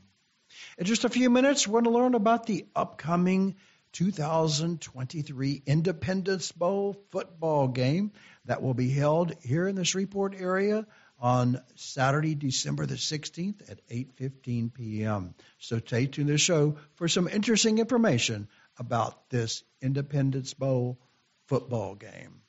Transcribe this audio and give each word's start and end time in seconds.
In 0.78 0.84
just 0.84 1.04
a 1.04 1.10
few 1.10 1.30
minutes, 1.30 1.66
we're 1.66 1.80
going 1.80 1.92
to 1.92 1.98
learn 1.98 2.14
about 2.14 2.46
the 2.46 2.66
upcoming 2.76 3.56
2023 3.92 5.62
Independence 5.66 6.52
Bowl 6.52 6.96
football 7.10 7.68
game 7.68 8.12
that 8.44 8.62
will 8.62 8.74
be 8.74 8.90
held 8.90 9.34
here 9.42 9.66
in 9.66 9.74
the 9.74 9.84
Shreveport 9.84 10.34
area 10.38 10.86
on 11.18 11.60
Saturday, 11.74 12.34
December 12.34 12.86
the 12.86 12.94
16th 12.94 13.70
at 13.70 13.86
8:15 13.88 14.72
p.m. 14.72 15.34
So 15.58 15.78
stay 15.78 16.06
tuned 16.06 16.28
to 16.28 16.32
the 16.32 16.38
show 16.38 16.78
for 16.94 17.08
some 17.08 17.28
interesting 17.28 17.78
information 17.78 18.48
about 18.78 19.28
this 19.28 19.62
Independence 19.82 20.54
Bowl 20.54 20.98
football 21.46 21.94
game. 21.94 22.40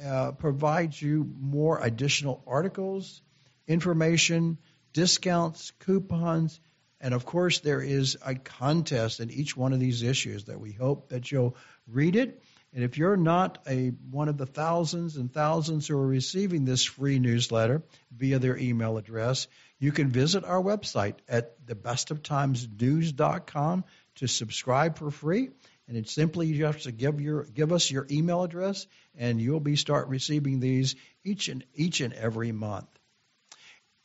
uh, 0.03 0.33
provides 0.33 1.01
you 1.01 1.27
more 1.39 1.79
additional 1.81 2.43
articles, 2.45 3.21
information, 3.67 4.57
discounts, 4.91 5.71
coupons, 5.79 6.59
and 7.03 7.13
of 7.13 7.25
course, 7.25 7.59
there 7.59 7.81
is 7.81 8.17
a 8.25 8.33
contest 8.33 9.19
in 9.19 9.29
each 9.29 9.57
one 9.57 9.73
of 9.73 9.81
these 9.81 10.03
issues 10.03 10.45
that 10.45 10.61
we 10.61 10.71
hope 10.71 11.09
that 11.09 11.29
you'll 11.29 11.57
read 11.85 12.15
it. 12.15 12.41
And 12.73 12.81
if 12.81 12.97
you're 12.97 13.17
not 13.17 13.57
a 13.67 13.89
one 14.09 14.29
of 14.29 14.37
the 14.37 14.45
thousands 14.45 15.17
and 15.17 15.29
thousands 15.29 15.85
who 15.85 15.97
are 15.97 16.07
receiving 16.07 16.63
this 16.63 16.85
free 16.85 17.19
newsletter 17.19 17.83
via 18.15 18.39
their 18.39 18.57
email 18.57 18.97
address, 18.97 19.49
you 19.79 19.91
can 19.91 20.11
visit 20.11 20.45
our 20.45 20.63
website 20.63 21.15
at 21.27 21.67
thebestoftimesnews.com 21.67 23.83
to 24.15 24.27
subscribe 24.27 24.97
for 24.97 25.11
free. 25.11 25.49
And 25.87 25.97
it's 25.97 26.13
simply 26.13 26.47
you 26.47 26.65
have 26.65 26.81
to 26.81 26.91
give 26.91 27.19
your 27.19 27.43
give 27.43 27.71
us 27.73 27.91
your 27.91 28.07
email 28.09 28.43
address, 28.43 28.87
and 29.17 29.41
you'll 29.41 29.59
be 29.59 29.75
start 29.75 30.07
receiving 30.07 30.59
these 30.59 30.95
each 31.23 31.49
and 31.49 31.63
each 31.75 31.99
and 31.99 32.13
every 32.13 32.51
month. 32.51 32.87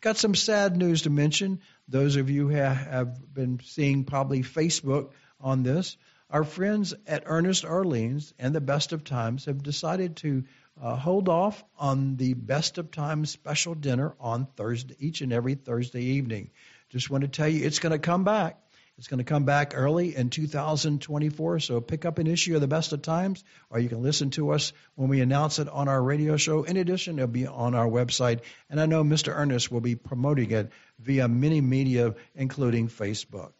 Got 0.00 0.16
some 0.16 0.34
sad 0.34 0.76
news 0.76 1.02
to 1.02 1.10
mention. 1.10 1.60
Those 1.86 2.16
of 2.16 2.30
you 2.30 2.48
have 2.48 3.34
been 3.34 3.60
seeing 3.62 4.04
probably 4.04 4.42
Facebook 4.42 5.10
on 5.40 5.62
this, 5.62 5.96
our 6.30 6.44
friends 6.44 6.94
at 7.08 7.24
Ernest 7.26 7.64
Arlene's 7.64 8.32
and 8.38 8.54
the 8.54 8.60
Best 8.60 8.92
of 8.92 9.02
Times 9.02 9.46
have 9.46 9.64
decided 9.64 10.14
to 10.18 10.44
uh, 10.80 10.96
hold 10.96 11.28
off 11.28 11.62
on 11.78 12.16
the 12.16 12.34
Best 12.34 12.78
of 12.78 12.90
Times 12.90 13.30
special 13.30 13.74
dinner 13.74 14.14
on 14.20 14.46
Thursday, 14.56 14.96
each 14.98 15.20
and 15.20 15.32
every 15.32 15.54
Thursday 15.54 16.02
evening. 16.02 16.50
Just 16.90 17.10
want 17.10 17.22
to 17.22 17.28
tell 17.28 17.48
you, 17.48 17.64
it's 17.64 17.78
going 17.78 17.92
to 17.92 17.98
come 17.98 18.24
back. 18.24 18.58
It's 19.00 19.08
going 19.08 19.18
to 19.18 19.24
come 19.24 19.44
back 19.44 19.72
early 19.74 20.14
in 20.14 20.28
2024. 20.28 21.60
So 21.60 21.80
pick 21.80 22.04
up 22.04 22.18
an 22.18 22.26
issue 22.26 22.54
of 22.54 22.60
the 22.60 22.68
Best 22.68 22.92
of 22.92 23.00
Times, 23.00 23.42
or 23.70 23.78
you 23.78 23.88
can 23.88 24.02
listen 24.02 24.28
to 24.32 24.50
us 24.50 24.74
when 24.94 25.08
we 25.08 25.22
announce 25.22 25.58
it 25.58 25.70
on 25.70 25.88
our 25.88 26.02
radio 26.02 26.36
show. 26.36 26.64
In 26.64 26.76
addition, 26.76 27.18
it'll 27.18 27.28
be 27.28 27.46
on 27.46 27.74
our 27.74 27.86
website. 27.86 28.40
And 28.68 28.78
I 28.78 28.84
know 28.84 29.02
Mr. 29.02 29.34
Ernest 29.34 29.72
will 29.72 29.80
be 29.80 29.94
promoting 29.94 30.50
it 30.50 30.70
via 30.98 31.28
many 31.28 31.62
media, 31.62 32.14
including 32.34 32.88
Facebook. 32.88 33.52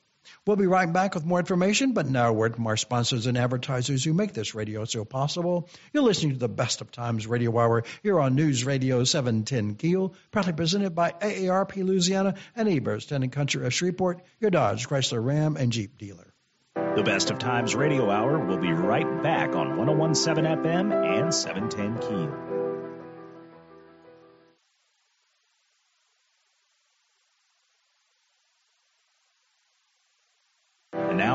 We'll 0.46 0.56
be 0.56 0.66
right 0.66 0.90
back 0.92 1.14
with 1.14 1.24
more 1.24 1.38
information, 1.38 1.92
but 1.92 2.08
now 2.08 2.28
a 2.28 2.32
word 2.32 2.54
from 2.54 2.66
our 2.66 2.76
sponsors 2.76 3.26
and 3.26 3.36
advertisers 3.36 4.04
who 4.04 4.14
make 4.14 4.32
this 4.32 4.54
radio 4.54 4.84
show 4.84 5.04
possible. 5.04 5.68
You're 5.92 6.02
listening 6.02 6.32
to 6.32 6.38
the 6.38 6.48
Best 6.48 6.80
of 6.80 6.90
Times 6.90 7.26
Radio 7.26 7.56
Hour 7.58 7.84
here 8.02 8.18
on 8.18 8.34
News 8.34 8.64
Radio 8.64 9.04
710 9.04 9.74
Keel, 9.76 10.14
proudly 10.30 10.52
presented 10.52 10.94
by 10.94 11.12
AARP 11.12 11.76
Louisiana 11.76 12.34
and 12.56 12.68
Hebert's 12.68 13.06
Town 13.06 13.22
and 13.22 13.32
Country 13.32 13.64
of 13.66 13.74
Shreveport, 13.74 14.22
your 14.40 14.50
Dodge, 14.50 14.88
Chrysler, 14.88 15.24
Ram, 15.24 15.56
and 15.56 15.72
Jeep 15.72 15.98
dealer. 15.98 16.34
The 16.74 17.02
Best 17.04 17.30
of 17.30 17.38
Times 17.38 17.74
Radio 17.74 18.10
Hour 18.10 18.44
will 18.46 18.58
be 18.58 18.72
right 18.72 19.22
back 19.22 19.54
on 19.54 19.76
1017 19.76 20.44
FM 20.44 20.92
and 20.92 21.32
710 21.32 21.98
Keel. 22.08 22.49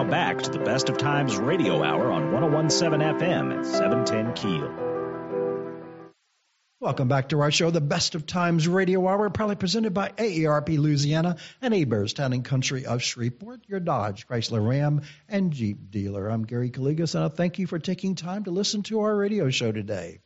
Back 0.10 0.44
to 0.44 0.52
the 0.52 0.60
Best 0.60 0.90
of 0.90 1.00
Times 1.00 1.36
Radio 1.36 1.84
Hour 1.84 2.12
on 2.12 2.32
1017 2.32 3.00
FM 3.20 3.58
at 3.58 3.66
710 3.66 4.34
Keel. 4.34 4.72
Welcome 6.80 7.08
back 7.08 7.30
to 7.30 7.40
our 7.40 7.50
show, 7.50 7.72
the 7.72 7.82
Best 7.82 8.14
of 8.14 8.28
Times 8.28 8.68
Radio 8.68 9.08
Hour, 9.08 9.32
proudly 9.32 9.56
presented 9.56 9.96
by 9.96 10.10
AARP 10.10 10.78
Louisiana 10.78 11.38
and 11.60 11.74
Hebert's 11.74 12.14
Town 12.14 12.34
and 12.34 12.46
Country 12.46 12.86
of 12.86 13.02
Shreveport, 13.02 13.62
your 13.68 13.80
Dodge, 13.80 14.28
Chrysler, 14.28 14.66
Ram, 14.66 15.02
and 15.28 15.52
Jeep 15.52 15.90
dealer. 15.90 16.28
I'm 16.30 16.44
Gary 16.44 16.70
Calligas, 16.70 17.16
and 17.16 17.24
I 17.24 17.30
thank 17.30 17.58
you 17.58 17.66
for 17.66 17.80
taking 17.80 18.14
time 18.14 18.44
to 18.44 18.52
listen 18.52 18.84
to 18.84 19.00
our 19.00 19.16
radio 19.16 19.50
show 19.50 19.72
today. 19.72 20.20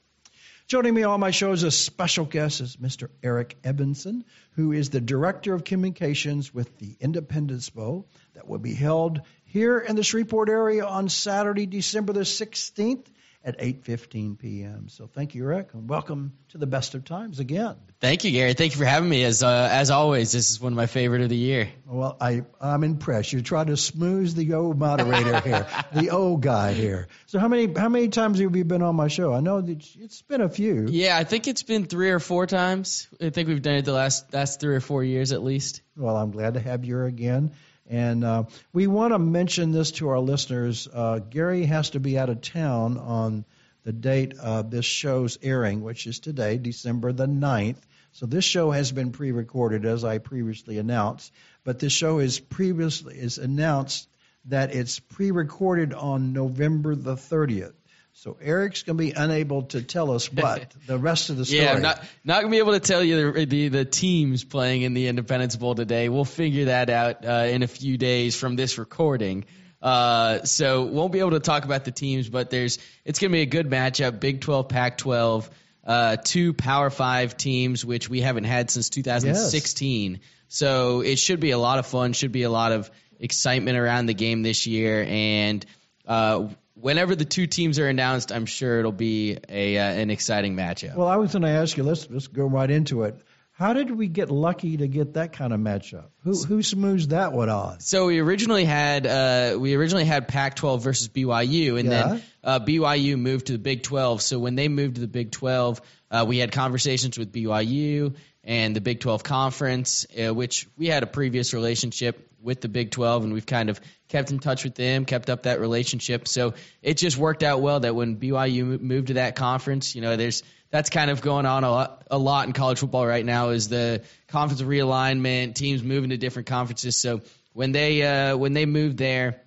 Joining 0.69 0.94
me 0.94 1.01
on 1.01 1.19
my 1.19 1.31
show 1.31 1.51
as 1.51 1.63
a 1.63 1.71
special 1.71 2.25
guest 2.25 2.62
is 2.62 2.75
Mr. 2.75 3.10
Eric 3.24 3.57
Everson, 3.63 4.24
who 4.51 4.71
is 4.71 4.92
the 4.92 5.01
Director 5.01 5.56
of 5.56 5.63
Communications 5.63 6.54
with 6.54 6.77
the 6.77 6.95
Independence 7.00 7.71
Bowl 7.71 8.07
that 8.36 8.48
will 8.48 8.60
be 8.60 8.75
held 8.75 9.21
here 9.45 9.80
in 9.80 9.95
the 9.95 10.04
Shreveport 10.04 10.48
area 10.48 10.86
on 10.86 11.10
Saturday, 11.10 11.66
December 11.66 12.13
the 12.13 12.19
16th 12.19 13.07
at 13.44 13.57
8:15 13.59 14.38
p.m. 14.38 14.89
So 14.89 15.07
thank 15.07 15.33
you, 15.33 15.45
Rick, 15.45 15.69
and 15.74 15.89
welcome 15.89 16.33
to 16.50 16.57
the 16.57 16.68
Best 16.68 16.94
of 16.95 17.06
Times 17.06 17.39
again. 17.39 17.75
Thank 18.01 18.24
you, 18.24 18.31
Gary. 18.31 18.53
Thank 18.53 18.74
you 18.74 18.77
for 18.77 18.86
having 18.86 19.09
me. 19.09 19.24
As 19.24 19.44
uh, 19.44 19.69
as 19.71 19.91
always, 19.91 20.31
this 20.31 20.51
is 20.51 20.62
one 20.62 20.74
of 20.74 20.77
my 20.77 20.86
favorite 20.86 21.21
of 21.21 21.30
the 21.30 21.38
year. 21.38 21.69
Well, 21.86 22.18
I 22.19 22.44
I'm 22.59 22.83
impressed. 22.83 23.31
You 23.33 23.41
try 23.41 23.63
to 23.63 23.77
smooth 23.77 24.36
the 24.36 24.53
old 24.53 24.77
moderator 24.77 25.39
here, 25.44 25.68
the 25.94 26.09
old 26.12 26.41
guy 26.41 26.74
here. 26.74 27.07
So 27.27 27.39
how 27.39 27.47
many 27.47 27.71
how 27.74 27.89
many 27.89 28.09
times 28.09 28.39
have 28.39 28.56
you 28.56 28.65
been 28.65 28.81
on 28.81 28.95
my 28.95 29.07
show? 29.07 29.33
I 29.33 29.39
know 29.39 29.62
that 29.62 29.85
it's 30.00 30.21
been 30.21 30.42
a 30.42 30.50
few. 30.50 30.88
Yeah, 30.89 31.18
I 31.18 31.24
think 31.24 31.47
it's 31.47 31.63
been 31.63 31.85
three 31.85 32.12
or 32.12 32.19
four 32.19 32.45
times. 32.45 33.07
I 33.21 33.30
think 33.30 33.47
we've 33.47 33.62
done 33.62 33.75
it 33.75 33.85
the 33.85 33.94
last 33.94 34.33
last 34.33 34.59
three 34.59 34.75
or 34.75 34.81
four 34.81 35.03
years 35.03 35.31
at 35.31 35.44
least. 35.44 35.81
Well, 35.95 36.15
I'm 36.15 36.31
glad 36.31 36.53
to 36.56 36.59
have 36.59 36.85
you 36.85 36.95
here 36.95 37.06
again. 37.06 37.51
And 37.89 38.24
uh, 38.24 38.44
we 38.71 38.86
want 38.86 39.13
to 39.13 39.19
mention 39.19 39.71
this 39.71 39.91
to 39.94 40.09
our 40.09 40.19
listeners. 40.19 40.88
Uh, 40.91 41.19
Gary 41.19 41.65
has 41.65 41.89
to 41.91 42.00
be 42.00 42.19
out 42.19 42.30
of 42.30 42.41
town 42.41 42.97
on 43.00 43.45
the 43.83 43.91
date 43.91 44.38
of 44.38 44.69
this 44.69 44.86
show's 44.86 45.39
airing, 45.41 45.81
which 45.81 46.06
is 46.06 46.19
today, 46.19 46.57
December 46.57 47.12
the 47.12 47.25
9th. 47.25 47.81
So 48.12 48.27
this 48.27 48.45
show 48.45 48.69
has 48.69 48.91
been 48.91 49.12
pre-recorded, 49.12 49.86
as 49.86 50.03
I 50.03 50.19
previously 50.19 50.77
announced. 50.77 51.31
But 51.63 51.80
this 51.80 51.94
show 51.94 52.19
is 52.19 52.39
previously 52.39 53.18
is 53.18 53.39
announced 53.39 54.07
that 54.45 54.74
it's 54.74 55.00
pre-recorded 55.00 55.94
on 55.94 56.33
November 56.33 56.95
the 56.95 57.15
30th. 57.15 57.74
So 58.13 58.38
Eric's 58.41 58.83
going 58.83 58.97
to 58.97 59.03
be 59.03 59.11
unable 59.11 59.63
to 59.63 59.81
tell 59.81 60.11
us 60.11 60.31
what 60.31 60.73
the 60.88 60.97
rest 60.97 61.29
of 61.29 61.38
the 61.38 61.45
story. 61.45 61.61
Yeah, 61.61 61.73
I'm 61.73 61.81
not 61.81 62.03
not 62.25 62.41
gonna 62.41 62.51
be 62.51 62.57
able 62.57 62.73
to 62.73 62.79
tell 62.81 63.03
you 63.03 63.31
the, 63.31 63.45
the 63.45 63.67
the 63.69 63.85
teams 63.85 64.44
playing 64.44 64.81
in 64.81 64.94
the 64.94 65.07
Independence 65.07 65.56
Bowl 65.56 65.73
today. 65.73 66.09
We'll 66.09 66.25
figure 66.25 66.65
that 66.65 66.89
out 66.89 67.25
uh, 67.25 67.47
in 67.50 67.63
a 67.63 67.67
few 67.67 67.97
days 67.97 68.35
from 68.35 68.56
this 68.57 68.77
recording. 68.77 69.45
Uh, 69.81 70.44
so 70.44 70.83
won't 70.83 71.13
be 71.13 71.19
able 71.19 71.31
to 71.31 71.39
talk 71.39 71.63
about 71.63 71.85
the 71.85 71.91
teams, 71.91 72.27
but 72.27 72.50
there's 72.50 72.79
it's 73.06 73.19
gonna 73.19 73.31
be 73.31 73.41
a 73.41 73.45
good 73.45 73.69
matchup. 73.69 74.19
Big 74.19 74.41
12, 74.41 74.67
Pac-12, 74.67 75.50
uh, 75.85 76.17
two 76.21 76.53
Power 76.53 76.89
Five 76.89 77.38
teams, 77.38 77.85
which 77.85 78.09
we 78.09 78.19
haven't 78.21 78.44
had 78.44 78.69
since 78.69 78.89
2016. 78.89 80.19
So 80.50 81.01
it 81.01 81.17
should 81.19 81.39
be 81.39 81.51
a 81.51 81.57
lot 81.57 81.79
of 81.79 81.85
fun. 81.85 82.13
Should 82.13 82.33
be 82.33 82.44
a 82.44 82.50
lot 82.50 82.73
of 82.73 82.91
excitement 83.19 83.77
around 83.77 84.07
the 84.07 84.13
game 84.13 84.41
this 84.41 84.67
year, 84.67 85.06
and 85.07 85.65
uh, 86.06 86.47
whenever 86.81 87.16
the 87.16 87.26
two 87.26 87.48
teams 87.48 87.80
are 87.80 87.88
announced, 87.88 88.31
I'm 88.31 88.46
sure 88.46 88.80
it'll 88.80 88.92
be 88.92 89.38
a 89.48 89.78
uh, 89.78 89.84
an 89.84 90.10
exciting 90.10 90.56
matchup. 90.56 90.96
Well, 90.96 91.08
I 91.08 91.18
was 91.18 91.31
going 91.31 91.44
to 91.44 91.50
ask 91.50 91.78
you. 91.78 91.84
Let's 91.84 92.10
let's 92.10 92.28
go 92.28 92.46
right 92.46 92.70
into 92.70 93.04
it. 93.04 93.20
How 93.52 93.74
did 93.74 93.92
we 93.92 94.08
get 94.08 94.31
lucky 94.31 94.78
to 94.78 94.88
get 94.88 95.16
that 95.16 95.34
kind 95.34 95.52
of 95.52 95.60
matchup? 95.60 96.06
Who 96.24 96.31
who 96.44 96.64
smoothed 96.64 97.10
that 97.10 97.34
one 97.34 97.50
on? 97.50 97.81
So 97.81 98.06
we 98.08 98.20
originally 98.20 98.64
had 98.64 99.06
uh, 99.06 99.58
we 99.60 99.76
originally 99.76 100.06
had 100.06 100.30
Pac-12 100.30 100.81
versus 100.81 101.10
BYU, 101.10 101.78
and 101.78 101.90
Yeah. 101.90 102.08
then 102.08 102.24
uh, 102.44 102.60
BYU 102.62 103.20
moved 103.20 103.48
to 103.48 103.52
the 103.54 103.60
Big 103.60 103.84
12. 103.84 104.22
So 104.22 104.40
when 104.40 104.56
they 104.56 104.70
moved 104.70 104.96
to 104.96 105.02
the 105.02 105.08
Big 105.10 105.31
12, 105.31 105.81
uh, 106.10 106.26
we 106.28 106.38
had 106.38 106.54
conversations 106.54 107.18
with 107.20 107.34
BYU 107.34 108.16
and 108.50 108.75
the 108.75 108.81
Big 108.81 109.00
12 109.00 109.22
conference, 109.22 110.07
uh, 110.19 110.34
which 110.34 110.68
we 110.75 110.88
had 110.88 111.04
a 111.04 111.06
previous 111.06 111.54
relationship 111.54 112.31
with 112.42 112.62
the 112.62 112.68
Big 112.68 112.90
12, 112.90 113.25
and 113.25 113.31
we've 113.31 113.46
kind 113.46 113.69
of 113.69 113.80
kept 114.07 114.31
in 114.31 114.40
touch 114.40 114.63
with 114.63 114.74
them, 114.74 115.06
kept 115.06 115.30
up 115.30 115.44
that 115.44 115.60
relationship. 115.60 116.28
So 116.28 116.56
it 116.81 116.98
just 116.98 117.16
worked 117.16 117.44
out 117.44 117.62
well 117.62 117.81
that 117.81 117.94
when 117.94 118.18
BYU 118.18 118.81
moved 118.81 119.10
to 119.10 119.13
that 119.16 119.36
conference, 119.36 119.94
you 119.94 120.01
know, 120.01 120.16
there's 120.16 120.42
that's 120.72 120.90
kind 120.90 121.12
of 121.12 121.22
going 121.22 121.46
on 121.46 121.63
a 121.63 121.69
lot, 121.69 122.07
a 122.10 122.18
lot 122.18 122.48
in 122.48 122.54
college 122.54 122.80
football 122.80 123.06
right 123.06 123.25
now 123.25 123.50
is 123.50 123.69
the 123.69 124.01
conference 124.30 124.63
realignment, 124.63 125.54
teams 125.54 125.84
moving 125.84 126.10
to 126.10 126.18
different 126.18 126.48
conferences. 126.48 127.00
So 127.00 127.22
when 127.54 127.72
they 127.72 128.02
uh, 128.02 128.36
when 128.36 128.54
they 128.54 128.66
moved 128.66 128.98
there, 128.98 129.42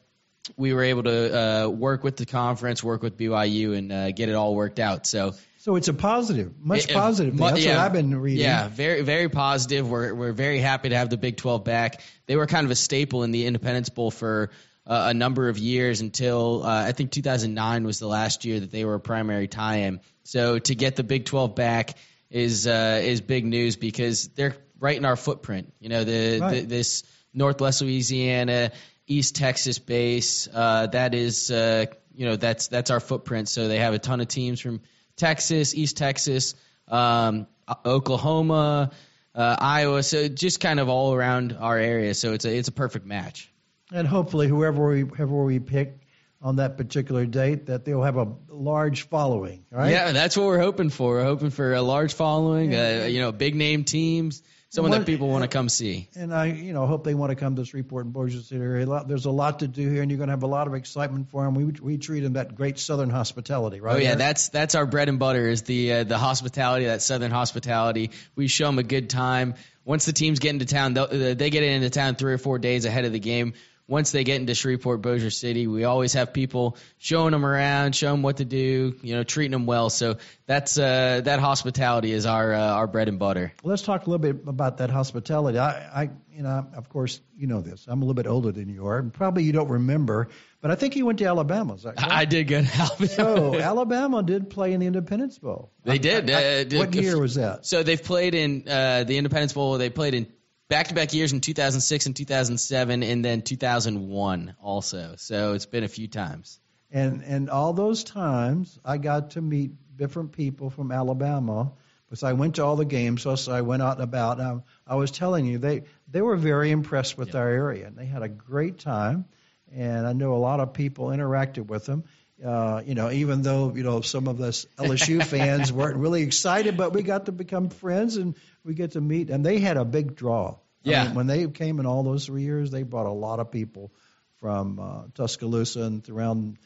we 0.56 0.72
were 0.72 0.84
able 0.84 1.02
to 1.05 1.40
uh, 1.40 1.69
work 1.69 2.05
with 2.05 2.16
the 2.16 2.26
conference, 2.26 2.84
work 2.84 3.02
with 3.02 3.19
BYU, 3.19 3.76
and 3.76 3.90
uh, 3.90 4.12
get 4.12 4.28
it 4.28 4.37
all 4.37 4.55
worked 4.55 4.78
out. 4.78 5.08
So 5.08 5.34
So 5.62 5.76
it's 5.76 5.86
a 5.86 5.94
positive, 5.94 6.54
much 6.58 6.88
it- 6.88 6.92
positive. 6.92 7.34
mu- 7.34 7.46
That's 7.46 7.64
yeah. 7.64 7.76
what 7.76 7.84
I've 7.86 7.92
been 7.92 8.18
reading. 8.20 8.40
Yeah, 8.42 8.66
very 8.66 9.02
very 9.02 9.28
positive. 9.28 9.88
We're 9.88 10.12
we're 10.12 10.32
very 10.32 10.58
happy 10.58 10.88
to 10.88 10.96
have 10.96 11.08
the 11.08 11.16
Big 11.16 11.36
12 11.36 11.62
back. 11.62 12.00
They 12.26 12.34
were 12.34 12.46
kind 12.48 12.64
of 12.64 12.72
a 12.72 12.74
staple 12.74 13.22
in 13.22 13.30
the 13.30 13.46
Independence 13.46 13.88
Bowl 13.88 14.10
for 14.10 14.50
uh, 14.88 15.04
a 15.10 15.14
number 15.14 15.48
of 15.48 15.58
years 15.58 16.00
until 16.00 16.64
uh, 16.64 16.82
I 16.88 16.90
think 16.90 17.12
2009 17.12 17.84
was 17.84 18.00
the 18.00 18.08
last 18.08 18.44
year 18.44 18.58
that 18.58 18.72
they 18.72 18.84
were 18.84 18.94
a 18.94 19.00
primary 19.00 19.46
tie-in. 19.46 20.00
So 20.24 20.58
to 20.58 20.74
get 20.74 20.96
the 20.96 21.04
Big 21.04 21.26
12 21.26 21.54
back 21.54 21.96
is 22.28 22.66
uh, 22.66 23.00
is 23.04 23.20
big 23.20 23.44
news 23.44 23.76
because 23.76 24.30
they're 24.30 24.56
right 24.80 24.96
in 24.96 25.04
our 25.04 25.14
footprint. 25.16 25.72
You 25.78 25.90
know, 25.90 26.02
the, 26.02 26.40
Right. 26.40 26.60
the 26.62 26.66
this 26.66 27.04
Northwest 27.32 27.82
Louisiana, 27.82 28.72
East 29.06 29.36
Texas 29.36 29.78
base. 29.78 30.48
Uh, 30.52 30.88
that 30.88 31.14
is, 31.14 31.52
uh, 31.52 31.86
you 32.16 32.26
know, 32.26 32.34
that's 32.34 32.66
that's 32.66 32.90
our 32.90 32.98
footprint. 32.98 33.48
So 33.48 33.68
they 33.68 33.78
have 33.78 33.94
a 33.94 34.00
ton 34.00 34.20
of 34.20 34.26
teams 34.26 34.58
from 34.60 34.80
Texas, 35.16 35.74
East 35.74 35.96
Texas, 35.96 36.54
um, 36.88 37.46
Oklahoma, 37.84 38.90
uh, 39.34 39.56
Iowa. 39.58 40.02
So 40.02 40.28
just 40.28 40.60
kind 40.60 40.81
of 40.81 40.88
all 40.88 41.14
around 41.14 41.56
our 41.58 41.78
area. 41.78 42.14
So 42.14 42.32
it's 42.32 42.44
a 42.44 42.56
it's 42.56 42.69
a 42.69 42.72
perfect 42.72 43.06
match. 43.06 43.52
And 43.92 44.06
hopefully, 44.06 44.48
whoever 44.48 44.88
we 44.88 45.00
whoever 45.00 45.44
we 45.44 45.58
pick 45.58 45.98
on 46.40 46.56
that 46.56 46.76
particular 46.76 47.24
date, 47.24 47.66
that 47.66 47.84
they'll 47.84 48.02
have 48.02 48.16
a 48.16 48.32
large 48.48 49.08
following. 49.08 49.64
Right? 49.70 49.92
Yeah, 49.92 50.12
that's 50.12 50.36
what 50.36 50.46
we're 50.46 50.58
hoping 50.58 50.90
for. 50.90 51.14
We're 51.14 51.24
hoping 51.24 51.50
for 51.50 51.72
a 51.72 51.82
large 51.82 52.14
following. 52.14 52.74
Uh, 52.74 53.06
you 53.08 53.20
know, 53.20 53.31
big 53.32 53.54
name 53.54 53.84
teams, 53.84 54.42
someone 54.72 54.91
What- 54.91 54.98
that 55.00 55.06
people 55.06 55.29
want 55.29 55.43
to 55.43 55.48
come 55.48 55.69
see. 55.69 56.08
And 56.17 56.34
I, 56.34 56.46
you 56.46 56.72
know, 56.72 56.86
hope 56.86 57.05
they 57.05 57.12
want 57.12 57.31
to 57.31 57.36
come 57.36 57.56
to 57.56 57.64
Shreveport 57.64 58.06
in 58.06 58.12
Bossier 58.12 58.41
City 58.41 58.60
area. 58.60 59.05
There's 59.06 59.26
a 59.26 59.31
lot 59.31 59.58
to 59.58 59.69
do 59.69 59.88
here, 59.88 60.00
and 60.00 60.10
you're 60.10 60.17
going 60.17 60.29
to 60.29 60.32
have 60.32 60.43
a 60.43 60.46
lot 60.48 60.67
of 60.67 60.74
excitement 60.74 61.31
for 61.31 61.44
them. 61.44 61.55
We 61.55 61.64
we 61.64 61.98
treat 61.98 62.20
them 62.20 62.32
that 62.34 62.55
great 62.55 62.79
Southern 62.79 63.10
hospitality, 63.10 63.81
right? 63.81 63.96
Oh 63.96 63.98
yeah, 63.98 64.08
Eric? 64.08 64.19
that's 64.19 64.48
that's 64.48 64.74
our 64.74 64.86
bread 64.86 65.08
and 65.08 65.19
butter 65.19 65.46
is 65.48 65.62
the 65.62 65.93
uh, 65.93 66.05
the 66.05 66.19
hospitality, 66.19 66.86
that 66.86 67.02
Southern 67.02 67.31
hospitality. 67.31 68.10
We 68.34 68.48
show 68.48 68.67
them 68.67 68.79
a 68.79 68.82
good 68.82 69.10
time. 69.10 69.55
Once 69.84 70.05
the 70.05 70.12
teams 70.12 70.38
get 70.38 70.50
into 70.50 70.64
town, 70.64 70.96
uh, 70.96 71.06
they 71.06 71.50
get 71.50 71.64
into 71.64 71.91
town 71.91 72.14
three 72.14 72.32
or 72.32 72.38
four 72.38 72.58
days 72.58 72.84
ahead 72.84 73.05
of 73.05 73.12
the 73.12 73.19
game. 73.19 73.52
Once 73.93 74.11
they 74.11 74.25
get 74.25 74.41
into 74.41 74.55
Shreveport, 74.55 75.03
Bossier 75.03 75.29
City, 75.29 75.67
we 75.67 75.84
always 75.84 76.15
have 76.15 76.32
people 76.32 76.79
showing 76.96 77.32
them 77.32 77.44
around, 77.44 77.94
showing 77.94 78.15
them 78.15 78.22
what 78.22 78.39
to 78.39 78.46
do, 78.46 78.96
you 79.03 79.15
know, 79.15 79.22
treating 79.22 79.51
them 79.53 79.67
well. 79.67 79.91
So 79.91 80.17
that's 80.46 80.79
uh, 80.79 81.20
that 81.25 81.41
hospitality 81.41 82.11
is 82.11 82.25
our 82.25 82.55
uh, 82.55 82.58
our 82.58 82.87
bread 82.87 83.08
and 83.08 83.19
butter. 83.19 83.53
Let's 83.63 83.82
talk 83.82 84.06
a 84.06 84.11
little 84.11 84.32
bit 84.32 84.49
about 84.49 84.79
that 84.79 84.89
hospitality. 84.89 85.58
I, 85.58 86.03
I, 86.05 86.11
you 86.34 86.43
know, 86.43 86.67
of 86.75 86.89
course, 86.89 87.20
you 87.37 87.46
know 87.46 87.61
this. 87.61 87.84
I'm 87.87 88.01
a 88.01 88.05
little 88.06 88.15
bit 88.15 88.27
older 88.27 88.51
than 88.51 88.70
you 88.70 88.87
are, 88.87 88.96
and 88.99 89.13
probably 89.13 89.43
you 89.44 89.53
don't 89.53 89.69
remember, 89.69 90.29
but 90.63 90.70
I 90.70 90.75
think 90.75 90.96
you 90.96 91.05
went 91.05 91.19
to 91.19 91.27
Alabama. 91.27 91.75
Is 91.75 91.82
that 91.82 91.96
correct? 91.99 92.13
I 92.13 92.25
did 92.25 92.49
good. 92.49 92.67
Alabama. 92.75 93.08
So 93.08 93.55
Alabama 93.61 94.22
did 94.22 94.49
play 94.49 94.72
in 94.72 94.81
the 94.81 94.87
Independence 94.87 95.37
Bowl. 95.39 95.70
They 95.84 95.99
did. 95.99 96.31
I- 96.31 96.32
I- 96.32 96.44
Uh, 96.61 96.65
did- 96.65 96.79
what 96.79 96.94
year 96.94 97.20
was 97.20 97.34
that? 97.34 97.67
So 97.67 97.82
they've 97.82 98.03
played 98.03 98.34
in 98.34 98.65
uh, 98.67 99.05
the 99.05 99.19
Independence 99.19 99.53
Bowl. 99.53 99.77
They 99.77 99.91
played 99.91 100.15
in 100.15 100.27
back-to-back 100.72 101.12
years 101.12 101.34
in 101.34 101.43
2006 101.43 102.06
and 102.06 102.17
2007, 102.17 103.02
and 103.02 103.22
then 103.22 103.43
2001 103.43 104.55
also. 104.58 105.17
So 105.19 105.52
it's 105.52 105.67
been 105.67 105.84
a 105.84 105.88
few 105.88 106.08
times. 106.08 106.58
And 106.91 107.22
and 107.24 107.50
all 107.50 107.74
those 107.74 108.05
times, 108.05 108.79
I 108.82 108.96
got 108.96 109.32
to 109.32 109.43
meet 109.43 109.72
different 109.98 110.32
people 110.32 110.70
from 110.70 110.91
Alabama 110.91 111.72
because 112.08 112.22
I 112.22 112.32
went 112.32 112.55
to 112.55 112.64
all 112.64 112.76
the 112.76 112.86
games, 112.86 113.20
so 113.20 113.36
I 113.52 113.60
went 113.60 113.82
out 113.82 113.96
and 113.96 114.05
about. 114.05 114.41
And 114.41 114.62
I, 114.86 114.94
I 114.94 114.94
was 114.94 115.10
telling 115.10 115.44
you, 115.44 115.58
they 115.58 115.82
they 116.10 116.22
were 116.22 116.36
very 116.36 116.70
impressed 116.70 117.19
with 117.19 117.34
our 117.34 117.48
area, 117.48 117.86
and 117.86 117.96
they 117.96 118.06
had 118.06 118.22
a 118.22 118.29
great 118.29 118.79
time. 118.79 119.26
And 119.70 120.06
I 120.06 120.14
know 120.14 120.34
a 120.34 120.41
lot 120.41 120.60
of 120.60 120.72
people 120.72 121.08
interacted 121.08 121.67
with 121.67 121.84
them. 121.84 122.05
Uh, 122.43 122.82
you 122.84 122.94
know, 122.94 123.10
even 123.10 123.43
though 123.43 123.74
you 123.74 123.82
know 123.82 124.00
some 124.00 124.26
of 124.26 124.41
us 124.41 124.67
LSU 124.79 125.22
fans 125.34 125.70
weren't 125.70 125.98
really 125.98 126.22
excited, 126.22 126.79
but 126.79 126.94
we 126.94 127.02
got 127.02 127.26
to 127.26 127.32
become 127.32 127.69
friends 127.69 128.17
and 128.17 128.34
we 128.64 128.74
get 128.74 128.92
to 128.92 129.00
meet. 129.00 129.31
And 129.31 129.44
they 129.44 129.58
had 129.58 129.76
a 129.76 129.84
big 129.84 130.14
draw. 130.14 130.56
Yeah. 130.82 131.02
I 131.02 131.06
mean, 131.06 131.14
when 131.14 131.26
they 131.26 131.46
came 131.48 131.81
in 131.81 131.86
all 131.86 132.02
those 132.02 132.26
three 132.26 132.42
years, 132.42 132.70
they 132.70 132.82
brought 132.82 133.06
a 133.06 133.12
lot 133.12 133.40
of 133.40 133.50
people 133.50 133.92
from 134.38 134.78
uh, 134.81 135.02
Tuscaloosa 135.14 135.82
and 135.82 136.04
throughout 136.04 136.36
and 136.36 136.58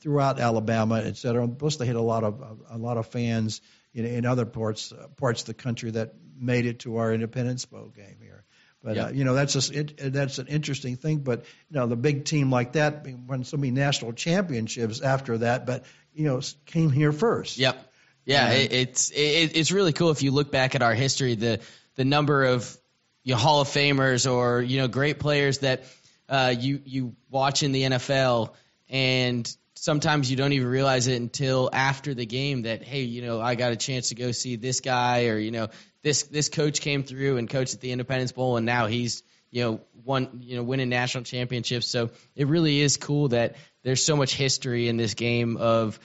throughout 0.00 0.40
Alabama, 0.40 1.00
et 1.04 1.16
cetera. 1.16 1.46
Plus, 1.46 1.76
they 1.76 1.86
had 1.86 1.96
a 1.96 2.02
lot 2.02 2.24
of 2.24 2.42
a 2.70 2.78
lot 2.78 2.96
of 2.96 3.06
fans 3.06 3.60
in, 3.92 4.04
in 4.04 4.26
other 4.26 4.46
parts 4.46 4.92
uh, 4.92 5.08
parts 5.16 5.42
of 5.42 5.46
the 5.46 5.54
country 5.54 5.90
that 5.92 6.14
made 6.36 6.66
it 6.66 6.80
to 6.80 6.96
our 6.96 7.12
Independence 7.12 7.64
Bowl 7.66 7.92
game 7.94 8.16
here. 8.20 8.44
But 8.82 8.98
uh, 8.98 9.10
you 9.12 9.24
know 9.24 9.34
that's 9.34 9.52
just 9.54 9.72
it, 9.72 10.12
that's 10.12 10.38
an 10.38 10.48
interesting 10.48 10.96
thing. 10.96 11.18
But 11.18 11.44
you 11.70 11.78
know 11.78 11.86
the 11.86 11.96
big 11.96 12.24
team 12.24 12.50
like 12.50 12.72
that 12.72 13.06
won 13.06 13.44
so 13.44 13.56
many 13.56 13.70
national 13.70 14.12
championships 14.12 15.00
after 15.00 15.38
that, 15.38 15.64
but 15.66 15.84
you 16.12 16.24
know 16.24 16.40
came 16.66 16.90
here 16.90 17.12
first. 17.12 17.56
Yep. 17.56 17.92
Yeah, 18.24 18.52
it, 18.52 18.72
it's 18.72 19.10
it, 19.10 19.56
it's 19.56 19.70
really 19.70 19.92
cool 19.92 20.10
if 20.10 20.22
you 20.22 20.30
look 20.30 20.50
back 20.50 20.74
at 20.74 20.82
our 20.82 20.94
history, 20.94 21.34
the 21.34 21.60
the 21.96 22.04
number 22.04 22.44
of 22.44 22.76
you 23.22 23.34
know, 23.34 23.38
Hall 23.38 23.60
of 23.60 23.68
Famers 23.68 24.30
or 24.30 24.62
you 24.62 24.78
know 24.78 24.88
great 24.88 25.18
players 25.18 25.58
that 25.58 25.84
uh, 26.28 26.54
you 26.56 26.80
you 26.84 27.16
watch 27.30 27.62
in 27.62 27.72
the 27.72 27.82
NFL, 27.82 28.54
and 28.88 29.56
sometimes 29.74 30.30
you 30.30 30.36
don't 30.36 30.52
even 30.52 30.68
realize 30.68 31.06
it 31.06 31.20
until 31.20 31.68
after 31.72 32.14
the 32.14 32.26
game 32.26 32.62
that 32.62 32.82
hey, 32.82 33.02
you 33.02 33.22
know, 33.22 33.40
I 33.40 33.54
got 33.54 33.72
a 33.72 33.76
chance 33.76 34.08
to 34.08 34.14
go 34.14 34.32
see 34.32 34.56
this 34.56 34.80
guy, 34.80 35.26
or 35.26 35.38
you 35.38 35.50
know, 35.50 35.68
this 36.02 36.24
this 36.24 36.48
coach 36.48 36.80
came 36.80 37.02
through 37.02 37.36
and 37.36 37.48
coached 37.48 37.74
at 37.74 37.80
the 37.80 37.92
Independence 37.92 38.32
Bowl, 38.32 38.56
and 38.56 38.64
now 38.64 38.86
he's 38.86 39.22
you 39.50 39.62
know 39.62 39.80
won 40.04 40.40
you 40.42 40.56
know 40.56 40.62
winning 40.62 40.88
national 40.88 41.24
championships. 41.24 41.86
So 41.86 42.10
it 42.34 42.46
really 42.46 42.80
is 42.80 42.96
cool 42.96 43.28
that 43.28 43.56
there's 43.82 44.02
so 44.02 44.16
much 44.16 44.34
history 44.34 44.88
in 44.88 44.96
this 44.96 45.14
game 45.14 45.56
of 45.58 45.98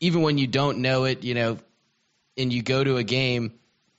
even 0.00 0.22
when 0.22 0.38
you 0.38 0.46
don't 0.46 0.78
know 0.78 1.04
it, 1.04 1.22
you 1.24 1.34
know, 1.34 1.58
and 2.36 2.52
you 2.52 2.62
go 2.62 2.82
to 2.82 2.96
a 2.96 3.04
game, 3.04 3.52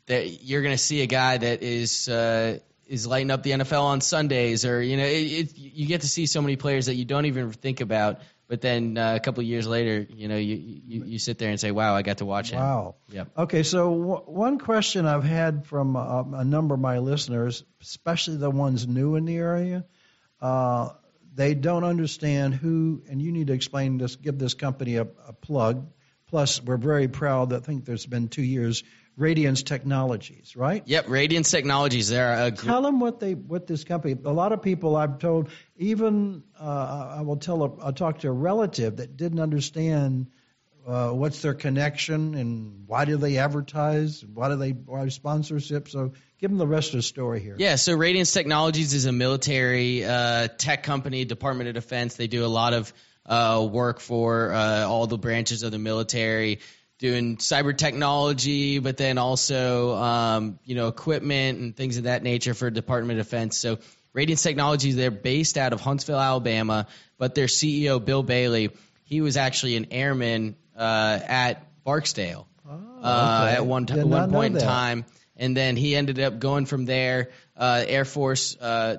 that 0.07 0.43
you're 0.43 0.61
going 0.61 0.73
to 0.73 0.83
see 0.83 1.01
a 1.01 1.07
guy 1.07 1.37
that 1.37 1.61
is 1.61 2.09
uh, 2.09 2.59
is 2.87 3.07
lighting 3.07 3.31
up 3.31 3.43
the 3.43 3.51
NFL 3.51 3.83
on 3.83 4.01
Sundays, 4.01 4.65
or 4.65 4.81
you 4.81 4.97
know, 4.97 5.05
it, 5.05 5.09
it, 5.09 5.57
you 5.57 5.87
get 5.87 6.01
to 6.01 6.07
see 6.07 6.25
so 6.25 6.41
many 6.41 6.57
players 6.57 6.87
that 6.87 6.95
you 6.95 7.05
don't 7.05 7.25
even 7.25 7.51
think 7.51 7.81
about. 7.81 8.19
But 8.47 8.59
then 8.59 8.97
uh, 8.97 9.15
a 9.15 9.19
couple 9.21 9.39
of 9.39 9.47
years 9.47 9.65
later, 9.65 10.05
you 10.09 10.27
know, 10.27 10.35
you, 10.35 10.81
you 10.85 11.03
you 11.05 11.19
sit 11.19 11.37
there 11.37 11.49
and 11.49 11.57
say, 11.57 11.71
"Wow, 11.71 11.95
I 11.95 12.01
got 12.01 12.17
to 12.17 12.25
watch 12.25 12.51
him." 12.51 12.59
Wow. 12.59 12.95
Yep. 13.09 13.29
Okay, 13.37 13.63
so 13.63 13.89
w- 13.89 14.23
one 14.25 14.59
question 14.59 15.05
I've 15.05 15.23
had 15.23 15.65
from 15.65 15.95
uh, 15.95 16.23
a 16.33 16.43
number 16.43 16.73
of 16.73 16.81
my 16.81 16.97
listeners, 16.97 17.63
especially 17.81 18.35
the 18.35 18.49
ones 18.49 18.85
new 18.85 19.15
in 19.15 19.23
the 19.23 19.37
area, 19.37 19.85
uh, 20.41 20.89
they 21.33 21.53
don't 21.53 21.83
understand 21.83 22.53
who, 22.53 23.03
and 23.09 23.21
you 23.21 23.31
need 23.31 23.47
to 23.47 23.53
explain 23.53 23.97
this, 23.97 24.15
give 24.15 24.37
this 24.37 24.53
company 24.53 24.97
a, 24.97 25.07
a 25.27 25.33
plug. 25.33 25.87
Plus, 26.27 26.63
we're 26.63 26.77
very 26.77 27.07
proud 27.07 27.49
that 27.49 27.63
I 27.63 27.65
think 27.65 27.85
there's 27.85 28.05
been 28.05 28.29
two 28.29 28.41
years, 28.41 28.83
Radiance 29.17 29.63
Technologies, 29.63 30.55
right? 30.55 30.81
Yep. 30.85 31.09
Radiance 31.09 31.51
Technologies. 31.51 32.09
there 32.09 32.51
gr- 32.51 32.65
Tell 32.65 32.81
them 32.81 32.99
what 32.99 33.19
they 33.19 33.33
what 33.33 33.67
this 33.67 33.83
company. 33.83 34.15
A 34.23 34.31
lot 34.31 34.53
of 34.53 34.61
people 34.61 34.95
I've 34.95 35.19
told, 35.19 35.49
even 35.75 36.43
uh, 36.59 37.15
I 37.17 37.21
will 37.21 37.37
tell. 37.37 37.63
A, 37.63 37.75
I'll 37.81 37.93
talk 37.93 38.19
to 38.19 38.29
a 38.29 38.31
relative 38.31 38.97
that 38.97 39.17
didn't 39.17 39.39
understand 39.39 40.27
uh, 40.85 41.11
what's 41.11 41.41
their 41.41 41.53
connection 41.53 42.35
and 42.35 42.87
why 42.87 43.05
do 43.05 43.17
they 43.17 43.37
advertise, 43.37 44.25
why 44.25 44.49
do 44.49 44.55
they 44.55 44.71
why 44.71 45.07
sponsorship. 45.09 45.87
So 45.87 46.13
give 46.39 46.49
them 46.49 46.57
the 46.57 46.67
rest 46.67 46.89
of 46.89 46.97
the 46.97 47.01
story 47.03 47.39
here. 47.39 47.55
Yeah, 47.57 47.75
so 47.75 47.93
Radiance 47.93 48.31
Technologies 48.31 48.93
is 48.93 49.05
a 49.05 49.11
military 49.11 50.03
uh, 50.03 50.47
tech 50.47 50.83
company, 50.83 51.25
Department 51.25 51.67
of 51.69 51.75
Defense. 51.75 52.15
They 52.15 52.27
do 52.27 52.45
a 52.45 52.47
lot 52.47 52.73
of 52.73 52.93
uh, 53.25 53.67
work 53.69 53.99
for 53.99 54.51
uh, 54.51 54.85
all 54.85 55.07
the 55.07 55.17
branches 55.17 55.63
of 55.63 55.71
the 55.71 55.79
military, 55.79 56.59
doing 56.97 57.37
cyber 57.37 57.77
technology, 57.77 58.79
but 58.79 58.97
then 58.97 59.17
also 59.17 59.95
um, 59.95 60.59
you 60.65 60.75
know 60.75 60.87
equipment 60.87 61.59
and 61.59 61.75
things 61.75 61.97
of 61.97 62.03
that 62.03 62.23
nature 62.23 62.53
for 62.53 62.69
Department 62.71 63.19
of 63.19 63.25
Defense. 63.25 63.57
So 63.57 63.77
Radiance 64.13 64.41
Technologies, 64.41 64.95
they're 64.95 65.11
based 65.11 65.57
out 65.57 65.73
of 65.73 65.79
Huntsville, 65.79 66.19
Alabama, 66.19 66.87
but 67.17 67.35
their 67.35 67.45
CEO 67.45 68.03
Bill 68.03 68.23
Bailey, 68.23 68.71
he 69.03 69.21
was 69.21 69.37
actually 69.37 69.77
an 69.77 69.87
airman 69.91 70.55
uh, 70.81 71.19
at 71.27 71.83
Barksdale 71.83 72.47
uh, 72.67 72.73
Oh, 72.73 73.43
okay. 73.45 73.55
at 73.55 73.65
one 73.65 73.85
t- 73.85 74.03
one 74.03 74.31
point 74.31 74.55
in 74.55 74.61
time, 74.61 75.05
and 75.37 75.55
then 75.57 75.75
he 75.75 75.95
ended 75.95 76.19
up 76.19 76.39
going 76.39 76.65
from 76.65 76.85
there. 76.85 77.29
Uh, 77.57 77.83
Air 77.87 78.05
Force 78.05 78.55
uh, 78.59 78.97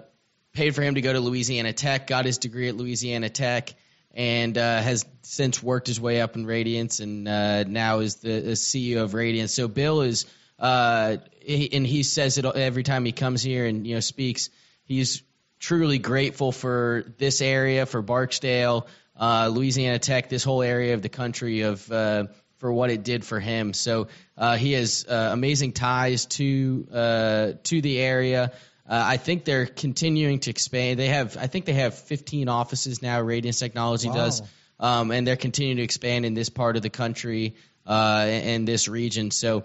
paid 0.53 0.75
for 0.75 0.83
him 0.83 0.95
to 0.97 1.01
go 1.01 1.13
to 1.13 1.21
Louisiana 1.21 1.73
Tech, 1.73 2.07
got 2.07 2.25
his 2.25 2.39
degree 2.39 2.69
at 2.69 2.77
Louisiana 2.77 3.29
Tech, 3.31 3.75
and 4.13 4.57
uh, 4.59 4.81
has 4.83 5.05
since 5.23 5.63
worked 5.63 5.87
his 5.87 6.01
way 6.01 6.21
up 6.21 6.37
in 6.37 6.47
Radiance, 6.47 7.01
and 7.01 7.27
uh, 7.29 7.65
now 7.65 8.01
is 8.01 8.17
the, 8.17 8.41
the 8.41 8.53
CEO 8.53 9.03
of 9.03 9.15
Radiance. 9.15 9.55
So 9.55 9.69
Bill 9.69 10.03
is, 10.03 10.27
uh, 10.59 11.17
he, 11.41 11.73
and 11.73 11.87
he 11.87 12.03
says 12.03 12.39
it 12.39 12.45
every 12.45 12.83
time 12.83 13.05
he 13.05 13.13
comes 13.13 13.43
here 13.43 13.67
and 13.67 13.87
you 13.87 13.95
know 13.95 14.01
speaks. 14.01 14.51
He's 14.85 15.23
truly 15.63 15.99
grateful 15.99 16.53
for 16.53 17.05
this 17.19 17.41
area, 17.41 17.87
for 17.87 18.03
Barksdale, 18.03 18.87
uh, 19.17 19.49
Louisiana 19.51 19.99
Tech, 19.99 20.29
this 20.29 20.43
whole 20.43 20.63
area 20.63 20.95
of 20.95 21.03
the 21.03 21.09
country 21.09 21.63
of 21.63 21.91
uh, 21.91 22.27
for 22.59 22.73
what 22.73 22.91
it 22.91 23.05
did 23.05 23.25
for 23.25 23.41
him. 23.41 23.73
So 23.73 24.09
uh, 24.37 24.57
he 24.57 24.73
has 24.73 25.07
uh, 25.09 25.31
amazing 25.33 25.73
ties 25.73 26.27
to 26.27 26.87
uh, 26.93 27.53
to 27.63 27.81
the 27.81 28.01
area. 28.01 28.53
Uh, 28.89 29.03
I 29.07 29.17
think 29.17 29.45
they're 29.45 29.67
continuing 29.67 30.41
to 30.41 30.51
expand. 30.51 30.99
They 30.99 31.09
have, 31.09 31.37
I 31.37 31.47
think 31.47 31.67
they 31.67 31.75
have 31.75 31.95
15 31.95 32.49
offices 32.49 33.01
now. 33.01 33.21
Radiance 33.21 33.59
Technology 33.61 34.09
Wow. 34.09 34.15
does, 34.15 34.43
um, 34.81 35.13
and 35.13 35.27
they're 35.27 35.37
continuing 35.37 35.77
to 35.77 35.85
expand 35.85 36.27
in 36.27 36.35
this 36.35 36.49
part 36.49 36.77
of 36.77 36.83
the 36.83 36.91
country 36.91 37.55
uh, 37.87 38.27
and 38.27 38.67
this 38.67 38.89
region. 38.89 39.31
So 39.31 39.65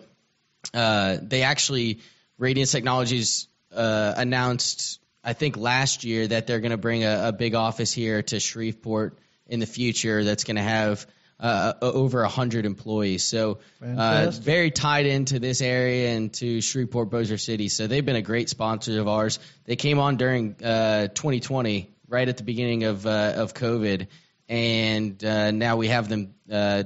uh, 0.73 1.17
they 1.21 1.41
actually 1.41 1.99
Radiance 2.37 2.71
Technologies 2.71 3.47
uh, 3.75 4.13
announced, 4.15 4.99
I 5.27 5.33
think 5.33 5.57
last 5.57 6.05
year, 6.05 6.25
that 6.25 6.47
they're 6.47 6.61
going 6.61 6.71
to 6.71 6.77
bring 6.77 7.03
a, 7.03 7.27
a 7.27 7.31
big 7.33 7.53
office 7.53 7.91
here 7.91 8.23
to 8.23 8.39
Shreveport 8.39 9.19
in 9.45 9.59
the 9.59 9.65
future. 9.65 10.23
That's 10.23 10.45
going 10.45 10.55
to 10.55 10.63
have 10.63 11.05
uh, 11.37 11.73
over 11.81 12.23
a 12.23 12.29
hundred 12.29 12.65
employees. 12.65 13.25
So 13.25 13.59
uh, 13.83 14.31
very 14.31 14.71
tied 14.71 15.05
into 15.05 15.39
this 15.39 15.61
area 15.61 16.11
and 16.15 16.33
to 16.35 16.61
Shreveport 16.61 17.09
Bossier 17.09 17.37
City. 17.37 17.67
So 17.67 17.87
they've 17.87 18.05
been 18.05 18.15
a 18.15 18.21
great 18.21 18.47
sponsor 18.47 19.01
of 19.01 19.09
ours. 19.09 19.39
They 19.65 19.75
came 19.75 19.99
on 19.99 20.15
during 20.15 20.55
uh, 20.63 21.07
2020, 21.09 21.89
right 22.07 22.29
at 22.29 22.37
the 22.37 22.43
beginning 22.43 22.85
of 22.85 23.05
uh, 23.05 23.33
of 23.35 23.53
COVID, 23.53 24.07
and 24.47 25.21
uh, 25.25 25.51
now 25.51 25.75
we 25.75 25.89
have 25.89 26.07
them. 26.07 26.35
Uh, 26.49 26.83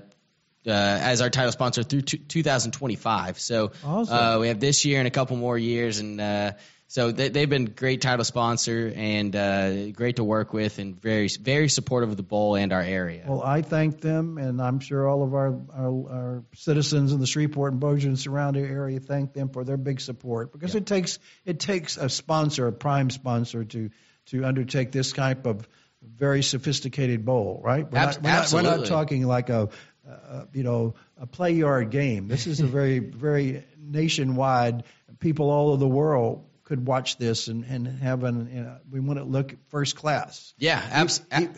uh, 0.64 0.70
as 0.70 1.22
our 1.22 1.32
title 1.32 1.52
sponsor 1.52 1.82
through 1.82 2.02
t- 2.02 2.20
2025. 2.20 3.40
So 3.40 3.72
Awesome. 3.84 4.16
uh, 4.16 4.38
we 4.38 4.50
have 4.50 4.60
this 4.60 4.86
year 4.86 5.00
and 5.00 5.08
a 5.08 5.12
couple 5.12 5.36
more 5.36 5.58
years, 5.58 5.98
and 6.00 6.22
uh, 6.22 6.52
so 6.92 7.14
they, 7.14 7.30
they've 7.30 7.50
been 7.50 7.68
great 7.68 8.02
title 8.02 8.26
sponsor 8.26 8.92
and 8.94 9.34
uh, 9.34 9.92
great 9.92 10.18
to 10.18 10.26
work 10.26 10.52
with, 10.52 10.78
and 10.78 11.02
very 11.02 11.30
very 11.30 11.70
supportive 11.70 12.10
of 12.10 12.18
the 12.18 12.24
bowl 12.24 12.56
and 12.56 12.74
our 12.74 12.82
area. 12.82 13.24
Well, 13.26 13.42
I 13.42 13.62
thank 13.62 14.02
them, 14.02 14.38
and 14.38 14.62
I'm 14.62 14.82
sure 14.82 15.08
all 15.08 15.24
of 15.24 15.34
our, 15.34 15.58
our, 15.74 16.12
our 16.12 16.44
citizens 16.54 17.14
in 17.14 17.22
the 17.22 17.28
Shreveport 17.28 17.72
and 17.72 17.80
Bossier 17.80 18.10
and 18.10 18.20
surrounding 18.20 18.66
area 18.66 19.00
thank 19.00 19.32
them 19.32 19.48
for 19.48 19.64
their 19.64 19.78
big 19.78 20.02
support 20.02 20.52
because 20.52 20.76
it 20.76 20.86
takes 20.86 21.18
it 21.46 21.62
takes 21.62 21.96
a 21.96 22.10
sponsor, 22.10 22.68
a 22.68 22.74
prime 22.74 23.10
sponsor, 23.10 23.64
to 23.64 23.90
to 24.26 24.44
undertake 24.44 24.92
this 24.92 25.14
type 25.14 25.46
of 25.46 25.66
very 26.04 26.44
sophisticated 26.44 27.24
bowl, 27.24 27.62
right? 27.64 27.90
We're, 27.90 28.00
not, 28.00 28.22
we're, 28.22 28.32
not, 28.32 28.52
we're 28.52 28.62
not 28.64 28.86
talking 28.86 29.26
like 29.26 29.50
a, 29.50 29.70
uh, 30.06 30.44
you 30.52 30.64
know 30.64 30.96
a 31.18 31.26
play 31.26 31.54
yard 31.54 31.90
game. 31.90 32.28
This 32.28 32.48
is 32.48 32.60
a 32.60 32.68
very 32.68 33.00
very 33.00 33.64
nationwide. 33.80 34.84
People 35.20 35.52
all 35.52 35.70
over 35.70 35.78
the 35.78 35.88
world 35.88 36.48
could 36.64 36.86
watch 36.86 37.18
this 37.18 37.48
and 37.48 37.64
and 37.66 37.88
have 37.88 38.24
an. 38.24 38.50
You 38.54 38.62
know, 38.64 38.78
we 38.90 39.00
want 39.00 39.20
to 39.20 39.26
look 39.26 39.56
first 39.70 39.96
class. 39.96 40.54
yeah, 40.58 40.82
abs- 40.92 41.22
He- 41.36 41.50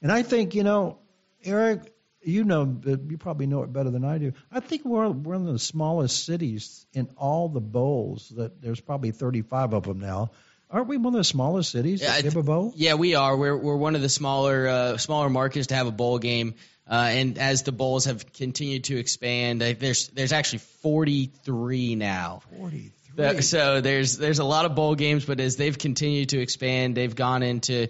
and 0.00 0.10
I 0.12 0.22
think 0.22 0.54
you 0.54 0.62
know, 0.62 0.98
Eric, 1.44 1.92
you 2.22 2.44
know, 2.44 2.80
you 2.84 3.18
probably 3.18 3.46
know 3.46 3.62
it 3.62 3.72
better 3.72 3.90
than 3.90 4.04
I 4.04 4.18
do. 4.18 4.32
I 4.50 4.60
think 4.60 4.84
we're 4.84 5.08
one 5.08 5.46
of 5.46 5.52
the 5.52 5.58
smallest 5.58 6.24
cities 6.24 6.86
in 6.92 7.08
all 7.16 7.48
the 7.48 7.60
bowls. 7.60 8.32
That 8.36 8.60
there's 8.60 8.80
probably 8.80 9.10
35 9.10 9.72
of 9.74 9.82
them 9.84 10.00
now. 10.00 10.30
Aren't 10.72 10.88
we 10.88 10.96
one 10.96 11.14
of 11.14 11.18
the 11.18 11.24
smallest 11.24 11.70
cities 11.70 12.00
Yeah, 12.02 12.20
give 12.22 12.36
a 12.36 12.42
bowl? 12.42 12.72
Yeah, 12.76 12.94
we 12.94 13.14
are. 13.14 13.36
We're 13.36 13.56
we're 13.56 13.76
one 13.76 13.94
of 13.94 14.00
the 14.02 14.08
smaller 14.08 14.66
uh, 14.66 14.96
smaller 14.96 15.28
markets 15.28 15.66
to 15.68 15.74
have 15.74 15.86
a 15.86 15.92
bowl 15.92 16.18
game. 16.18 16.54
Uh, 16.90 16.94
and 17.12 17.38
as 17.38 17.62
the 17.62 17.72
bowls 17.72 18.06
have 18.06 18.32
continued 18.32 18.84
to 18.84 18.96
expand, 18.96 19.62
I, 19.62 19.74
there's 19.74 20.08
there's 20.08 20.32
actually 20.32 20.58
43 20.58 21.94
now. 21.94 22.40
43. 22.58 22.92
That- 23.16 23.44
So 23.44 23.80
there's 23.80 24.16
there's 24.16 24.38
a 24.38 24.44
lot 24.44 24.64
of 24.64 24.74
bowl 24.74 24.94
games, 24.94 25.24
but 25.24 25.38
as 25.40 25.56
they've 25.56 25.76
continued 25.78 26.30
to 26.30 26.40
expand, 26.40 26.94
they've 26.96 27.14
gone 27.14 27.42
into 27.42 27.88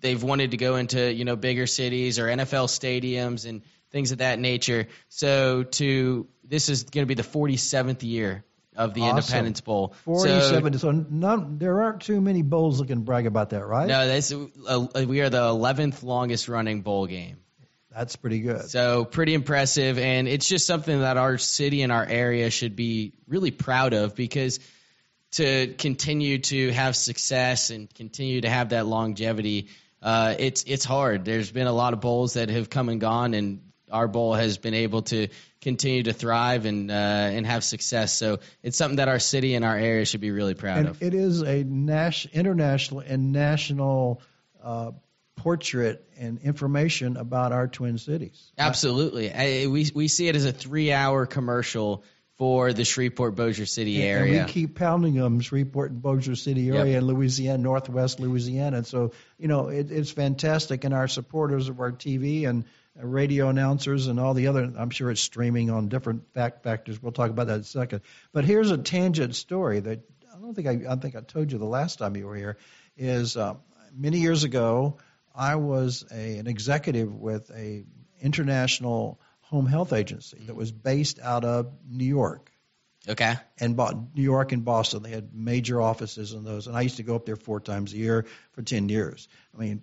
they've 0.00 0.22
wanted 0.22 0.50
to 0.52 0.56
go 0.56 0.76
into 0.76 1.12
you 1.12 1.24
know 1.24 1.36
bigger 1.36 1.66
cities 1.66 2.18
or 2.18 2.26
NFL 2.26 2.68
stadiums, 2.68 3.48
and 3.48 3.62
things 3.90 4.12
of 4.12 4.18
that 4.18 4.38
nature. 4.38 4.86
So 5.08 5.62
to 5.62 6.26
this 6.44 6.68
is 6.68 6.84
going 6.84 7.04
to 7.06 7.08
be 7.08 7.14
the 7.20 7.28
47th 7.28 8.02
year 8.02 8.44
of 8.78 8.94
the 8.94 9.02
Awesome. 9.02 9.18
Independence 9.18 9.60
Bowl. 9.60 9.92
So- 10.06 10.12
47. 10.14 10.78
So, 10.78 10.90
none, 10.92 11.58
there 11.58 11.82
aren't 11.82 12.00
too 12.00 12.20
many 12.20 12.40
bowls 12.42 12.78
that 12.78 12.86
can 12.86 13.02
brag 13.02 13.26
about 13.26 13.50
that, 13.50 13.66
right? 13.66 13.88
no, 13.88 14.06
this 14.06 14.32
uh, 14.32 14.86
we 15.06 15.20
are 15.20 15.28
the 15.28 15.42
11th 15.42 16.02
longest 16.02 16.48
running 16.48 16.80
bowl 16.80 17.06
game. 17.06 17.36
That's 17.90 18.14
pretty 18.16 18.40
good. 18.40 18.70
So 18.70 19.04
pretty 19.04 19.34
impressive, 19.34 19.98
and 19.98 20.28
it's 20.28 20.46
just 20.48 20.66
something 20.66 21.00
that 21.00 21.16
our 21.16 21.36
city 21.36 21.82
and 21.82 21.90
our 21.90 22.04
area 22.06 22.48
should 22.50 22.76
be 22.76 23.12
really 23.26 23.50
proud 23.50 23.92
of 23.92 24.14
because 24.14 24.60
to 25.32 25.74
continue 25.74 26.38
to 26.38 26.70
have 26.72 26.94
success 26.94 27.70
and 27.70 27.92
continue 27.92 28.40
to 28.42 28.48
have 28.48 28.68
that 28.68 28.86
longevity, 28.86 29.68
uh, 30.00 30.34
it's 30.38 30.62
it's 30.66 30.84
hard. 30.84 31.24
There's 31.24 31.50
been 31.50 31.66
a 31.66 31.72
lot 31.72 31.92
of 31.92 32.00
bowls 32.00 32.34
that 32.34 32.50
have 32.50 32.70
come 32.70 32.88
and 32.88 33.00
gone, 33.00 33.34
and 33.34 33.60
our 33.90 34.08
bowl 34.08 34.34
has 34.34 34.58
been 34.58 34.74
able 34.74 35.02
to 35.02 35.28
continue 35.60 36.02
to 36.04 36.12
thrive 36.12 36.64
and 36.64 36.90
uh, 36.90 36.94
and 36.94 37.46
have 37.46 37.64
success. 37.64 38.12
So 38.12 38.38
it's 38.62 38.76
something 38.76 38.96
that 38.96 39.08
our 39.08 39.18
city 39.18 39.54
and 39.54 39.64
our 39.64 39.76
area 39.76 40.04
should 40.04 40.20
be 40.20 40.30
really 40.30 40.54
proud 40.54 40.78
and 40.78 40.88
of. 40.88 41.02
it 41.02 41.14
is 41.14 41.42
a 41.42 41.64
nas- 41.64 42.26
international 42.32 43.00
and 43.00 43.32
national 43.32 44.22
uh, 44.62 44.92
portrait 45.36 46.04
and 46.18 46.38
information 46.40 47.16
about 47.16 47.52
our 47.52 47.68
twin 47.68 47.98
cities. 47.98 48.52
Absolutely, 48.58 49.32
I, 49.32 49.66
we 49.66 49.90
we 49.94 50.08
see 50.08 50.28
it 50.28 50.36
as 50.36 50.44
a 50.44 50.52
three-hour 50.52 51.26
commercial 51.26 52.04
for 52.38 52.72
the 52.72 52.84
Shreveport 52.84 53.34
Bossier 53.34 53.66
City 53.66 54.00
area. 54.00 54.38
And 54.38 54.46
we 54.46 54.52
keep 54.52 54.76
pounding 54.76 55.14
them, 55.14 55.40
Shreveport 55.40 55.90
and 55.90 56.00
Bossier 56.00 56.36
City 56.36 56.70
area 56.70 56.98
in 56.98 57.04
Louisiana, 57.04 57.58
Northwest 57.58 58.20
Louisiana. 58.20 58.78
And 58.78 58.86
so, 58.86 59.10
you 59.38 59.48
know, 59.48 59.68
it, 59.68 59.90
it's 59.90 60.12
fantastic. 60.12 60.84
And 60.84 60.94
our 60.94 61.08
supporters 61.08 61.68
of 61.68 61.80
our 61.80 61.90
TV 61.90 62.48
and 62.48 62.64
radio 63.06 63.48
announcers 63.48 64.06
and 64.06 64.18
all 64.18 64.34
the 64.34 64.48
other, 64.48 64.72
I'm 64.76 64.90
sure 64.90 65.10
it's 65.10 65.20
streaming 65.20 65.70
on 65.70 65.88
different 65.88 66.32
fact 66.34 66.62
factors. 66.62 67.00
We'll 67.02 67.12
talk 67.12 67.30
about 67.30 67.46
that 67.46 67.54
in 67.54 67.60
a 67.60 67.64
second. 67.64 68.00
But 68.32 68.44
here's 68.44 68.70
a 68.70 68.78
tangent 68.78 69.34
story 69.34 69.80
that 69.80 70.00
I 70.34 70.40
don't 70.40 70.54
think 70.54 70.66
I, 70.66 70.92
I 70.92 70.96
think 70.96 71.16
I 71.16 71.20
told 71.20 71.52
you 71.52 71.58
the 71.58 71.64
last 71.64 71.98
time 71.98 72.16
you 72.16 72.26
were 72.26 72.36
here. 72.36 72.58
Is 72.96 73.36
uh, 73.36 73.54
many 73.94 74.18
years 74.18 74.44
ago, 74.44 74.98
I 75.34 75.56
was 75.56 76.04
a, 76.12 76.38
an 76.38 76.46
executive 76.46 77.14
with 77.14 77.50
a 77.50 77.84
international 78.20 79.20
home 79.42 79.66
health 79.66 79.92
agency 79.92 80.38
that 80.46 80.56
was 80.56 80.72
based 80.72 81.20
out 81.20 81.44
of 81.44 81.72
New 81.88 82.04
York 82.04 82.50
okay. 83.08 83.36
and 83.58 83.76
Bo- 83.76 84.08
New 84.14 84.22
York 84.22 84.52
and 84.52 84.64
Boston. 84.64 85.02
They 85.02 85.10
had 85.10 85.34
major 85.34 85.80
offices 85.80 86.32
in 86.32 86.44
those, 86.44 86.66
and 86.66 86.76
I 86.76 86.82
used 86.82 86.96
to 86.96 87.02
go 87.02 87.14
up 87.14 87.26
there 87.26 87.36
four 87.36 87.60
times 87.60 87.92
a 87.92 87.96
year 87.96 88.26
for 88.52 88.62
ten 88.62 88.88
years. 88.88 89.28
I 89.54 89.60
mean, 89.60 89.82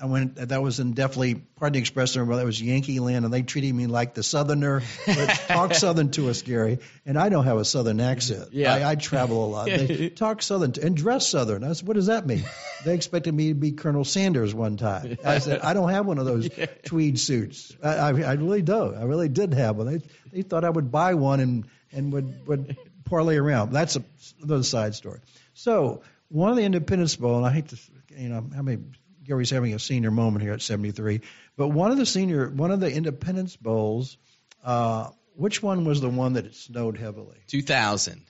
I 0.00 0.06
went. 0.06 0.34
That 0.36 0.62
was 0.62 0.78
in 0.78 0.92
definitely, 0.92 1.34
pardon 1.34 1.74
the 1.74 1.78
expression, 1.78 2.26
but 2.26 2.36
that 2.36 2.44
was 2.44 2.60
Yankee 2.60 3.00
land, 3.00 3.24
and 3.24 3.32
they 3.32 3.42
treated 3.42 3.74
me 3.74 3.86
like 3.86 4.12
the 4.12 4.22
Southerner. 4.22 4.82
But 5.06 5.26
talk 5.48 5.74
Southern 5.74 6.10
to 6.12 6.28
us, 6.28 6.42
Gary, 6.42 6.80
and 7.06 7.18
I 7.18 7.30
don't 7.30 7.44
have 7.44 7.56
a 7.56 7.64
Southern 7.64 8.00
accent. 8.00 8.50
Yeah. 8.52 8.74
I, 8.74 8.90
I 8.90 8.94
travel 8.96 9.46
a 9.46 9.48
lot. 9.48 9.66
They 9.66 10.08
talk 10.14 10.42
Southern 10.42 10.72
to, 10.72 10.84
and 10.84 10.96
dress 10.96 11.28
Southern. 11.28 11.64
I 11.64 11.72
said, 11.72 11.88
what 11.88 11.94
does 11.94 12.06
that 12.06 12.26
mean? 12.26 12.44
They 12.84 12.94
expected 12.94 13.34
me 13.34 13.48
to 13.48 13.54
be 13.54 13.72
Colonel 13.72 14.04
Sanders 14.04 14.54
one 14.54 14.76
time. 14.76 15.16
I 15.24 15.38
said, 15.38 15.60
I 15.60 15.72
don't 15.72 15.88
have 15.88 16.04
one 16.04 16.18
of 16.18 16.26
those 16.26 16.50
tweed 16.84 17.18
suits. 17.18 17.74
I, 17.82 17.96
I, 17.96 18.08
I 18.08 18.32
really 18.34 18.62
don't. 18.62 18.96
I 18.96 19.04
really 19.04 19.30
did 19.30 19.54
have 19.54 19.76
one. 19.76 19.86
They, 19.86 20.02
they 20.30 20.42
thought 20.42 20.64
I 20.64 20.70
would 20.70 20.92
buy 20.92 21.14
one 21.14 21.40
and 21.40 21.64
and 21.92 22.12
would 22.12 22.46
would 22.46 22.76
parlay 23.06 23.36
around. 23.36 23.72
That's 23.72 23.96
a, 23.96 24.04
another 24.42 24.62
side 24.62 24.94
story. 24.94 25.20
So 25.54 26.02
one 26.28 26.50
of 26.50 26.56
the 26.56 26.64
Independence 26.64 27.16
Bowl, 27.16 27.36
and 27.38 27.46
I 27.46 27.52
hate 27.52 27.68
to, 27.68 27.78
you 28.16 28.28
know, 28.28 28.44
how 28.54 28.62
many 28.62 28.82
Gary's 29.26 29.50
having 29.50 29.74
a 29.74 29.78
senior 29.78 30.10
moment 30.10 30.42
here 30.42 30.52
at 30.52 30.62
73, 30.62 31.20
but 31.56 31.68
one 31.68 31.90
of 31.90 31.98
the 31.98 32.06
senior, 32.06 32.48
one 32.48 32.70
of 32.70 32.80
the 32.80 32.90
Independence 32.92 33.56
Bowls, 33.56 34.16
uh, 34.64 35.10
which 35.34 35.62
one 35.62 35.84
was 35.84 36.00
the 36.00 36.08
one 36.08 36.34
that 36.34 36.46
it 36.46 36.54
snowed 36.54 36.96
heavily? 36.96 37.38
2000. 37.48 38.22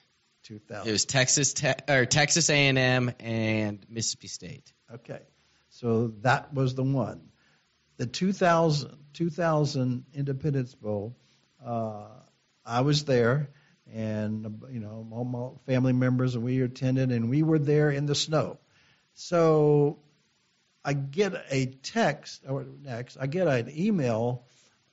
2000. 0.45 0.89
It 0.89 0.93
was 0.93 1.05
Texas 1.05 1.55
Te- 1.55 1.75
or 1.89 2.07
Texas 2.07 2.51
A&M 2.51 3.13
and 3.21 3.85
Mississippi 3.89 4.29
State. 4.29 4.73
Okay, 4.95 5.21
so 5.71 6.09
that 6.23 6.55
was 6.55 6.75
the 6.75 6.85
one. 6.85 7.29
The 7.97 8.07
2000, 8.07 8.97
2000 9.15 10.05
Independence 10.15 10.75
Bowl, 10.75 11.17
uh, 11.65 12.09
I 12.65 12.83
was 12.83 13.05
there, 13.05 13.51
and 13.93 14.63
you 14.71 14.81
know 14.81 15.07
all 15.11 15.25
my 15.25 15.73
family 15.73 15.93
members 15.93 16.35
and 16.35 16.45
we 16.45 16.61
attended, 16.63 17.11
and 17.11 17.29
we 17.31 17.43
were 17.43 17.59
there 17.59 17.91
in 17.91 18.07
the 18.07 18.15
snow. 18.15 18.59
So 19.15 19.99
I 20.87 20.93
get 20.93 21.35
a 21.51 21.67
text 21.67 22.43
or 22.49 22.65
next, 22.85 23.17
I 23.21 23.27
get 23.27 23.49
an 23.49 23.73
email 23.77 24.45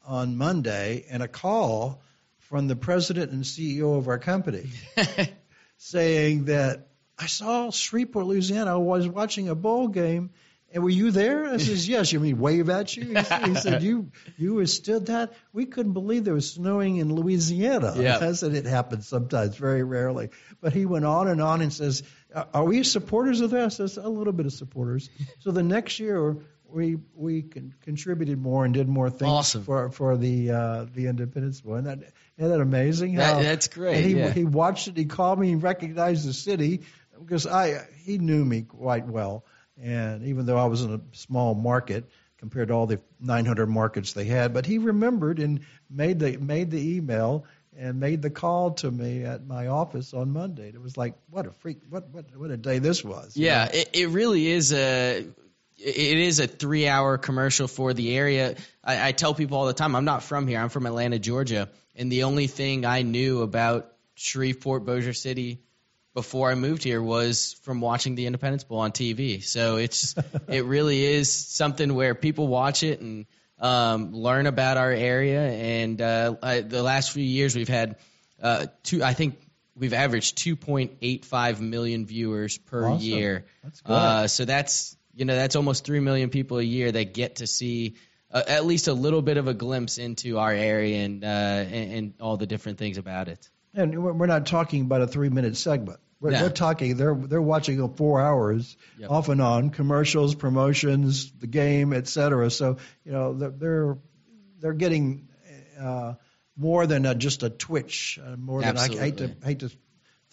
on 0.03 0.36
Monday 0.36 1.06
and 1.08 1.21
a 1.21 1.27
call 1.27 2.01
from 2.39 2.67
the 2.67 2.75
president 2.75 3.32
and 3.32 3.43
CEO 3.43 3.95
of 3.95 4.08
our 4.08 4.17
company 4.17 4.71
saying 5.77 6.45
that 6.45 6.88
I 7.19 7.27
saw 7.27 7.69
Shreveport, 7.69 8.25
Louisiana. 8.25 8.73
I 8.73 8.77
was 8.77 9.08
watching 9.08 9.49
a 9.49 9.56
bowl 9.56 9.88
game, 9.88 10.32
and 10.73 10.83
were 10.83 10.89
you 10.89 11.12
there? 11.12 11.45
I 11.45 11.57
says, 11.57 11.88
yes. 11.88 12.12
You 12.12 12.19
mean 12.19 12.39
wave 12.39 12.69
at 12.69 12.95
you? 12.97 13.03
He 13.15 13.23
said, 13.23 13.47
he 13.47 13.55
said 13.55 13.83
you 13.83 14.12
you 14.38 14.55
withstood 14.55 15.05
that. 15.07 15.33
We 15.53 15.65
couldn't 15.65 15.93
believe 15.93 16.23
there 16.25 16.33
was 16.33 16.51
snowing 16.51 16.97
in 16.97 17.13
Louisiana. 17.13 17.93
Yeah. 17.95 18.17
I 18.19 18.31
said 18.33 18.53
it 18.55 18.65
happens 18.65 19.07
sometimes, 19.07 19.55
very 19.55 19.83
rarely. 19.83 20.29
But 20.62 20.73
he 20.73 20.86
went 20.86 21.05
on 21.05 21.27
and 21.27 21.41
on 21.41 21.62
and 21.62 21.71
says, 21.71 22.03
"Are- 22.53 22.63
we 22.65 22.83
supporters 22.83 23.41
of 23.41 23.51
that? 23.51 23.65
I 23.65 23.67
says 23.69 23.97
a 23.97 24.07
little 24.09 24.33
bit 24.33 24.45
of 24.47 24.53
supporters. 24.53 25.09
So 25.39 25.51
the 25.51 25.63
next 25.63 25.99
year. 25.99 26.38
We 26.65 26.97
we 27.13 27.43
con- 27.43 27.75
contributed 27.83 28.41
more 28.41 28.65
and 28.65 28.73
did 28.73 28.88
more 28.89 29.12
things 29.12 29.29
Awesome. 29.29 29.63
for 29.63 29.91
for 29.91 30.17
the 30.17 30.49
uh, 30.49 30.86
the 30.91 31.05
Independence 31.05 31.62
Bowl. 31.62 31.75
Isn't 31.75 31.86
that, 31.86 31.99
isn't 32.39 32.49
that 32.51 32.59
amazing? 32.62 33.13
That- 33.13 33.43
that's 33.43 33.67
great, 33.67 33.97
And 33.97 34.05
he 34.05 34.15
yeah. 34.15 34.31
he 34.31 34.43
watched 34.43 34.88
it. 34.88 34.97
He 34.97 35.05
called 35.05 35.38
me. 35.38 35.49
He 35.49 35.55
recognized 35.55 36.27
the 36.27 36.33
city 36.33 36.81
because 37.19 37.45
I 37.45 37.86
he 38.05 38.17
knew 38.17 38.43
me 38.43 38.63
quite 38.63 39.05
well. 39.05 39.45
And 39.81 40.25
even 40.25 40.45
though 40.45 40.57
I 40.57 40.65
was 40.65 40.81
in 40.81 40.93
a 40.93 41.01
small 41.15 41.55
market 41.55 42.09
compared 42.38 42.67
to 42.67 42.73
all 42.73 42.86
the 42.86 42.99
900 43.19 43.67
markets 43.67 44.13
they 44.13 44.25
had, 44.25 44.53
but 44.53 44.65
he 44.65 44.77
remembered 44.77 45.39
and 45.39 45.62
made 45.89 46.19
the 46.19 46.38
made 46.38 46.71
the 46.71 46.95
email 46.97 47.45
and 47.77 47.99
made 47.99 48.21
the 48.21 48.29
call 48.29 48.71
to 48.71 48.91
me 48.91 49.23
at 49.23 49.47
my 49.47 49.67
office 49.67 50.13
on 50.13 50.31
Monday. 50.31 50.69
It 50.69 50.81
was 50.81 50.97
like 50.97 51.15
what 51.29 51.47
a 51.47 51.51
freak 51.51 51.79
what 51.89 52.09
what 52.09 52.25
what 52.36 52.51
a 52.51 52.57
day 52.57 52.79
this 52.79 53.03
was. 53.03 53.36
Yeah, 53.36 53.69
it, 53.73 53.89
it 53.93 54.09
really 54.09 54.47
is 54.47 54.73
a 54.73 55.25
it 55.77 56.17
is 56.17 56.39
a 56.39 56.47
three 56.47 56.88
hour 56.88 57.17
commercial 57.17 57.67
for 57.67 57.93
the 57.93 58.15
area. 58.15 58.55
I, 58.83 59.09
I 59.09 59.12
tell 59.12 59.33
people 59.33 59.57
all 59.57 59.65
the 59.65 59.73
time, 59.73 59.95
I'm 59.95 60.05
not 60.05 60.23
from 60.23 60.47
here. 60.47 60.59
I'm 60.59 60.69
from 60.69 60.86
Atlanta, 60.86 61.19
Georgia, 61.19 61.69
and 61.95 62.12
the 62.12 62.23
only 62.23 62.47
thing 62.47 62.86
I 62.86 63.01
knew 63.01 63.41
about 63.41 63.91
Shreveport, 64.15 64.86
Bossier 64.86 65.13
City 65.13 65.62
before 66.13 66.52
I 66.52 66.56
moved 66.56 66.84
here 66.84 67.02
was 67.02 67.54
from 67.63 67.82
watching 67.82 68.15
the 68.15 68.26
Independence 68.26 68.63
Bowl 68.63 68.80
on 68.80 68.91
TV. 68.91 69.43
So 69.43 69.78
it's 69.78 70.15
it 70.47 70.65
really 70.65 71.04
is 71.04 71.34
something 71.34 71.93
where 71.93 72.15
people 72.15 72.47
watch 72.47 72.84
it 72.84 73.02
and 73.02 73.26
um, 73.60 74.13
learn 74.13 74.45
about 74.47 74.78
our 74.78 74.91
area. 74.91 75.41
And 75.41 76.02
uh, 76.02 76.36
I, 76.41 76.62
the 76.62 76.84
last 76.84 77.12
few 77.12 77.23
years, 77.23 77.56
we've 77.56 77.67
had 77.67 77.97
uh, 78.41 78.67
two. 78.84 79.04
I 79.04 79.13
think 79.13 79.39
we've 79.76 79.93
averaged 79.93 80.38
2.85 80.38 81.60
million 81.60 82.06
viewers 82.06 82.58
per 82.58 82.89
Awesome. 82.89 83.02
year. 83.06 83.45
That's 83.63 83.82
good. 83.82 83.93
Uh, 83.93 84.28
so 84.28 84.45
that's 84.45 84.95
you 85.15 85.26
know 85.26 85.36
that's 85.36 85.56
almost 85.56 85.86
three 85.86 85.99
million 85.99 86.30
people 86.30 86.60
a 86.60 86.63
year 86.63 86.91
that 86.91 87.13
get 87.13 87.38
to 87.38 87.47
see 87.47 87.95
uh, 88.32 88.41
at 88.47 88.65
least 88.65 88.88
a 88.88 88.93
little 88.93 89.21
bit 89.21 89.38
of 89.38 89.47
a 89.47 89.54
glimpse 89.54 89.97
into 89.97 90.39
our 90.39 90.52
area 90.52 91.04
and, 91.06 91.23
uh, 91.23 91.28
and 91.28 91.93
and 91.93 92.13
all 92.19 92.38
the 92.38 92.47
different 92.47 92.78
things 92.78 92.97
about 92.97 93.28
it. 93.28 93.49
And 93.75 94.03
we're 94.03 94.27
not 94.27 94.45
talking 94.45 94.81
about 94.81 95.01
a 95.01 95.07
three 95.07 95.29
minute 95.29 95.57
segment. 95.57 95.99
We're, 96.19 96.31
No. 96.31 96.43
we're 96.43 96.49
talking. 96.49 96.95
They're 96.95 97.15
they're 97.15 97.41
watching 97.41 97.93
four 97.95 98.21
hours 98.21 98.77
Yep. 98.97 99.12
off 99.12 99.29
and 99.29 99.41
on 99.41 99.71
commercials, 99.71 100.36
promotions, 100.36 101.31
the 101.39 101.47
game, 101.47 101.91
et 101.91 102.07
cetera. 102.07 102.49
So 102.51 102.77
you 103.03 103.12
know 103.12 103.33
they're 103.33 103.49
they're, 103.51 103.97
they're 104.59 104.73
getting 104.73 105.27
uh, 105.79 106.13
more 106.55 106.86
than 106.88 107.05
a, 107.05 107.15
just 107.15 107.43
a 107.43 107.49
twitch. 107.49 108.19
Uh, 108.23 108.36
more 108.38 108.62
than 108.62 108.77
I 108.77 108.88
hate 108.88 109.17
to 109.17 109.31
hate 109.43 109.59
to 109.59 109.71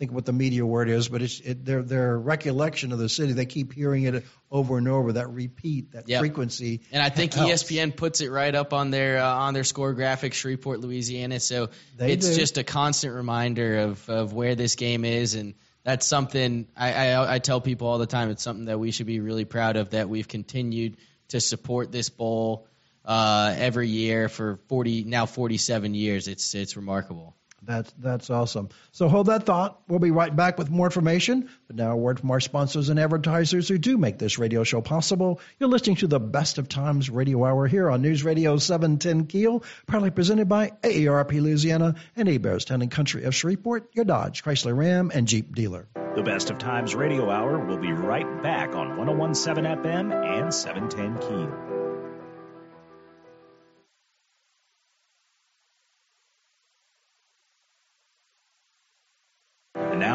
think 0.01 0.13
what 0.13 0.25
the 0.25 0.33
media 0.33 0.65
word 0.65 0.89
is, 0.89 1.09
but 1.09 1.21
it's 1.21 1.41
it, 1.41 1.63
their 1.65 1.83
their 1.83 2.19
recollection 2.19 2.91
of 2.91 2.99
the 2.99 3.09
city. 3.09 3.35
They 3.35 3.45
keep 3.45 3.73
hearing 3.75 4.05
it 4.05 4.25
over 4.51 4.79
and 4.79 4.89
over. 4.89 5.13
That 5.13 5.29
repeat, 5.29 5.93
that 5.93 6.09
Yep. 6.09 6.21
frequency. 6.21 6.81
And 6.91 7.03
I 7.03 7.11
think 7.11 7.35
helps. 7.35 7.65
ESPN 7.65 7.95
puts 7.95 8.23
it 8.23 8.31
right 8.31 8.55
up 8.55 8.73
on 8.73 8.91
their 8.91 9.19
uh, 9.19 9.27
on 9.47 9.53
their 9.55 9.63
score 9.63 9.93
graphic, 9.93 10.33
Shreveport, 10.33 10.81
Louisiana. 10.81 11.39
So 11.39 11.69
They 11.99 12.13
it's 12.13 12.27
do. 12.29 12.35
just 12.35 12.57
a 12.57 12.65
constant 12.65 13.15
reminder 13.15 13.77
of, 13.81 14.09
of 14.09 14.33
where 14.33 14.55
this 14.55 14.75
game 14.75 15.05
is, 15.05 15.35
and 15.35 15.53
that's 15.85 16.07
something 16.07 16.67
I, 16.75 16.93
I 16.95 17.35
I 17.35 17.39
tell 17.39 17.61
people 17.61 17.87
all 17.87 17.99
the 17.99 18.07
time. 18.07 18.31
It's 18.31 18.43
something 18.43 18.65
that 18.65 18.81
we 18.81 18.93
should 18.93 19.07
be 19.07 19.21
really 19.21 19.45
proud 19.45 19.77
of 19.77 19.91
that 19.91 20.09
we've 20.09 20.29
continued 20.29 20.97
to 21.29 21.41
support 21.41 21.93
this 21.93 22.09
bowl 22.09 22.67
uh, 23.05 23.55
every 23.57 23.89
year 23.89 24.31
for 24.31 24.59
forty 24.69 25.05
now 25.05 25.27
forty 25.27 25.59
seven 25.59 25.93
years. 25.95 26.27
It's 26.27 26.55
it's 26.55 26.75
remarkable. 26.77 27.37
That's 27.63 27.93
that's 27.99 28.31
awesome. 28.31 28.71
So 28.93 29.09
hold 29.09 29.27
that 29.27 29.45
thought. 29.45 29.81
We'll 29.87 29.99
be 29.99 30.11
right 30.11 30.35
back 30.35 30.59
with 30.59 30.71
more 30.71 30.87
information. 30.87 31.49
But 31.67 31.77
now 31.77 31.93
a 31.93 31.97
word 31.97 32.21
from 32.21 32.31
our 32.31 32.41
sponsors 32.41 32.89
and 32.89 32.99
advertisers 32.99 33.69
who 33.69 33.79
do 33.79 33.99
make 33.99 34.19
this 34.19 34.39
radio 34.39 34.65
show 34.65 34.81
possible. 34.81 35.41
You're 35.59 35.69
listening 35.69 35.97
to 35.97 36.07
the 36.07 36.21
Best 36.21 36.59
of 36.59 36.69
Times 36.69 37.11
Radio 37.11 37.45
Hour 37.45 37.67
here 37.67 37.91
on 37.91 38.03
News 38.03 38.25
Radio 38.25 38.57
710 38.57 39.27
Keel, 39.27 39.63
proudly 39.87 40.11
presented 40.11 40.49
by 40.49 40.71
AARP 40.83 41.33
Louisiana 41.41 41.97
and 42.17 42.29
Hebert's 42.29 42.65
Town 42.65 42.83
and 42.83 42.91
Country 42.91 43.25
of 43.25 43.35
Shreveport, 43.35 43.91
your 43.95 44.05
Dodge, 44.05 44.43
Chrysler 44.43 44.77
Ram, 44.77 45.11
and 45.13 45.29
Jeep 45.29 45.55
dealer. 45.55 45.87
The 46.17 46.23
Best 46.23 46.51
of 46.51 46.59
Times 46.59 46.95
Radio 46.95 47.31
Hour 47.31 47.65
will 47.67 47.79
be 47.79 47.93
right 47.93 48.43
back 48.43 48.75
on 48.75 48.97
1017 48.97 49.65
FM 49.65 50.13
and 50.13 50.53
710 50.53 51.19
Keel. 51.29 51.90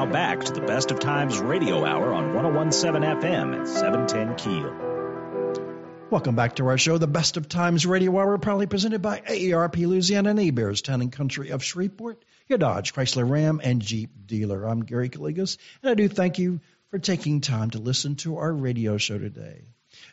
Now 0.05 0.11
back 0.11 0.43
to 0.43 0.53
the 0.53 0.61
Best 0.61 0.91
of 0.91 0.99
Times 0.99 1.39
Radio 1.39 1.83
Hour 1.83 2.13
on 2.13 2.33
1017 2.35 3.09
FM 3.21 3.59
at 3.59 3.67
710 3.67 4.35
Keel. 4.35 6.09
Welcome 6.11 6.35
back 6.35 6.57
to 6.57 6.67
our 6.67 6.77
show, 6.77 6.97
the 6.97 7.07
Best 7.07 7.37
of 7.37 7.49
Times 7.49 7.85
Radio 7.85 8.17
Hour, 8.17 8.37
proudly 8.37 8.67
presented 8.67 9.01
by 9.01 9.21
AARP 9.21 9.77
Louisiana 9.77 10.29
and 10.31 10.39
Hebert's 10.39 10.81
Town 10.81 11.01
and 11.01 11.11
Country 11.11 11.49
of 11.49 11.63
Shreveport, 11.63 12.23
your 12.47 12.59
Dodge, 12.59 12.93
Chrysler 12.93 13.27
Ram, 13.27 13.59
and 13.63 13.81
Jeep 13.81 14.11
dealer. 14.27 14.65
I'm 14.65 14.81
Gary 14.81 15.09
Calligas, 15.09 15.57
and 15.81 15.89
I 15.89 15.95
do 15.95 16.07
thank 16.07 16.37
you 16.37 16.59
for 16.91 16.99
taking 16.99 17.41
time 17.41 17.71
to 17.71 17.79
listen 17.79 18.15
to 18.17 18.37
our 18.37 18.53
radio 18.53 18.97
show 18.97 19.17
today. 19.17 19.63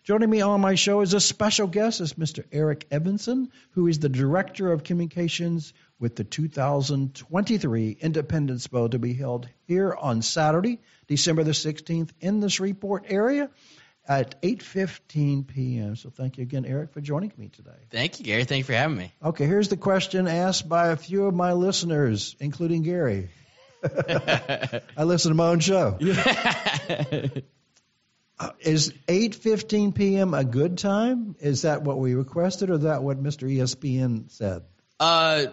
Joining 0.05 0.31
me 0.31 0.41
on 0.41 0.61
my 0.61 0.75
show 0.75 1.01
as 1.01 1.15
a 1.15 1.21
special 1.21 1.67
guest 1.67 2.01
is 2.01 2.15
Mr. 2.15 2.45
Eric 2.51 2.87
Everson, 2.91 3.51
who 3.73 3.87
is 3.87 3.99
the 3.99 4.09
Director 4.09 4.73
of 4.73 4.85
Communications 4.85 5.73
with 6.01 6.17
the 6.17 6.25
2023 6.25 7.97
Independence 8.01 8.67
Bowl 8.67 8.89
to 8.89 8.99
be 8.99 9.15
held 9.15 9.49
here 9.67 9.95
on 9.95 10.23
Saturday, 10.23 10.81
December 11.07 11.45
the 11.45 11.53
16th 11.53 12.11
in 12.21 12.41
the 12.41 12.51
Shreveport 12.51 13.05
area 13.09 13.49
at 14.09 14.43
8:15 14.43 15.47
p.m. 15.47 15.95
So 15.95 16.11
thank 16.11 16.37
you 16.37 16.43
again 16.43 16.65
Eric 16.65 16.93
for 16.93 17.01
joining 17.01 17.33
me 17.37 17.49
today. 17.49 17.71
Thank 17.91 18.19
you, 18.19 18.25
Gary. 18.25 18.45
Thank 18.45 18.59
you 18.59 18.65
for 18.65 18.73
having 18.73 18.97
me. 18.97 19.13
Okay, 19.25 19.47
here's 19.47 19.69
the 19.69 19.77
question 19.77 20.27
asked 20.27 20.69
by 20.69 20.89
a 20.89 20.97
few 20.97 21.27
of 21.27 21.35
my 21.35 21.53
listeners, 21.53 22.35
including 22.41 22.83
Gary. 22.83 23.31
I 23.85 25.05
listen 25.05 25.31
to 25.31 25.35
my 25.37 25.49
own 25.49 25.61
show. 25.61 25.99
Uh, 28.39 28.51
is 28.61 28.93
8:15 29.09 29.95
p.m. 29.95 30.35
a 30.35 30.45
good 30.45 30.79
time? 30.79 31.37
Is 31.41 31.63
that 31.63 31.83
what 31.83 31.99
we 31.99 32.15
requested, 32.15 32.71
or 32.71 32.75
is 32.75 32.83
that 32.83 33.03
what 33.03 33.23
Mr. 33.23 33.51
ESPN 33.51 34.31
said? 34.31 34.63
Uh, 34.99 35.47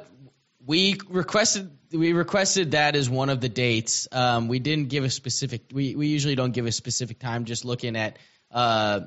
we 0.65 0.97
requested 1.09 1.69
we 1.91 2.13
requested 2.13 2.71
that 2.71 2.95
as 2.95 3.09
one 3.09 3.29
of 3.29 3.41
the 3.41 3.49
dates. 3.49 4.07
Um, 4.11 4.47
we 4.47 4.59
didn't 4.59 4.89
give 4.89 5.03
a 5.03 5.09
specific. 5.09 5.63
We 5.71 5.95
we 5.95 6.07
usually 6.07 6.35
don't 6.35 6.51
give 6.51 6.65
a 6.65 6.71
specific 6.71 7.19
time. 7.19 7.45
Just 7.45 7.65
looking 7.65 7.95
at 7.95 8.17
uh, 8.51 9.01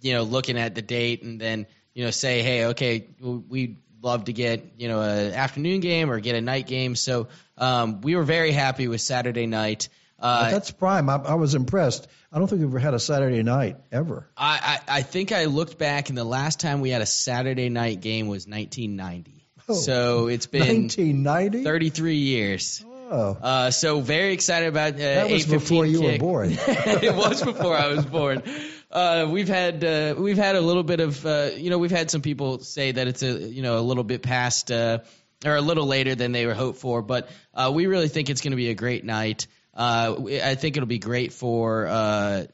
you 0.00 0.14
know, 0.14 0.22
looking 0.22 0.58
at 0.58 0.74
the 0.74 0.82
date 0.82 1.22
and 1.22 1.40
then 1.40 1.66
you 1.94 2.04
know 2.04 2.10
say, 2.10 2.42
hey, 2.42 2.66
okay, 2.66 3.08
we'd 3.20 3.78
love 4.00 4.24
to 4.24 4.32
get 4.32 4.74
you 4.76 4.88
know 4.88 5.00
an 5.00 5.32
afternoon 5.32 5.80
game 5.80 6.10
or 6.10 6.20
get 6.20 6.34
a 6.34 6.40
night 6.40 6.66
game. 6.66 6.94
So 6.94 7.28
um, 7.56 8.00
we 8.00 8.16
were 8.16 8.22
very 8.22 8.52
happy 8.52 8.88
with 8.88 9.00
Saturday 9.00 9.46
night. 9.46 9.88
Uh, 10.18 10.50
that's 10.50 10.70
prime. 10.70 11.08
I, 11.08 11.16
I, 11.16 11.34
was 11.34 11.54
impressed. 11.54 12.08
I 12.32 12.38
don't 12.38 12.48
think 12.48 12.60
we've 12.60 12.70
ever 12.70 12.80
had 12.80 12.94
a 12.94 12.98
Saturday 12.98 13.42
night 13.42 13.76
ever. 13.92 14.28
I, 14.36 14.80
I, 14.88 14.98
I 14.98 15.02
think 15.02 15.30
I 15.30 15.44
looked 15.44 15.78
back, 15.78 16.08
and 16.08 16.18
the 16.18 16.24
last 16.24 16.58
time 16.58 16.80
we 16.80 16.90
had 16.90 17.02
a 17.02 17.06
Saturday 17.06 17.68
night 17.68 18.00
game 18.00 18.26
was 18.26 18.46
1990. 18.46 19.46
Oh, 19.68 19.74
so 19.74 20.26
it's 20.26 20.46
been 20.46 20.82
1990, 20.82 21.62
33 21.62 22.16
years. 22.16 22.84
Oh. 23.10 23.38
Uh, 23.40 23.70
so 23.70 24.00
very 24.00 24.32
excited 24.32 24.68
about 24.68 24.94
uh, 24.94 24.98
that 24.98 25.30
was 25.30 25.46
before 25.46 25.86
you 25.86 26.00
kick. 26.00 26.20
were 26.20 26.26
born. 26.26 26.50
it 26.58 27.14
was 27.14 27.42
before 27.42 27.76
I 27.76 27.88
was 27.88 28.04
born. 28.04 28.42
Uh, 28.90 29.28
we've 29.30 29.48
had 29.48 29.84
uh, 29.84 30.14
we've 30.18 30.36
had 30.36 30.56
a 30.56 30.60
little 30.60 30.82
bit 30.82 31.00
of 31.00 31.24
uh, 31.24 31.50
you 31.54 31.70
know 31.70 31.78
we've 31.78 31.90
had 31.90 32.10
some 32.10 32.22
people 32.22 32.58
say 32.60 32.92
that 32.92 33.06
it's 33.08 33.22
a 33.22 33.32
you 33.32 33.62
know 33.62 33.78
a 33.78 33.80
little 33.80 34.04
bit 34.04 34.22
past 34.22 34.70
uh, 34.70 34.98
or 35.44 35.56
a 35.56 35.60
little 35.60 35.86
later 35.86 36.14
than 36.14 36.32
they 36.32 36.44
were 36.46 36.54
hoped 36.54 36.78
for, 36.78 37.00
but 37.00 37.30
uh, 37.54 37.70
we 37.72 37.86
really 37.86 38.08
think 38.08 38.28
it's 38.28 38.40
going 38.40 38.52
to 38.52 38.56
be 38.56 38.70
a 38.70 38.74
great 38.74 39.04
night. 39.04 39.46
Uh, 39.78 40.16
I 40.42 40.56
think 40.56 40.76
it'll 40.76 40.88
be 40.88 40.98
great 40.98 41.32
for 41.32 41.86
uh, 41.86 42.46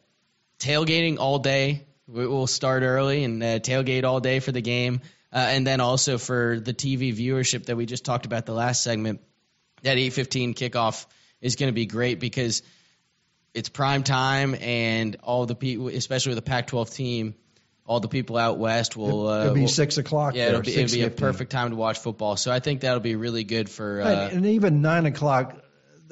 tailgating 0.58 1.18
all 1.18 1.38
day. 1.38 1.87
We'll 2.06 2.46
start 2.46 2.82
early 2.82 3.24
and 3.24 3.42
uh, 3.42 3.58
tailgate 3.60 4.04
all 4.04 4.20
day 4.20 4.40
for 4.40 4.52
the 4.52 4.60
game, 4.60 5.00
uh, 5.32 5.38
and 5.38 5.66
then 5.66 5.80
also 5.80 6.18
for 6.18 6.60
the 6.60 6.74
TV 6.74 7.16
viewership 7.16 7.64
that 7.66 7.76
we 7.76 7.87
just 7.87 8.04
talked 8.04 8.26
about 8.26 8.44
the 8.44 8.52
last 8.52 8.82
segment. 8.82 9.22
That 9.82 9.96
8:15 9.96 10.54
kickoff 10.54 11.06
is 11.40 11.56
going 11.56 11.68
to 11.70 11.74
be 11.74 11.87
great 11.87 12.20
because 12.20 12.62
it's 13.54 13.70
prime 13.70 14.02
time, 14.02 14.54
and 14.60 15.16
all 15.22 15.46
the 15.46 15.54
people, 15.54 15.88
especially 15.88 16.34
with 16.34 16.44
the 16.44 16.50
Pac-12 16.50 16.94
team, 16.94 17.34
all 17.87 18.00
the 18.00 18.08
people 18.08 18.37
out 18.37 18.58
west 18.58 18.98
will. 18.98 19.28
Uh, 19.28 19.40
it'll 19.44 19.54
be 19.54 19.60
will, 19.62 19.68
six 19.68 19.96
o'clock. 19.96 20.34
Yeah, 20.34 20.50
there, 20.50 20.60
it'll 20.60 20.62
be, 20.62 20.76
it'll 20.76 20.94
be 20.94 21.02
a 21.04 21.10
perfect 21.10 21.52
time 21.52 21.70
to 21.70 21.76
watch 21.76 22.00
football. 22.00 22.37
So 22.37 22.52
I 22.52 22.60
think 22.60 22.82
that'll 22.82 23.00
be 23.00 23.16
really 23.16 23.44
good 23.44 23.70
for. 23.70 24.02
Uh, 24.02 24.08
and, 24.10 24.32
and 24.38 24.46
even 24.46 24.82
nine 24.82 25.06
o'clock, 25.06 25.63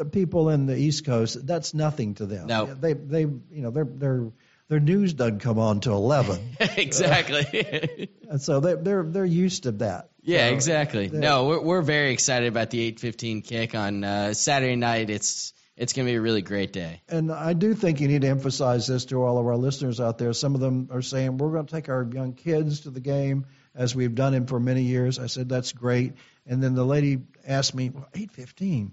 the 0.05 0.11
people 0.11 0.49
in 0.49 0.67
the 0.67 0.77
East 0.77 1.05
Coast, 1.05 1.47
that's 1.47 1.75
nothing 1.75 2.15
to 2.15 2.27
them. 2.27 2.47
No, 2.47 2.67
they 2.67 2.93
they 2.93 3.21
you 3.21 3.43
know 3.51 3.71
their 3.71 3.85
their 3.85 4.33
their 4.69 4.81
news 4.81 5.13
doesn't 5.13 5.41
come 5.41 5.59
on 5.59 5.81
till 5.81 5.97
eleven. 5.97 6.57
exactly. 6.61 8.09
and 8.29 8.41
so 8.41 8.61
they 8.61 8.75
they're 8.75 9.05
they're 9.05 9.25
used 9.25 9.65
to 9.65 9.73
that. 9.73 10.11
Yeah, 10.23 10.49
so 10.49 10.55
exactly. 10.55 11.09
No, 11.09 11.47
we're 11.47 11.61
we're 11.61 11.83
very 11.83 12.13
excited 12.13 12.49
about 12.49 12.71
the 12.71 12.81
eight 12.81 13.01
fifteen 13.01 13.43
kick 13.43 13.75
on 13.75 14.03
uh, 14.03 14.35
Saturday 14.35 14.77
night. 14.77 15.11
It's 15.11 15.53
it's 15.77 15.93
going 15.93 16.07
to 16.07 16.13
be 16.13 16.17
a 16.17 16.21
really 16.21 16.43
great 16.43 16.73
day. 16.73 17.01
And 17.09 17.33
I 17.33 17.55
do 17.55 17.75
think 17.75 18.01
you 18.01 18.09
need 18.09 18.23
to 18.23 18.29
emphasize 18.29 18.87
this 18.87 19.07
to 19.07 19.23
all 19.23 19.39
of 19.39 19.47
our 19.47 19.57
listeners 19.57 20.01
out 20.01 20.19
there. 20.19 20.33
Some 20.33 20.55
of 20.55 20.61
them 20.61 20.89
are 20.93 21.01
saying 21.01 21.39
we're 21.39 21.51
going 21.51 21.67
to 21.67 21.75
take 21.75 21.89
our 21.89 22.07
young 22.13 22.35
kids 22.35 22.81
to 22.81 22.91
the 22.91 23.01
game 23.01 23.47
as 23.75 23.95
we've 23.95 24.15
done 24.15 24.35
it 24.35 24.49
for 24.49 24.61
many 24.61 24.83
years. 24.83 25.19
I 25.19 25.27
said 25.27 25.49
that's 25.49 25.73
great. 25.73 26.13
And 26.47 26.63
then 26.63 26.75
the 26.75 26.85
lady 26.85 27.23
asked 27.47 27.75
me, 27.75 27.89
well, 27.91 28.09
eight 28.15 28.33
fifteen 28.33 28.93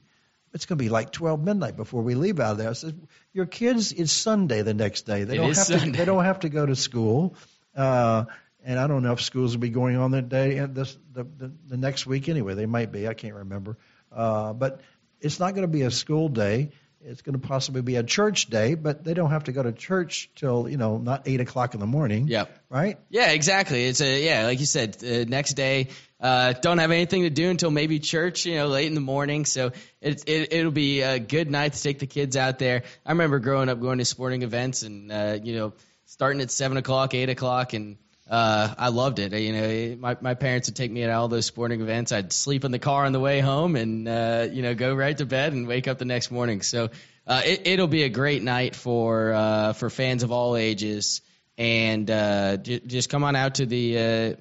it's 0.53 0.65
going 0.65 0.77
to 0.77 0.83
be 0.83 0.89
like 0.89 1.11
12 1.11 1.43
midnight 1.43 1.75
before 1.75 2.01
we 2.01 2.15
leave 2.15 2.39
out 2.39 2.53
of 2.53 2.57
there. 2.57 2.69
I 2.69 2.73
said, 2.73 2.99
your 3.33 3.45
kids, 3.45 3.91
it's 3.91 4.11
Sunday 4.11 4.61
the 4.61 4.73
next 4.73 5.03
day. 5.03 5.23
They 5.23 5.35
it 5.35 5.37
don't 5.37 5.47
have 5.47 5.57
Sunday. 5.57 5.91
to. 5.91 5.97
They 5.97 6.05
don't 6.05 6.23
have 6.23 6.39
to 6.41 6.49
go 6.49 6.65
to 6.65 6.75
school. 6.75 7.35
Uh, 7.75 8.25
and 8.63 8.79
I 8.79 8.87
don't 8.87 9.03
know 9.03 9.13
if 9.13 9.21
schools 9.21 9.55
will 9.55 9.61
be 9.61 9.69
going 9.69 9.95
on 9.95 10.11
that 10.11 10.29
day 10.29 10.57
and 10.57 10.75
this 10.75 10.97
the, 11.13 11.23
the 11.23 11.51
the 11.67 11.77
next 11.77 12.05
week 12.05 12.27
anyway. 12.27 12.55
They 12.55 12.65
might 12.65 12.91
be. 12.91 13.07
I 13.07 13.13
can't 13.13 13.35
remember. 13.35 13.77
Uh, 14.11 14.53
but 14.53 14.81
it's 15.21 15.39
not 15.39 15.53
going 15.53 15.63
to 15.63 15.71
be 15.71 15.83
a 15.83 15.91
school 15.91 16.29
day. 16.29 16.71
It's 17.01 17.21
going 17.21 17.39
to 17.39 17.47
possibly 17.47 17.81
be 17.81 17.95
a 17.95 18.03
church 18.03 18.47
day, 18.47 18.75
but 18.75 19.05
they 19.05 19.13
don't 19.13 19.29
have 19.29 19.45
to 19.45 19.53
go 19.53 19.63
to 19.63 19.71
church 19.71 20.29
till 20.35 20.67
you 20.67 20.77
know 20.77 20.97
not 20.97 21.27
eight 21.27 21.39
o'clock 21.39 21.73
in 21.73 21.79
the 21.79 21.87
morning. 21.87 22.27
Yep. 22.27 22.57
Right. 22.69 22.97
Yeah, 23.09 23.31
exactly. 23.31 23.85
It's 23.85 24.01
a 24.01 24.23
yeah, 24.23 24.45
like 24.45 24.59
you 24.59 24.65
said, 24.65 24.97
uh, 25.03 25.23
next 25.29 25.53
day. 25.53 25.89
Uh, 26.19 26.51
don't 26.51 26.79
have 26.79 26.91
anything 26.91 27.23
to 27.23 27.29
do 27.29 27.49
until 27.49 27.71
maybe 27.71 27.99
church, 27.99 28.45
you 28.45 28.55
know, 28.55 28.67
late 28.67 28.87
in 28.87 28.95
the 28.95 29.01
morning. 29.01 29.45
So 29.45 29.71
it, 30.01 30.23
it 30.27 30.53
it'll 30.53 30.71
be 30.71 31.01
a 31.01 31.19
good 31.19 31.49
night 31.49 31.73
to 31.73 31.81
take 31.81 31.99
the 31.99 32.07
kids 32.07 32.35
out 32.35 32.59
there. 32.59 32.83
I 33.05 33.11
remember 33.11 33.39
growing 33.39 33.69
up 33.69 33.79
going 33.79 33.99
to 33.99 34.05
sporting 34.05 34.41
events 34.41 34.83
and 34.83 35.11
uh, 35.11 35.37
you 35.41 35.55
know 35.55 35.73
starting 36.05 36.41
at 36.41 36.51
seven 36.51 36.75
o'clock, 36.77 37.13
eight 37.13 37.29
o'clock, 37.29 37.73
and 37.73 37.97
uh, 38.29 38.75
I 38.77 38.89
loved 38.89 39.17
it. 39.17 39.33
You 39.33 39.53
know, 39.53 39.97
my 39.99 40.15
my 40.21 40.33
parents 40.35 40.67
would 40.67 40.75
take 40.75 40.91
me 40.91 41.03
at 41.03 41.09
all 41.09 41.27
those 41.27 41.47
sporting 41.47 41.81
events. 41.81 42.11
I'd 42.11 42.31
sleep 42.31 42.63
in 42.63 42.71
the 42.71 42.79
car 42.79 43.05
on 43.05 43.11
the 43.11 43.19
way 43.19 43.39
home, 43.39 43.75
and 43.75 44.07
uh, 44.07 44.47
you 44.51 44.61
know, 44.61 44.75
go 44.75 44.93
right 44.93 45.17
to 45.17 45.25
bed 45.25 45.53
and 45.53 45.67
wake 45.67 45.87
up 45.87 45.97
the 45.97 46.05
next 46.05 46.29
morning. 46.29 46.61
So 46.61 46.89
uh, 47.25 47.41
it, 47.43 47.65
it'll 47.65 47.87
be 47.87 48.03
a 48.03 48.09
great 48.09 48.43
night 48.43 48.75
for 48.75 49.33
uh, 49.33 49.73
for 49.73 49.89
fans 49.89 50.21
of 50.21 50.31
all 50.31 50.55
ages, 50.55 51.21
and 51.57 52.09
uh, 52.09 52.57
j- 52.57 52.81
just 52.81 53.09
come 53.09 53.23
on 53.23 53.35
out 53.35 53.55
to 53.55 53.65
the 53.65 53.97
uh, 53.97 54.35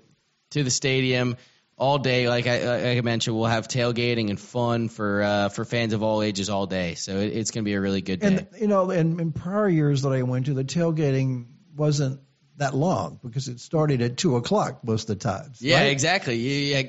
to 0.50 0.62
the 0.62 0.70
stadium 0.70 1.38
all 1.78 1.98
day. 1.98 2.28
Like 2.28 2.46
I, 2.46 2.66
like 2.66 2.98
I 2.98 3.00
mentioned, 3.00 3.36
we'll 3.36 3.46
have 3.46 3.68
tailgating 3.68 4.28
and 4.28 4.38
fun 4.38 4.90
for 4.90 5.22
uh, 5.22 5.48
for 5.48 5.64
fans 5.64 5.94
of 5.94 6.02
all 6.02 6.20
ages 6.20 6.50
all 6.50 6.66
day. 6.66 6.94
So 6.94 7.16
it, 7.16 7.34
it's 7.34 7.52
going 7.52 7.64
to 7.64 7.68
be 7.68 7.74
a 7.74 7.80
really 7.80 8.02
good 8.02 8.20
day. 8.20 8.26
And 8.26 8.46
you 8.60 8.66
know, 8.68 8.90
in, 8.90 9.18
in 9.18 9.32
prior 9.32 9.68
years 9.68 10.02
that 10.02 10.12
I 10.12 10.22
went 10.22 10.46
to, 10.46 10.54
the 10.54 10.64
tailgating 10.64 11.46
wasn't 11.74 12.20
that 12.58 12.74
long 12.74 13.18
because 13.22 13.48
it 13.48 13.60
started 13.60 14.02
at 14.02 14.16
two 14.16 14.36
o'clock 14.36 14.84
most 14.84 15.08
of 15.10 15.18
the 15.18 15.24
times. 15.24 15.60
Yeah, 15.60 15.80
right? 15.80 15.90
exactly. 15.90 16.36
Yeah, 16.36 16.82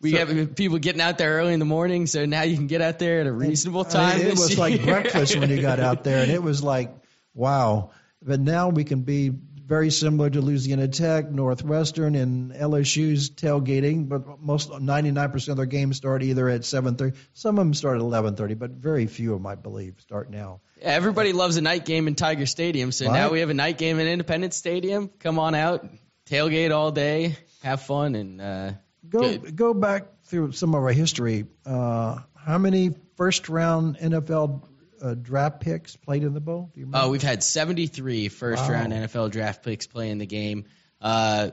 we 0.00 0.12
So- 0.12 0.26
have 0.26 0.54
people 0.56 0.78
getting 0.78 1.00
out 1.00 1.18
there 1.18 1.32
early 1.38 1.52
in 1.52 1.58
the 1.58 1.64
morning, 1.66 2.06
so 2.06 2.26
now 2.26 2.42
you 2.42 2.56
can 2.56 2.66
get 2.66 2.80
out 2.80 2.98
there 2.98 3.20
at 3.20 3.26
a 3.26 3.32
reasonable 3.32 3.84
time. 3.84 4.16
I 4.16 4.18
mean, 4.18 4.26
it 4.28 4.38
was 4.38 4.58
like 4.58 4.82
breakfast 4.82 5.36
when 5.36 5.50
you 5.50 5.60
got 5.62 5.78
out 5.80 6.04
there, 6.04 6.22
and 6.22 6.30
it 6.32 6.42
was 6.42 6.62
like, 6.62 6.92
wow. 7.34 7.90
But 8.22 8.40
now 8.40 8.68
we 8.68 8.84
can 8.84 9.02
be 9.02 9.28
very 9.30 9.90
similar 9.90 10.28
to 10.28 10.40
Louisiana 10.40 10.88
Tech, 10.88 11.30
Northwestern, 11.30 12.14
and 12.16 12.52
LSU's 12.52 13.30
tailgating. 13.30 14.08
But 14.08 14.40
most 14.40 14.70
99% 14.70 15.48
of 15.48 15.56
their 15.56 15.66
games 15.66 15.96
start 15.96 16.22
either 16.22 16.48
at 16.48 16.62
7:30. 16.62 17.14
Some 17.34 17.58
of 17.58 17.64
them 17.64 17.74
start 17.74 17.96
at 17.96 18.02
11:30, 18.02 18.58
but 18.58 18.70
very 18.72 19.06
few 19.06 19.32
of 19.34 19.38
them, 19.38 19.46
I 19.46 19.54
believe, 19.54 19.94
start 20.00 20.30
now. 20.30 20.60
Everybody 20.82 21.32
loves 21.32 21.56
a 21.56 21.60
night 21.60 21.84
game 21.84 22.08
in 22.08 22.14
Tiger 22.14 22.46
Stadium, 22.46 22.92
so 22.92 23.06
Right. 23.06 23.12
now 23.14 23.30
we 23.30 23.40
have 23.40 23.50
a 23.50 23.54
night 23.54 23.78
game 23.78 23.98
in 23.98 24.06
Independence 24.06 24.56
Stadium. 24.56 25.08
Come 25.18 25.38
on 25.38 25.54
out, 25.54 25.86
tailgate 26.26 26.70
all 26.74 26.90
day, 26.92 27.36
have 27.62 27.82
fun, 27.82 28.14
and 28.14 28.40
uh, 28.40 28.72
Go 29.08 29.20
Good. 29.38 29.56
go 29.56 29.74
back 29.74 30.04
through 30.24 30.52
some 30.52 30.74
of 30.74 30.82
our 30.82 30.92
history. 30.92 31.46
Uh, 31.66 32.18
how 32.36 32.58
many 32.58 32.94
first 33.16 33.48
round 33.48 33.96
NFL 33.98 34.62
uh, 35.02 35.14
draft 35.14 35.60
picks 35.60 35.96
played 35.96 36.22
in 36.22 36.32
the 36.34 36.40
bowl? 36.40 36.70
Do 36.72 36.80
you 36.80 36.86
remember? 36.86 37.06
Uh, 37.06 37.10
we've 37.10 37.22
had 37.22 37.42
73 37.42 38.28
first 38.28 38.62
Wow. 38.62 38.70
round 38.72 38.92
NFL 38.92 39.30
draft 39.30 39.64
picks 39.64 39.86
play 39.86 40.10
in 40.10 40.18
the 40.18 40.26
game. 40.26 40.64
Uh, 41.00 41.50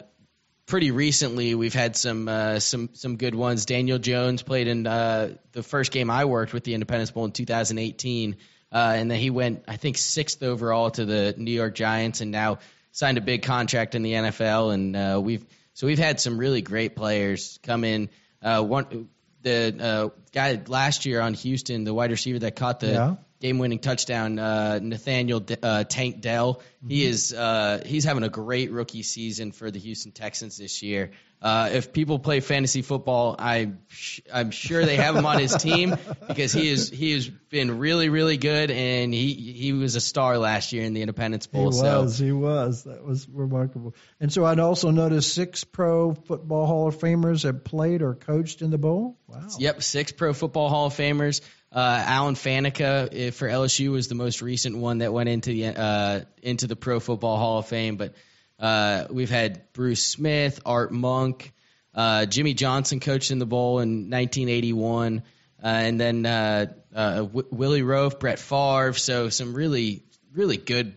pretty 0.67 0.91
recently, 0.91 1.55
we've 1.55 1.73
had 1.73 1.95
some 1.95 2.27
uh, 2.27 2.59
some 2.59 2.89
some 2.93 3.15
good 3.17 3.33
ones. 3.35 3.65
Daniel 3.65 3.97
Jones 3.97 4.43
played 4.43 4.67
in 4.67 4.85
uh, 4.85 5.35
the 5.53 5.63
first 5.63 5.91
game 5.91 6.09
I 6.09 6.25
worked 6.25 6.53
with 6.53 6.63
the 6.65 6.73
Independence 6.73 7.11
Bowl 7.11 7.25
in 7.25 7.31
2018, 7.31 8.35
uh, 8.71 8.93
and 8.95 9.09
then 9.09 9.19
he 9.19 9.29
went, 9.29 9.63
I 9.67 9.77
think, 9.77 9.97
sixth 9.97 10.43
overall 10.43 10.91
to 10.91 11.05
the 11.05 11.33
New 11.37 11.51
York 11.51 11.75
Giants, 11.75 12.21
and 12.21 12.31
now 12.31 12.59
signed 12.91 13.17
a 13.17 13.21
big 13.21 13.43
contract 13.43 13.95
in 13.95 14.01
the 14.01 14.13
NFL. 14.13 14.73
And 14.73 14.95
uh, 14.95 15.21
we've 15.23 15.45
so 15.73 15.87
we've 15.87 15.99
had 15.99 16.19
some 16.19 16.37
really 16.37 16.61
great 16.61 16.95
players 16.95 17.59
come 17.63 17.83
in. 17.83 18.09
Uh, 18.41 18.63
one 18.63 19.09
the 19.41 19.75
uh, 19.79 20.19
guy 20.33 20.61
last 20.67 21.05
year 21.05 21.21
on 21.21 21.33
Houston, 21.35 21.83
the 21.83 21.93
wide 21.93 22.11
receiver 22.11 22.39
that 22.39 22.55
caught 22.55 22.79
the 22.79 22.91
Yeah. 22.91 23.15
Game-winning 23.39 23.79
touchdown, 23.79 24.39
uh, 24.39 24.79
Nathaniel 24.81 25.39
D- 25.39 25.57
uh, 25.61 25.83
Tank 25.83 26.21
Dell. 26.21 26.61
He 26.87 27.05
is 27.05 27.33
uh, 27.33 27.81
he's 27.85 28.03
having 28.05 28.23
a 28.23 28.29
great 28.29 28.71
rookie 28.71 29.03
season 29.03 29.51
for 29.51 29.71
the 29.71 29.79
Houston 29.79 30.11
Texans 30.11 30.57
this 30.57 30.81
year. 30.81 31.11
Uh, 31.39 31.69
if 31.71 31.93
people 31.93 32.17
play 32.17 32.39
fantasy 32.39 32.81
football, 32.81 33.35
I'm 33.37 33.79
sh- 33.89 34.21
I'm 34.33 34.49
sure 34.49 34.83
they 34.83 34.95
have 34.95 35.15
him 35.15 35.25
on 35.25 35.37
his 35.37 35.55
team 35.55 35.95
because 36.27 36.51
he 36.51 36.67
is 36.67 36.89
he 36.89 37.11
has 37.11 37.27
been 37.27 37.77
really 37.77 38.09
really 38.09 38.37
good 38.37 38.71
and 38.71 39.13
he 39.13 39.33
he 39.33 39.71
was 39.71 39.95
a 39.95 40.01
star 40.01 40.39
last 40.39 40.73
year 40.73 40.83
in 40.83 40.93
the 40.93 41.01
Independence 41.01 41.47
He 41.51 41.55
Bowl. 41.55 41.71
so 41.71 42.01
was, 42.01 42.17
he 42.17 42.31
was. 42.31 42.85
That 42.85 43.05
was 43.05 43.29
remarkable. 43.29 43.93
And 44.19 44.33
so 44.33 44.45
I'd 44.45 44.59
also 44.59 44.89
noticed 44.89 45.31
six 45.33 45.63
Pro 45.63 46.13
Football 46.15 46.65
Hall 46.65 46.87
of 46.87 46.97
Famers 46.97 47.43
have 47.43 47.63
played 47.63 48.01
or 48.01 48.15
coached 48.15 48.63
in 48.63 48.71
the 48.71 48.79
bowl. 48.79 49.19
Wow. 49.27 49.47
Yep, 49.59 49.83
six 49.83 50.11
Pro 50.11 50.33
Football 50.33 50.69
Hall 50.69 50.87
of 50.87 50.93
Famers. 50.93 51.41
Uh, 51.71 52.03
Alan 52.05 52.35
Faneca 52.35 53.09
eh, 53.11 53.31
for 53.31 53.47
LSU 53.47 53.91
was 53.91 54.07
the 54.07 54.15
most 54.15 54.41
recent 54.41 54.77
one 54.77 54.99
that 54.99 55.11
went 55.11 55.27
into 55.27 55.51
the 55.51 55.65
uh, 55.67 56.21
into 56.41 56.65
the 56.65 56.77
Pro 56.77 56.99
Football 56.99 57.37
Hall 57.37 57.59
of 57.59 57.67
Fame. 57.67 57.97
But 57.97 58.13
uh, 58.57 59.07
we've 59.09 59.29
had 59.29 59.73
Bruce 59.73 60.01
Smith, 60.01 60.61
Art 60.65 60.93
Monk, 60.93 61.51
uh, 61.93 62.25
Jimmy 62.25 62.53
Johnson 62.53 63.01
coached 63.01 63.31
in 63.31 63.39
the 63.39 63.45
bowl 63.45 63.79
in 63.79 64.09
1981, 64.09 65.23
uh, 65.61 65.67
and 65.67 65.99
then 65.99 66.25
uh, 66.25 66.67
w- 66.93 67.47
Willie 67.51 67.81
Roaf, 67.81 68.17
Brett 68.17 68.39
Favre. 68.39 68.93
So 68.93 69.29
some 69.29 69.53
really 69.53 70.03
really 70.33 70.57
good 70.57 70.93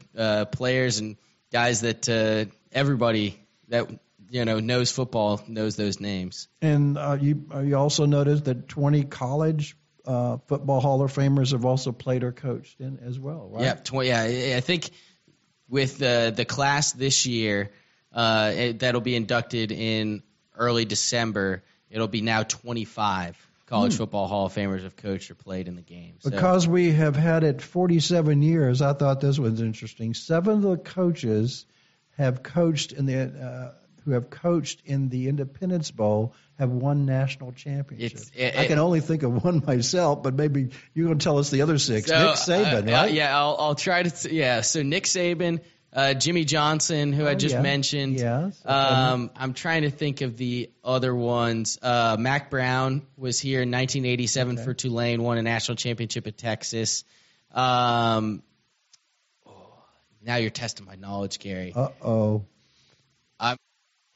players 0.53 1.01
and 1.01 1.17
guys 1.53 1.81
that 1.81 2.49
everybody 2.71 3.45
that 3.69 3.91
you 4.31 4.45
know 4.45 4.61
knows 4.61 4.93
football 4.93 5.43
knows 5.49 5.75
those 5.75 5.99
names. 5.99 6.47
And 6.63 6.97
you 7.21 7.45
you 7.61 7.77
also 7.77 8.07
noticed 8.07 8.45
that 8.45 8.69
20 8.69 9.03
college 9.05 9.77
uh, 10.07 10.39
football 10.47 10.81
Hall 10.81 11.03
of 11.03 11.13
Famers 11.13 11.53
have 11.53 11.65
also 11.65 11.93
played 11.93 12.25
or 12.25 12.33
coached 12.33 12.81
in 12.81 12.99
as 13.05 13.19
well, 13.19 13.49
right? 13.53 13.65
Yeah, 13.65 13.75
tw- 13.75 14.05
yeah. 14.05 14.57
I 14.57 14.61
think 14.61 14.91
with 15.69 15.99
the 15.99 16.33
the 16.35 16.45
class 16.45 16.93
this 16.93 17.27
year 17.27 17.71
uh, 18.13 18.53
it, 18.55 18.79
that'll 18.81 19.01
be 19.01 19.15
inducted 19.15 19.73
in 19.73 20.23
early 20.57 20.85
December, 20.85 21.63
it'll 21.91 22.09
be 22.09 22.23
now 22.23 22.43
25 22.43 23.37
college 23.67 23.97
football 23.97 24.27
Hall 24.27 24.47
of 24.47 24.53
Famers 24.53 24.83
have 24.83 24.97
coached 24.97 25.31
or 25.31 25.37
played 25.37 25.69
in 25.69 25.77
the 25.77 25.83
game. 25.83 26.15
So, 26.19 26.31
Because 26.31 26.67
we 26.67 26.91
have 26.91 27.15
had 27.15 27.45
it 27.45 27.63
47 27.63 28.43
years, 28.43 28.83
I 28.83 28.95
thought 28.95 29.21
this 29.21 29.39
was 29.39 29.61
interesting. 29.61 30.13
Seven 30.13 30.57
of 30.57 30.63
the 30.63 30.77
coaches 30.77 31.67
have 32.19 32.43
coached 32.43 32.93
in 32.93 33.07
the 33.07 33.23
uh, 33.23 33.73
who 34.05 34.13
have 34.13 34.31
coached 34.31 34.83
in 34.85 35.09
the 35.09 35.29
Independence 35.29 35.91
Bowl 35.91 36.35
have 36.59 36.71
won 36.71 37.07
national 37.07 37.53
championships. 37.53 38.31
It- 38.35 38.57
I 38.57 38.67
can 38.67 38.79
only 38.79 39.01
think 39.01 39.23
of 39.23 39.45
one 39.45 39.63
myself, 39.67 40.23
but 40.23 40.35
maybe 40.35 40.71
you're 40.95 41.07
going 41.07 41.19
to 41.19 41.25
tell 41.25 41.39
us 41.39 41.51
the 41.51 41.63
other 41.63 41.79
six. 41.79 42.09
so, 42.09 42.19
Nick 42.19 42.37
Saban, 42.37 42.89
uh, 42.89 42.93
right? 42.93 43.13
Yeah, 43.13 43.37
I'll, 43.37 43.57
I'll 43.59 43.75
try 43.75 44.03
to. 44.03 44.11
t- 44.11 44.37
Yeah, 44.37 44.61
so 44.63 44.83
Nick 44.83 45.05
Saban, 45.05 45.61
uh, 45.93 46.15
Jimmy 46.15 46.45
Johnson, 46.45 47.13
who 47.13 47.27
I 47.27 47.33
Oh, 47.33 47.35
just 47.35 47.55
yeah. 47.55 47.63
mentioned. 47.63 48.19
Yes. 48.21 48.61
Um, 48.65 49.31
I'm 49.37 49.55
trying 49.55 49.83
to 49.83 49.91
think 49.91 50.21
of 50.21 50.37
the 50.37 50.71
other 50.85 51.15
ones. 51.15 51.79
Uh, 51.83 52.17
Mack 52.19 52.51
Brown 52.51 53.07
was 53.17 53.41
here 53.41 53.63
in 53.63 53.71
1987 53.71 54.55
Okay. 54.57 54.65
for 54.65 54.75
Tulane, 54.75 55.23
won 55.23 55.39
a 55.39 55.43
national 55.43 55.77
championship 55.77 56.27
at 56.27 56.37
Texas. 56.39 57.05
Um, 57.53 58.43
oh, 59.47 59.53
now 60.23 60.37
you're 60.37 60.51
testing 60.51 60.87
my 60.87 60.95
knowledge, 60.95 61.39
Gary. 61.39 61.73
Uh 61.75 61.89
oh. 62.03 62.45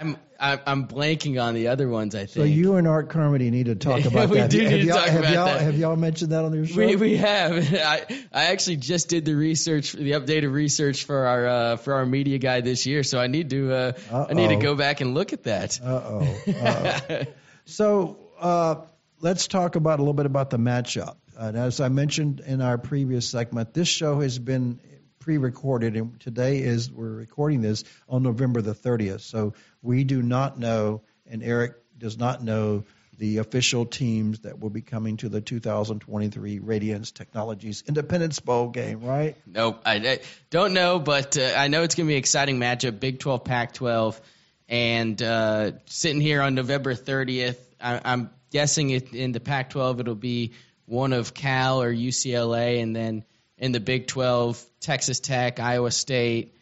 I'm 0.01 0.17
I'm 0.41 0.89
blanking 0.89 1.41
on 1.43 1.55
the 1.55 1.69
other 1.69 1.89
ones. 1.89 2.15
I 2.15 2.27
think. 2.27 2.31
So 2.31 2.43
you 2.43 2.75
and 2.77 2.89
Art 2.89 3.11
Carmody 3.11 3.51
need 3.51 3.67
to 3.67 3.77
talk 3.77 4.05
about 4.05 4.29
We 4.29 4.39
that. 4.39 4.51
do 4.51 4.61
have 4.61 4.73
need 4.73 4.81
to 4.81 4.87
y'all, 4.87 4.97
talk 4.97 5.09
have 5.09 5.21
about 5.21 5.33
y'all, 5.35 5.47
that. 5.47 5.61
Have 5.61 5.79
y'all 5.79 5.97
mentioned 5.97 6.33
that 6.33 6.45
on 6.45 6.53
your 6.53 6.67
show? 6.67 6.77
We 6.77 6.97
we 6.97 7.17
have. 7.17 7.73
I 7.75 8.05
I 8.33 8.45
actually 8.47 8.77
just 8.77 9.09
did 9.09 9.25
the 9.25 9.35
research, 9.35 9.93
the 9.93 10.13
updated 10.13 10.53
research 10.53 11.05
for 11.05 11.27
our 11.27 11.47
uh, 11.47 11.77
for 11.77 11.95
our 11.95 12.07
media 12.07 12.39
guide 12.39 12.65
this 12.65 12.87
year. 12.87 13.05
So 13.05 13.21
I 13.21 13.29
need 13.29 13.51
to 13.51 13.73
uh, 13.73 14.27
I 14.29 14.35
need 14.35 14.49
to 14.49 14.57
go 14.57 14.75
back 14.75 15.01
and 15.01 15.15
look 15.15 15.33
at 15.33 15.45
that. 15.45 15.81
Uh 15.81 16.03
oh. 16.05 17.25
So 17.67 18.19
uh, 18.39 18.77
let's 19.21 19.47
talk 19.47 19.77
about 19.77 19.99
a 20.01 20.03
little 20.03 20.13
bit 20.15 20.27
about 20.27 20.51
the 20.51 20.59
matchup. 20.59 21.17
And 21.37 21.57
as 21.57 21.81
I 21.81 21.89
mentioned 21.89 22.41
in 22.41 22.61
our 22.61 22.79
previous 22.79 23.29
segment, 23.29 23.75
this 23.75 23.89
show 23.89 24.21
has 24.21 24.39
been 24.39 24.81
pre-recorded, 25.21 25.97
and 25.97 26.21
today 26.21 26.59
is 26.59 26.93
we're 26.93 27.09
recording 27.09 27.63
this 27.63 27.85
on 28.09 28.23
November 28.23 28.61
the 28.61 28.75
30th. 28.75 29.23
So 29.23 29.55
we 29.85 30.03
do 30.03 30.23
not 30.23 30.59
know, 30.59 31.03
and 31.27 31.43
Eric 31.43 31.75
does 31.99 32.19
not 32.19 32.43
know 32.43 32.85
the 33.19 33.39
official 33.39 33.87
teams 33.87 34.41
that 34.41 34.59
will 34.59 34.71
be 34.71 34.81
coming 34.81 35.19
to 35.19 35.29
the 35.29 35.41
2023 35.41 36.59
Radiance 36.59 37.13
Technologies 37.13 37.85
Independence 37.87 38.41
Bowl 38.41 38.71
game, 38.71 39.03
right? 39.03 39.37
Nope, 39.47 39.81
I, 39.85 39.97
I 39.97 40.19
don't 40.51 40.73
know, 40.73 40.99
but 40.99 41.37
uh, 41.37 41.53
I 41.57 41.69
know 41.69 41.83
it's 41.83 41.95
going 41.95 42.07
to 42.07 42.09
be 42.09 42.15
an 42.15 42.19
exciting 42.19 42.59
matchup. 42.59 42.99
Big 42.99 43.21
12, 43.21 43.45
Pac 43.45 43.75
12, 43.75 44.21
and 44.69 45.23
uh, 45.23 45.73
sitting 45.87 46.21
here 46.21 46.43
on 46.43 46.55
November 46.55 46.95
30th, 46.95 47.59
I, 47.81 48.01
I'm 48.05 48.31
guessing 48.51 48.91
it, 48.91 49.13
in 49.13 49.33
the 49.33 49.41
Pac 49.41 49.71
12 49.71 50.01
it'll 50.01 50.15
be 50.15 50.53
one 50.87 51.13
of 51.13 51.35
Cal 51.35 51.83
or 51.83 51.93
UCLA, 51.93 52.83
and 52.83 52.97
then 52.97 53.25
in 53.59 53.73
the 53.73 53.81
Big 53.81 54.09
12, 54.09 54.65
Texas 54.81 55.21
Tech, 55.21 55.61
Iowa 55.61 55.91
State, 55.91 56.55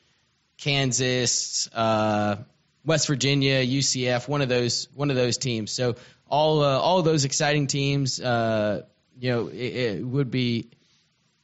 Kansas, 0.58 1.68
uh, 1.72 2.36
West 2.84 3.06
Virginia, 3.06 3.64
UCF, 3.64 4.28
one 4.28 4.42
of 4.42 4.48
those 4.48 4.88
one 4.94 5.10
of 5.10 5.16
those 5.16 5.38
teams. 5.38 5.70
So 5.72 5.96
all 6.28 6.62
uh, 6.62 6.78
all 6.78 6.98
of 6.98 7.04
those 7.04 7.24
exciting 7.24 7.66
teams, 7.66 8.20
uh, 8.20 8.82
you 9.18 9.30
know, 9.30 9.48
it, 9.48 9.76
it 9.76 10.06
would 10.06 10.30
be 10.30 10.70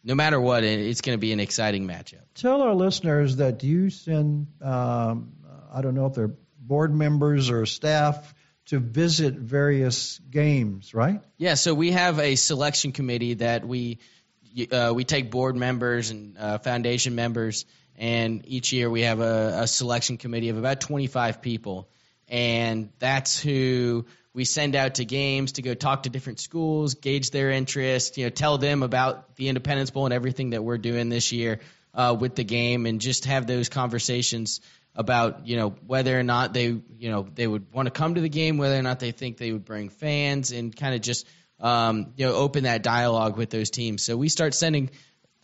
no 0.05 0.14
matter 0.14 0.40
what, 0.40 0.64
it's 0.64 1.01
going 1.01 1.16
to 1.16 1.20
be 1.20 1.33
an 1.33 1.40
exciting 1.40 1.87
matchup. 1.87 2.22
Tell 2.35 2.62
our 2.62 2.74
listeners 2.74 3.37
that 3.37 3.62
you 3.62 3.90
send, 3.90 4.46
um, 4.62 5.33
I 5.72 5.83
don't 5.83 5.94
know 5.94 6.07
if 6.07 6.14
they're 6.14 6.35
board 6.59 6.94
members 6.94 7.51
or 7.51 7.66
staff 7.66 8.35
to 8.66 8.79
visit 8.79 9.35
various 9.35 10.18
games, 10.31 10.94
right? 10.94 11.20
Yeah, 11.37 11.55
so 11.55 11.74
we 11.74 11.90
have 11.92 12.18
a 12.18 12.37
selection 12.37 12.92
committee 12.92 13.35
that 13.35 13.66
we 13.66 13.98
uh, 14.72 14.92
we 14.94 15.05
take 15.05 15.31
board 15.31 15.57
members 15.57 16.11
and 16.11 16.37
uh, 16.38 16.59
foundation 16.59 17.14
members, 17.14 17.64
and 17.99 18.43
each 18.47 18.73
year 18.73 18.89
we 18.89 19.03
have 19.03 19.21
a, 19.21 19.63
a 19.63 19.67
selection 19.67 20.17
committee 20.17 20.49
of 20.49 20.57
about 20.57 20.81
25 20.81 21.43
people, 21.43 21.89
and 22.29 22.91
that's 22.99 23.39
who 23.39 24.07
we 24.33 24.45
send 24.45 24.77
out 24.77 24.95
to 24.95 25.05
games 25.05 25.53
to 25.53 25.63
go 25.63 25.75
talk 25.75 26.05
to 26.05 26.11
different 26.11 26.39
schools, 26.39 26.95
gauge 26.95 27.31
their 27.31 27.51
interest, 27.51 28.17
you 28.17 28.25
know, 28.25 28.31
tell 28.31 28.57
them 28.57 28.85
about 28.85 29.35
the 29.35 29.49
Independence 29.49 29.91
Bowl 29.91 30.05
and 30.05 30.15
everything 30.15 30.51
that 30.51 30.63
we're 30.63 30.79
doing 30.79 31.09
this 31.09 31.33
year 31.33 31.59
uh, 31.93 32.17
with 32.19 32.37
the 32.37 32.45
game, 32.45 32.87
and 32.87 33.01
just 33.01 33.25
have 33.25 33.47
those 33.47 33.69
conversations 33.69 34.61
about 34.95 35.47
you 35.47 35.57
know 35.57 35.71
whether 35.87 36.19
or 36.19 36.23
not 36.23 36.53
they 36.53 36.67
you 36.67 37.11
know 37.11 37.27
they 37.35 37.47
would 37.47 37.73
want 37.73 37.87
to 37.87 37.91
come 37.91 38.15
to 38.15 38.21
the 38.21 38.29
game, 38.29 38.59
whether 38.59 38.79
or 38.79 38.83
not 38.83 39.01
they 39.01 39.11
think 39.11 39.39
they 39.39 39.53
would 39.53 39.65
bring 39.65 39.89
fans, 39.89 40.53
and 40.53 40.75
kind 40.75 40.95
of 40.95 41.01
just 41.01 41.27
um, 41.61 42.13
you 42.17 42.27
know 42.27 42.35
open 42.35 42.65
that 42.65 42.83
dialogue 42.83 43.37
with 43.37 43.51
those 43.51 43.71
teams. 43.71 44.03
So 44.05 44.17
we 44.17 44.29
start 44.29 44.55
sending 44.55 44.91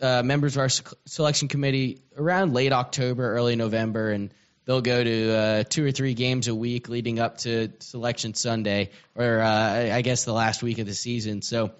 uh, 0.00 0.22
members 0.22 0.56
of 0.56 0.60
our 0.60 0.68
selection 1.06 1.48
committee 1.48 2.02
around 2.16 2.52
late 2.52 2.72
October, 2.72 3.34
early 3.34 3.56
November, 3.56 4.10
and 4.10 4.32
they'll 4.64 4.80
go 4.80 5.02
to 5.02 5.36
uh, 5.36 5.64
two 5.64 5.84
or 5.84 5.92
three 5.92 6.14
games 6.14 6.48
a 6.48 6.54
week 6.54 6.88
leading 6.88 7.18
up 7.18 7.38
to 7.38 7.72
Selection 7.80 8.34
Sunday, 8.34 8.90
or 9.14 9.40
uh, 9.40 9.94
I 9.94 10.02
guess 10.02 10.24
the 10.24 10.32
last 10.32 10.62
week 10.62 10.78
of 10.78 10.86
the 10.86 10.94
season. 10.94 11.42
So 11.42 11.72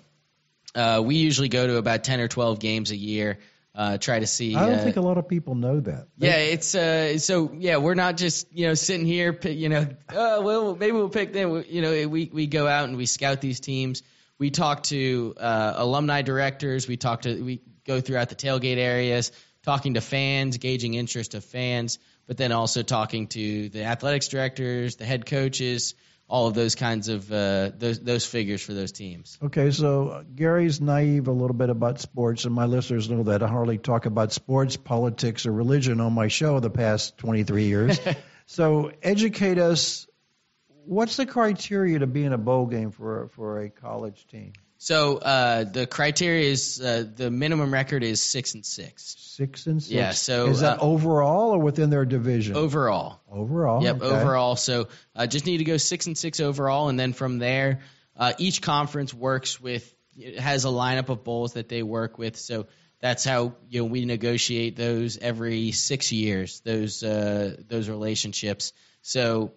uh, 0.75 1.03
we 1.05 1.17
usually 1.17 1.49
go 1.49 1.67
to 1.67 1.77
about 1.77 2.05
ten 2.05 2.21
or 2.21 2.29
twelve 2.29 2.59
games 2.59 2.91
a 2.91 2.97
year. 2.97 3.39
Uh, 3.77 3.99
try 3.99 4.21
to 4.21 4.27
see. 4.27 4.55
I 4.55 4.67
don't 4.67 4.79
uh, 4.79 4.85
think 4.85 4.97
a 4.97 5.01
lot 5.01 5.19
of 5.19 5.27
people 5.27 5.57
know 5.57 5.81
that. 5.81 6.07
They- 6.17 6.29
yeah, 6.29 6.37
it's 6.37 6.77
uh, 6.77 7.19
so 7.19 7.51
yeah, 7.53 7.79
we're 7.79 7.95
not 7.95 8.17
just 8.17 8.53
you 8.53 8.69
know 8.69 8.75
sitting 8.75 9.07
here, 9.07 9.37
you 9.43 9.69
know, 9.69 9.89
oh 10.11 10.43
well, 10.43 10.77
maybe 10.77 10.93
we'll 10.93 11.09
pick 11.09 11.33
them. 11.33 11.65
You 11.69 11.83
know, 11.83 12.09
we 12.09 12.31
we 12.33 12.47
go 12.47 12.69
out 12.69 12.89
and 12.89 12.97
we 12.97 13.07
scout 13.07 13.41
these 13.41 13.59
teams. 13.59 14.03
We 14.39 14.51
talk 14.51 14.85
to 14.85 15.35
uh, 15.37 15.75
alumni 15.77 16.23
directors. 16.23 16.87
We 16.87 16.97
talk 16.97 17.23
to 17.23 17.43
we 17.43 17.63
go 17.85 18.01
throughout 18.01 18.29
the 18.29 18.35
tailgate 18.35 18.79
areas, 18.79 19.33
talking 19.63 19.95
to 19.95 20.01
fans, 20.01 20.59
gauging 20.59 20.95
interest 20.95 21.35
of 21.35 21.45
fans, 21.45 21.99
but 22.27 22.37
then 22.37 22.53
also 22.53 22.83
talking 22.83 23.27
to 23.29 23.69
the 23.69 23.85
athletics 23.85 24.29
directors, 24.29 24.97
the 24.97 25.05
head 25.05 25.27
coaches. 25.27 25.95
all 26.27 26.47
of 26.47 26.55
those 26.55 26.75
kinds 26.75 27.09
of 27.09 27.31
uh, 27.31 27.71
those 27.77 28.01
those 28.01 28.25
figures 28.25 28.63
for 28.63 28.73
those 28.73 28.93
teams. 28.93 29.39
Okay, 29.43 29.71
so 29.71 30.09
uh, 30.09 30.23
Gary's 30.35 30.81
naive 30.81 31.29
a 31.29 31.33
little 31.33 31.55
bit 31.55 31.69
about 31.69 32.01
sports, 32.01 32.47
and 32.47 32.55
my 32.55 32.65
listeners 32.65 33.11
know 33.11 33.25
that 33.25 33.43
I 33.43 33.47
hardly 33.47 33.77
talk 33.77 34.07
about 34.07 34.33
sports, 34.33 34.79
politics, 34.79 35.45
or 35.45 35.53
religion 35.53 36.01
on 36.01 36.15
my 36.15 36.29
show 36.29 36.61
the 36.61 36.71
past 36.71 37.19
23 37.19 37.65
years. 37.65 38.01
so 38.47 38.91
educate 39.03 39.59
us. 39.59 40.07
What's 40.87 41.17
the 41.17 41.27
criteria 41.27 41.99
to 41.99 42.07
be 42.07 42.25
in 42.25 42.33
a 42.33 42.39
bowl 42.39 42.67
game 42.67 42.91
for 42.91 43.29
for 43.29 43.61
a 43.61 43.69
college 43.69 44.27
team? 44.27 44.53
So 44.85 45.17
uh, 45.17 45.65
the 45.65 45.87
criteria 45.87 46.51
is 46.51 46.79
uh, 46.79 47.07
the 47.17 47.31
minimum 47.31 47.73
record 47.73 48.05
is 48.05 48.21
six 48.21 48.53
and 48.53 48.67
six. 48.67 49.17
Six 49.19 49.67
and 49.67 49.83
six. 49.83 49.91
Yeah. 49.91 50.11
So 50.11 50.49
is 50.49 50.61
that 50.61 50.81
uh, 50.81 50.85
overall 50.85 51.53
or 51.53 51.59
within 51.59 51.89
their 51.89 52.05
division? 52.05 52.55
overall? 52.55 53.23
overall. 53.33 53.83
Yep, 53.83 54.03
okay. 54.03 54.07
overall. 54.15 54.57
So 54.57 54.89
uh, 55.17 55.27
just 55.27 55.47
need 55.47 55.59
to 55.59 55.65
go 55.65 55.79
six 55.79 56.07
and 56.07 56.19
six 56.19 56.39
overall, 56.39 56.91
and 56.91 57.01
then 57.01 57.15
from 57.15 57.39
there, 57.39 57.81
uh, 58.15 58.35
each 58.37 58.61
conference 58.61 59.15
works 59.15 59.59
with 59.59 59.91
has 60.39 60.67
a 60.67 60.69
lineup 60.69 61.09
of 61.09 61.25
bowls 61.25 61.55
that 61.55 61.71
they 61.71 61.83
work 61.83 62.19
with. 62.19 62.37
So 62.37 62.67
that's 63.01 63.25
how 63.25 63.55
you 63.71 63.81
know 63.81 63.87
we 63.87 64.05
negotiate 64.05 64.77
those 64.77 65.17
every 65.17 65.73
six 65.73 66.13
years. 66.13 66.61
Those 66.61 67.03
uh, 67.03 67.57
those 67.69 67.89
relationships. 67.89 68.75
So 69.01 69.53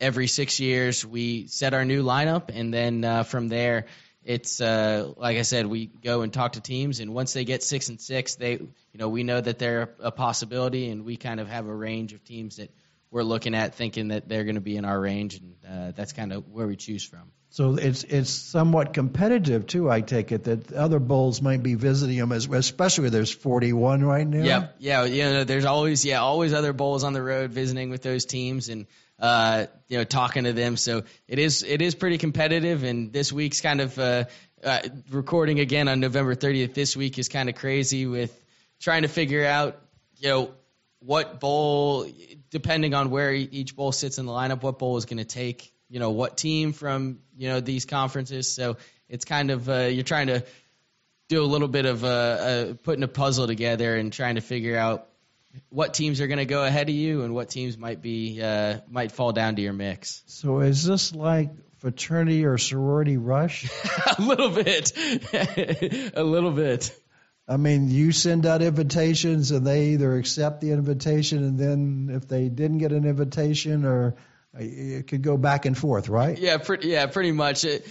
every 0.00 0.26
six 0.26 0.58
years 0.58 1.06
we 1.06 1.46
set 1.46 1.72
our 1.72 1.84
new 1.84 2.02
lineup, 2.02 2.50
and 2.52 2.74
then 2.74 3.04
uh, 3.04 3.22
from 3.22 3.46
there. 3.46 3.86
It's 4.24 4.60
uh, 4.60 5.12
like 5.16 5.36
I 5.36 5.42
said, 5.42 5.66
we 5.66 5.86
go 5.86 6.22
and 6.22 6.32
talk 6.32 6.52
to 6.52 6.60
teams, 6.60 7.00
and 7.00 7.12
once 7.12 7.34
they 7.34 7.44
get 7.44 7.62
six 7.62 7.90
and 7.90 8.00
six, 8.00 8.36
they, 8.36 8.52
you 8.52 8.70
know, 8.94 9.08
we 9.08 9.22
know 9.22 9.40
that 9.40 9.58
they're 9.58 9.94
a 10.00 10.10
possibility, 10.10 10.88
and 10.88 11.04
we 11.04 11.16
kind 11.16 11.40
of 11.40 11.48
have 11.48 11.66
a 11.66 11.74
range 11.74 12.14
of 12.14 12.24
teams 12.24 12.56
that 12.56 12.70
we're 13.14 13.22
looking 13.22 13.54
at, 13.54 13.76
thinking 13.76 14.08
that 14.08 14.28
they're 14.28 14.42
going 14.42 14.56
to 14.56 14.60
be 14.60 14.76
in 14.76 14.84
our 14.84 15.00
range, 15.00 15.40
and 15.40 15.54
uh, 15.66 15.92
that's 15.94 16.12
kind 16.12 16.32
of 16.32 16.48
where 16.48 16.66
we 16.66 16.74
choose 16.74 17.04
from. 17.04 17.30
So 17.50 17.76
it's 17.76 18.02
it's 18.02 18.30
somewhat 18.30 18.92
competitive 18.92 19.68
too. 19.68 19.88
I 19.88 20.00
take 20.00 20.32
it 20.32 20.44
that 20.44 20.72
other 20.72 20.98
bulls 20.98 21.40
might 21.40 21.62
be 21.62 21.76
visiting 21.76 22.18
them 22.18 22.32
as 22.32 22.48
especially 22.48 23.10
there's 23.10 23.30
41 23.30 24.02
right 24.02 24.26
now. 24.26 24.44
Yep, 24.44 24.76
yeah, 24.80 25.04
you 25.04 25.22
know, 25.22 25.44
there's 25.44 25.64
always 25.64 26.04
yeah, 26.04 26.18
always 26.18 26.52
other 26.52 26.72
bulls 26.72 27.04
on 27.04 27.12
the 27.12 27.22
road 27.22 27.52
visiting 27.52 27.90
with 27.90 28.02
those 28.02 28.24
teams, 28.24 28.68
and 28.68 28.86
uh, 29.20 29.66
you 29.86 29.98
know, 29.98 30.04
talking 30.04 30.42
to 30.42 30.52
them. 30.52 30.76
So 30.76 31.04
it 31.28 31.38
is 31.38 31.62
it 31.62 31.82
is 31.82 31.94
pretty 31.94 32.18
competitive, 32.18 32.82
and 32.82 33.12
this 33.12 33.32
week's 33.32 33.60
kind 33.60 33.80
of 33.80 33.96
uh, 33.96 34.24
uh, 34.64 34.80
recording 35.12 35.60
again 35.60 35.86
on 35.86 36.00
November 36.00 36.34
30th. 36.34 36.74
This 36.74 36.96
week 36.96 37.16
is 37.20 37.28
kind 37.28 37.48
of 37.48 37.54
crazy 37.54 38.06
with 38.06 38.36
trying 38.80 39.02
to 39.02 39.08
figure 39.08 39.46
out 39.46 39.80
you 40.16 40.30
know 40.30 40.54
what 41.04 41.40
bowl, 41.40 42.06
depending 42.50 42.94
on 42.94 43.10
where 43.10 43.32
each 43.32 43.76
bowl 43.76 43.92
sits 43.92 44.18
in 44.18 44.26
the 44.26 44.32
lineup, 44.32 44.62
what 44.62 44.78
bowl 44.78 44.96
is 44.96 45.04
going 45.04 45.18
to 45.18 45.24
take 45.24 45.72
you 45.88 46.00
know 46.00 46.10
what 46.10 46.36
team 46.36 46.72
from 46.72 47.20
you 47.36 47.48
know 47.48 47.60
these 47.60 47.84
conferences. 47.84 48.52
So 48.52 48.76
it's 49.08 49.24
kind 49.24 49.50
of 49.50 49.68
uh, 49.68 49.84
you're 49.84 50.04
trying 50.04 50.28
to 50.28 50.44
do 51.28 51.42
a 51.42 51.46
little 51.46 51.68
bit 51.68 51.86
of 51.86 52.04
uh, 52.04 52.08
uh, 52.08 52.74
putting 52.82 53.02
a 53.02 53.08
puzzle 53.08 53.46
together 53.46 53.96
and 53.96 54.12
trying 54.12 54.34
to 54.34 54.40
figure 54.40 54.76
out 54.76 55.08
what 55.68 55.94
teams 55.94 56.20
are 56.20 56.26
going 56.26 56.38
to 56.38 56.46
go 56.46 56.64
ahead 56.64 56.88
of 56.88 56.94
you 56.94 57.22
and 57.22 57.34
what 57.34 57.48
teams 57.48 57.78
might 57.78 58.02
be 58.02 58.42
uh, 58.42 58.78
might 58.88 59.12
fall 59.12 59.32
down 59.32 59.56
to 59.56 59.62
your 59.62 59.72
mix. 59.72 60.22
So 60.26 60.60
is 60.60 60.84
this 60.84 61.14
like 61.14 61.50
fraternity 61.78 62.44
or 62.44 62.58
sorority 62.58 63.16
rush? 63.16 63.70
a 64.18 64.22
little 64.22 64.50
bit, 64.50 64.92
a 66.16 66.22
little 66.22 66.50
bit. 66.50 66.98
I 67.46 67.58
mean, 67.58 67.90
you 67.90 68.12
send 68.12 68.46
out 68.46 68.62
invitations 68.62 69.50
and 69.50 69.66
they 69.66 69.88
either 69.88 70.16
accept 70.16 70.60
the 70.62 70.70
invitation 70.70 71.44
and 71.44 71.58
then 71.58 72.10
if 72.10 72.26
they 72.26 72.48
didn't 72.48 72.78
get 72.78 72.92
an 72.92 73.04
invitation 73.04 73.84
or 73.84 74.14
it 74.54 75.08
could 75.08 75.22
go 75.22 75.36
back 75.36 75.66
and 75.66 75.76
forth, 75.76 76.08
right? 76.08 76.38
Yeah, 76.38 76.56
pretty, 76.58 76.88
yeah, 76.88 77.06
pretty 77.06 77.32
much. 77.32 77.64
It, 77.64 77.86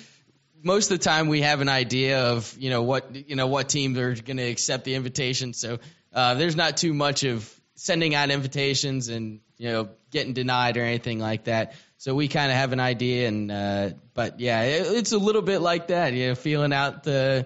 most 0.63 0.91
of 0.91 0.97
the 0.97 1.03
time 1.03 1.27
we 1.27 1.41
have 1.41 1.61
an 1.61 1.69
idea 1.69 2.31
of, 2.31 2.55
you 2.57 2.69
know, 2.69 2.81
what, 2.83 3.29
you 3.29 3.35
know, 3.35 3.47
what 3.47 3.69
teams 3.69 3.97
are 3.97 4.15
going 4.15 4.37
to 4.37 4.49
accept 4.49 4.85
the 4.85 4.95
invitation. 4.95 5.53
So, 5.53 5.79
uh, 6.13 6.35
there's 6.35 6.55
not 6.55 6.77
too 6.77 6.93
much 6.93 7.23
of 7.23 7.53
sending 7.75 8.15
out 8.15 8.31
invitations 8.31 9.09
and, 9.09 9.41
you 9.57 9.71
know, 9.71 9.89
getting 10.09 10.33
denied 10.33 10.77
or 10.77 10.83
anything 10.83 11.19
like 11.19 11.45
that. 11.45 11.73
So 11.97 12.15
we 12.15 12.27
kind 12.27 12.51
of 12.51 12.57
have 12.57 12.71
an 12.71 12.79
idea 12.79 13.27
and, 13.27 13.51
uh, 13.51 13.89
but 14.13 14.39
yeah, 14.39 14.61
it, 14.63 14.87
it's 14.97 15.11
a 15.11 15.17
little 15.17 15.41
bit 15.41 15.59
like 15.59 15.87
that, 15.87 16.13
you 16.13 16.29
know, 16.29 16.35
feeling 16.35 16.73
out 16.73 17.03
the, 17.03 17.45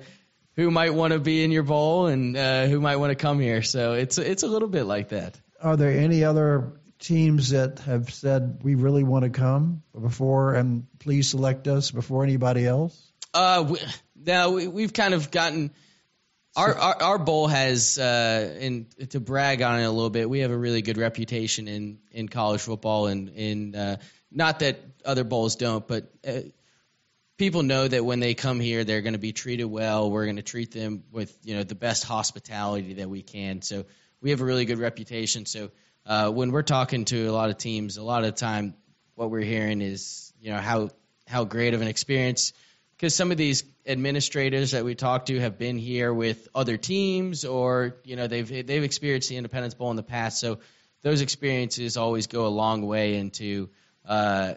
who 0.57 0.71
might 0.71 0.93
want 0.93 1.13
to 1.13 1.19
be 1.19 1.43
in 1.43 1.51
your 1.51 1.63
bowl 1.63 2.07
and 2.07 2.35
uh, 2.35 2.65
who 2.65 2.81
might 2.81 2.97
want 2.97 3.11
to 3.11 3.15
come 3.15 3.39
here. 3.39 3.61
So 3.61 3.93
it's 3.93 4.17
it's 4.17 4.43
a 4.43 4.47
little 4.47 4.67
bit 4.67 4.83
like 4.83 5.09
that. 5.09 5.39
Are 5.61 5.77
there 5.77 5.91
any 5.91 6.23
other 6.23 6.73
teams 6.99 7.51
that 7.51 7.79
have 7.79 8.11
said 8.11 8.59
we 8.63 8.75
really 8.75 9.03
want 9.03 9.23
to 9.23 9.29
come 9.29 9.83
before 9.99 10.55
and 10.55 10.87
please 10.99 11.29
select 11.29 11.67
us 11.67 11.91
before 11.91 12.23
anybody 12.23 12.65
else? 12.65 13.11
Uh, 13.33 13.65
we, 13.69 13.79
now 14.15 14.49
we, 14.49 14.67
we've 14.67 14.93
kind 14.93 15.13
of 15.13 15.29
gotten 15.29 15.71
our, 16.55 16.73
our 16.73 17.01
our 17.03 17.17
bowl 17.19 17.47
has 17.47 17.99
uh, 17.99 18.57
and 18.59 18.87
to 19.11 19.19
brag 19.19 19.61
on 19.61 19.79
it 19.79 19.83
a 19.83 19.91
little 19.91 20.09
bit. 20.09 20.27
We 20.27 20.39
have 20.39 20.51
a 20.51 20.57
really 20.57 20.81
good 20.81 20.97
reputation 20.97 21.67
in 21.67 21.99
in 22.11 22.27
college 22.27 22.61
football 22.61 23.05
and 23.05 23.29
in 23.29 23.75
uh, 23.75 23.97
not 24.31 24.59
that 24.59 24.79
other 25.05 25.23
bowls 25.23 25.55
don't, 25.55 25.87
but. 25.87 26.11
People 27.37 27.63
know 27.63 27.87
that 27.87 28.03
when 28.03 28.19
they 28.19 28.33
come 28.33 28.59
here, 28.59 28.83
they're 28.83 29.01
going 29.01 29.13
to 29.13 29.19
be 29.19 29.31
treated 29.31 29.65
well. 29.65 30.09
We're 30.09 30.25
going 30.25 30.37
to 30.37 30.41
treat 30.41 30.71
them 30.71 31.03
with 31.11 31.37
you 31.43 31.55
know 31.55 31.63
the 31.63 31.75
best 31.75 32.03
hospitality 32.03 32.95
that 32.95 33.09
we 33.09 33.21
can. 33.21 33.61
So 33.61 33.85
we 34.21 34.31
have 34.31 34.41
a 34.41 34.45
really 34.45 34.65
good 34.65 34.79
reputation. 34.79 35.45
So 35.45 35.69
uh, 36.05 36.31
when 36.31 36.51
we're 36.51 36.63
talking 36.63 37.05
to 37.05 37.27
a 37.27 37.31
lot 37.31 37.49
of 37.49 37.57
teams, 37.57 37.97
a 37.97 38.03
lot 38.03 38.23
of 38.23 38.33
the 38.33 38.39
time 38.39 38.73
what 39.15 39.29
we're 39.29 39.41
hearing 39.41 39.81
is 39.81 40.33
you 40.41 40.51
know 40.51 40.57
how 40.57 40.89
how 41.27 41.43
great 41.43 41.73
of 41.73 41.81
an 41.81 41.87
experience 41.87 42.53
because 42.97 43.13
some 43.13 43.31
of 43.31 43.37
these 43.37 43.63
administrators 43.85 44.71
that 44.71 44.83
we 44.83 44.95
talk 44.95 45.27
to 45.27 45.39
have 45.39 45.57
been 45.59 45.77
here 45.77 46.11
with 46.11 46.47
other 46.55 46.77
teams 46.77 47.45
or 47.45 47.97
you 48.03 48.15
know 48.15 48.27
they've 48.27 48.47
they've 48.65 48.83
experienced 48.83 49.29
the 49.29 49.37
Independence 49.37 49.75
Bowl 49.75 49.91
in 49.91 49.95
the 49.95 50.03
past. 50.03 50.39
So 50.39 50.59
those 51.03 51.21
experiences 51.21 51.97
always 51.97 52.27
go 52.27 52.47
a 52.47 52.49
long 52.49 52.85
way 52.85 53.15
into 53.15 53.69
uh, 54.05 54.55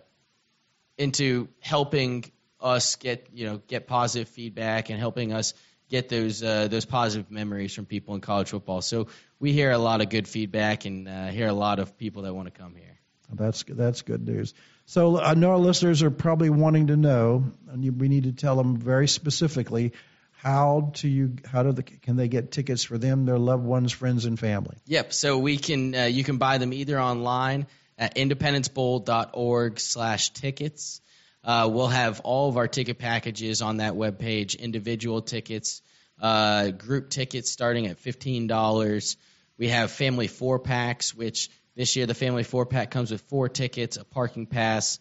into 0.96 1.48
helping 1.60 2.24
us 2.60 2.96
get 2.96 3.28
you 3.32 3.46
know 3.46 3.60
get 3.66 3.86
positive 3.86 4.28
feedback 4.28 4.90
and 4.90 4.98
helping 4.98 5.32
us 5.32 5.54
get 5.88 6.08
those 6.08 6.42
uh, 6.42 6.68
those 6.68 6.84
positive 6.84 7.30
memories 7.30 7.74
from 7.74 7.84
people 7.84 8.14
in 8.14 8.20
college 8.20 8.50
football. 8.50 8.80
So 8.80 9.08
we 9.38 9.52
hear 9.52 9.70
a 9.70 9.78
lot 9.78 10.00
of 10.00 10.08
good 10.08 10.26
feedback 10.26 10.86
and 10.86 11.08
uh, 11.08 11.28
hear 11.28 11.48
a 11.48 11.52
lot 11.52 11.78
of 11.78 11.98
people 11.98 12.22
that 12.22 12.34
want 12.34 12.52
to 12.52 12.58
come 12.58 12.74
here. 12.74 12.98
That's 13.32 13.64
that's 13.68 14.02
good 14.02 14.26
news. 14.26 14.54
So 14.86 15.20
I 15.20 15.34
know 15.34 15.52
our 15.52 15.58
listeners 15.58 16.02
are 16.02 16.10
probably 16.10 16.50
wanting 16.50 16.88
to 16.88 16.96
know, 16.96 17.44
and 17.70 18.00
we 18.00 18.08
need 18.08 18.24
to 18.24 18.32
tell 18.32 18.56
them 18.56 18.76
very 18.76 19.06
specifically 19.06 19.92
how 20.32 20.90
to 20.94 21.06
you 21.08 21.36
how 21.44 21.62
do 21.62 21.70
the, 21.72 21.82
can 21.82 22.16
they 22.16 22.28
get 22.28 22.50
tickets 22.50 22.82
for 22.82 22.96
them, 22.98 23.26
their 23.26 23.38
loved 23.38 23.64
ones, 23.64 23.92
friends, 23.92 24.24
and 24.24 24.38
family? 24.38 24.78
Yep. 24.86 25.12
So 25.12 25.36
we 25.38 25.58
can 25.58 25.94
uh, 25.94 26.04
you 26.04 26.24
can 26.24 26.38
buy 26.38 26.56
them 26.58 26.72
either 26.72 26.98
online 27.00 27.66
at 27.98 28.16
independencebowl.org/tickets. 28.16 31.00
Uh, 31.42 31.68
we'll 31.72 31.88
have 31.88 32.20
all 32.20 32.48
of 32.48 32.56
our 32.56 32.68
ticket 32.68 32.98
packages 32.98 33.62
on 33.62 33.78
that 33.78 33.94
webpage 33.94 34.58
individual 34.58 35.22
tickets, 35.22 35.80
uh, 36.20 36.70
group 36.70 37.08
tickets 37.08 37.50
starting 37.50 37.86
at 37.86 37.98
$15. 37.98 39.16
We 39.58 39.68
have 39.68 39.90
family 39.90 40.26
four 40.26 40.58
packs, 40.58 41.14
which 41.14 41.48
this 41.76 41.96
year 41.96 42.06
the 42.06 42.14
family 42.14 42.42
four 42.42 42.66
pack 42.66 42.90
comes 42.90 43.10
with 43.10 43.22
four 43.22 43.48
tickets, 43.48 43.96
a 43.96 44.04
parking 44.04 44.46
pass. 44.46 44.98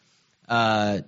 Uh, 0.47 0.99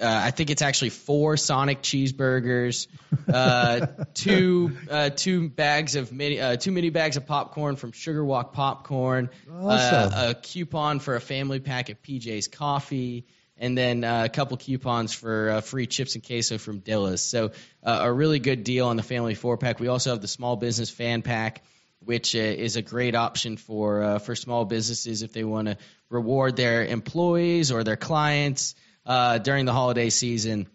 uh, 0.00 0.06
I 0.06 0.30
think 0.30 0.50
it's 0.50 0.62
actually 0.62 0.90
four 0.90 1.36
Sonic 1.36 1.82
cheeseburgers, 1.82 2.86
uh, 3.32 3.86
two 4.14 4.76
uh, 4.88 5.10
two 5.10 5.48
bags 5.48 5.96
of 5.96 6.12
mini 6.12 6.40
uh, 6.40 6.56
two 6.56 6.70
mini 6.70 6.90
bags 6.90 7.16
of 7.16 7.26
popcorn 7.26 7.74
from 7.74 7.90
Sugar 7.92 8.24
Walk 8.24 8.52
Popcorn, 8.52 9.28
Awesome. 9.52 10.12
uh, 10.12 10.30
a 10.30 10.34
coupon 10.34 11.00
for 11.00 11.16
a 11.16 11.20
family 11.20 11.58
pack 11.58 11.88
of 11.88 12.00
PJ's 12.00 12.46
Coffee, 12.46 13.26
and 13.58 13.76
then 13.76 14.04
uh, 14.04 14.24
a 14.24 14.28
couple 14.28 14.56
coupons 14.56 15.12
for 15.12 15.50
uh, 15.50 15.60
free 15.60 15.86
chips 15.86 16.14
and 16.14 16.24
queso 16.24 16.58
from 16.58 16.78
Dilla's. 16.78 17.20
So 17.20 17.52
uh, 17.82 17.98
a 18.02 18.12
really 18.12 18.38
good 18.38 18.64
deal 18.64 18.86
on 18.86 18.96
the 18.96 19.02
family 19.02 19.34
four 19.34 19.56
pack. 19.56 19.80
We 19.80 19.88
also 19.88 20.10
have 20.10 20.20
the 20.20 20.28
small 20.28 20.56
business 20.56 20.90
fan 20.90 21.22
pack, 21.22 21.62
which 22.00 22.34
uh, 22.34 22.38
is 22.38 22.76
a 22.76 22.82
great 22.82 23.14
option 23.14 23.56
for 23.56 24.02
uh, 24.02 24.18
for 24.18 24.36
small 24.36 24.64
businesses 24.64 25.22
if 25.22 25.32
they 25.32 25.44
want 25.44 25.68
to 25.68 25.76
reward 26.08 26.56
their 26.56 26.84
employees 26.84 27.72
or 27.72 27.84
their 27.84 27.96
clients 27.96 28.74
uh, 29.04 29.38
during 29.38 29.64
the 29.64 29.72
holiday 29.72 30.10
season. 30.10 30.68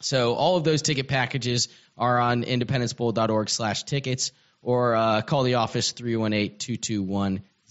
So 0.00 0.34
all 0.34 0.56
of 0.56 0.64
those 0.64 0.82
ticket 0.82 1.08
packages 1.08 1.68
are 1.96 2.20
on 2.20 2.44
independencebowl.org/tickets 2.44 4.30
or 4.62 5.22
call 5.26 5.42
the 5.42 5.54
office 5.54 5.92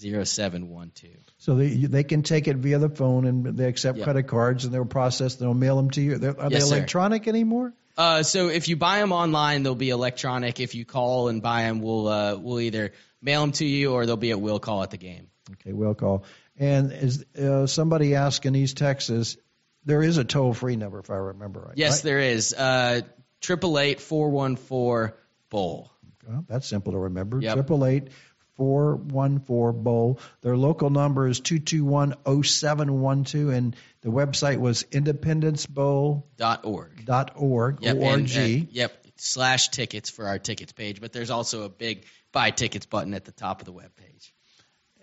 318-221-0712. 0.01 1.17
So 1.37 1.55
they 1.55 1.69
they 1.69 2.03
can 2.03 2.23
take 2.23 2.47
it 2.47 2.57
via 2.57 2.79
the 2.79 2.89
phone 2.89 3.25
and 3.25 3.57
they 3.57 3.65
accept 3.67 3.97
Yep. 3.97 4.03
credit 4.05 4.23
cards 4.27 4.65
and 4.65 4.73
they'll 4.73 4.85
process. 4.85 5.35
They'll 5.35 5.53
mail 5.53 5.75
them 5.77 5.89
to 5.91 6.01
you. 6.01 6.17
They're, 6.17 6.39
are 6.39 6.49
Yes, 6.51 6.63
they 6.63 6.69
sir. 6.69 6.75
electronic 6.77 7.27
anymore? 7.27 7.73
Uh, 7.97 8.21
so 8.23 8.47
if 8.49 8.67
you 8.67 8.75
buy 8.77 8.99
them 8.99 9.11
online, 9.11 9.63
they'll 9.63 9.73
be 9.75 9.89
electronic. 9.89 10.59
If 10.59 10.75
you 10.75 10.85
call 10.85 11.29
and 11.29 11.41
buy 11.41 11.63
them, 11.63 11.81
we'll 11.81 12.07
uh, 12.07 12.35
we'll 12.35 12.59
either 12.59 12.91
mail 13.21 13.41
them 13.41 13.51
to 13.53 13.65
you 13.65 13.93
or 13.93 14.05
they'll 14.05 14.17
be 14.17 14.31
at 14.31 14.39
will 14.39 14.59
call 14.59 14.83
at 14.83 14.91
the 14.91 14.97
game. 14.97 15.27
Okay, 15.53 15.73
will 15.73 15.95
call. 15.95 16.23
And 16.57 16.91
is 16.91 17.25
uh, 17.39 17.65
somebody 17.67 18.15
asked 18.15 18.45
in 18.45 18.55
East 18.55 18.77
Texas, 18.77 19.37
there 19.85 20.03
is 20.03 20.17
a 20.17 20.23
toll 20.23 20.53
free 20.53 20.75
number 20.75 20.99
if 20.99 21.09
I 21.09 21.15
remember 21.15 21.61
right. 21.61 21.77
Yes, 21.77 21.97
right? 21.97 22.03
there 22.03 22.19
is. 22.19 22.53
Uh, 22.53 23.01
triple 23.41 23.79
eight 23.79 23.99
four 23.99 24.29
one 24.29 24.55
four 24.57 25.17
bowl. 25.49 25.91
Well, 26.27 26.45
that's 26.47 26.67
simple 26.67 26.91
to 26.91 26.99
remember. 26.99 27.39
Triple 27.41 27.85
eight 27.85 28.09
four 28.57 28.95
one 28.95 29.39
four 29.39 29.71
bowl. 29.71 30.19
Their 30.41 30.57
local 30.57 30.89
number 30.89 31.27
is 31.27 31.39
two 31.39 31.59
two 31.59 31.85
one 31.85 32.15
oh 32.25 32.41
seven 32.41 32.99
one 33.01 33.23
two, 33.23 33.51
and 33.51 33.75
the 34.01 34.09
website 34.09 34.57
was 34.57 34.83
independencebowl.org. 34.83 36.23
Dot 36.37 36.65
org. 36.65 37.05
Dot 37.05 37.31
org. 37.35 37.81
Yep. 37.81 37.97
O-R-G. 37.97 38.55
And, 38.55 38.63
uh, 38.63 38.67
yep. 38.71 39.03
Slash 39.19 39.69
tickets 39.69 40.11
for 40.11 40.27
our 40.27 40.37
tickets 40.37 40.73
page, 40.73 41.01
but 41.01 41.11
there's 41.11 41.31
also 41.31 41.63
a 41.63 41.69
big 41.69 42.05
buy 42.31 42.51
tickets 42.51 42.85
button 42.85 43.15
at 43.15 43.25
the 43.25 43.31
top 43.31 43.61
of 43.61 43.65
the 43.65 43.71
web 43.71 43.95
page. 43.95 44.33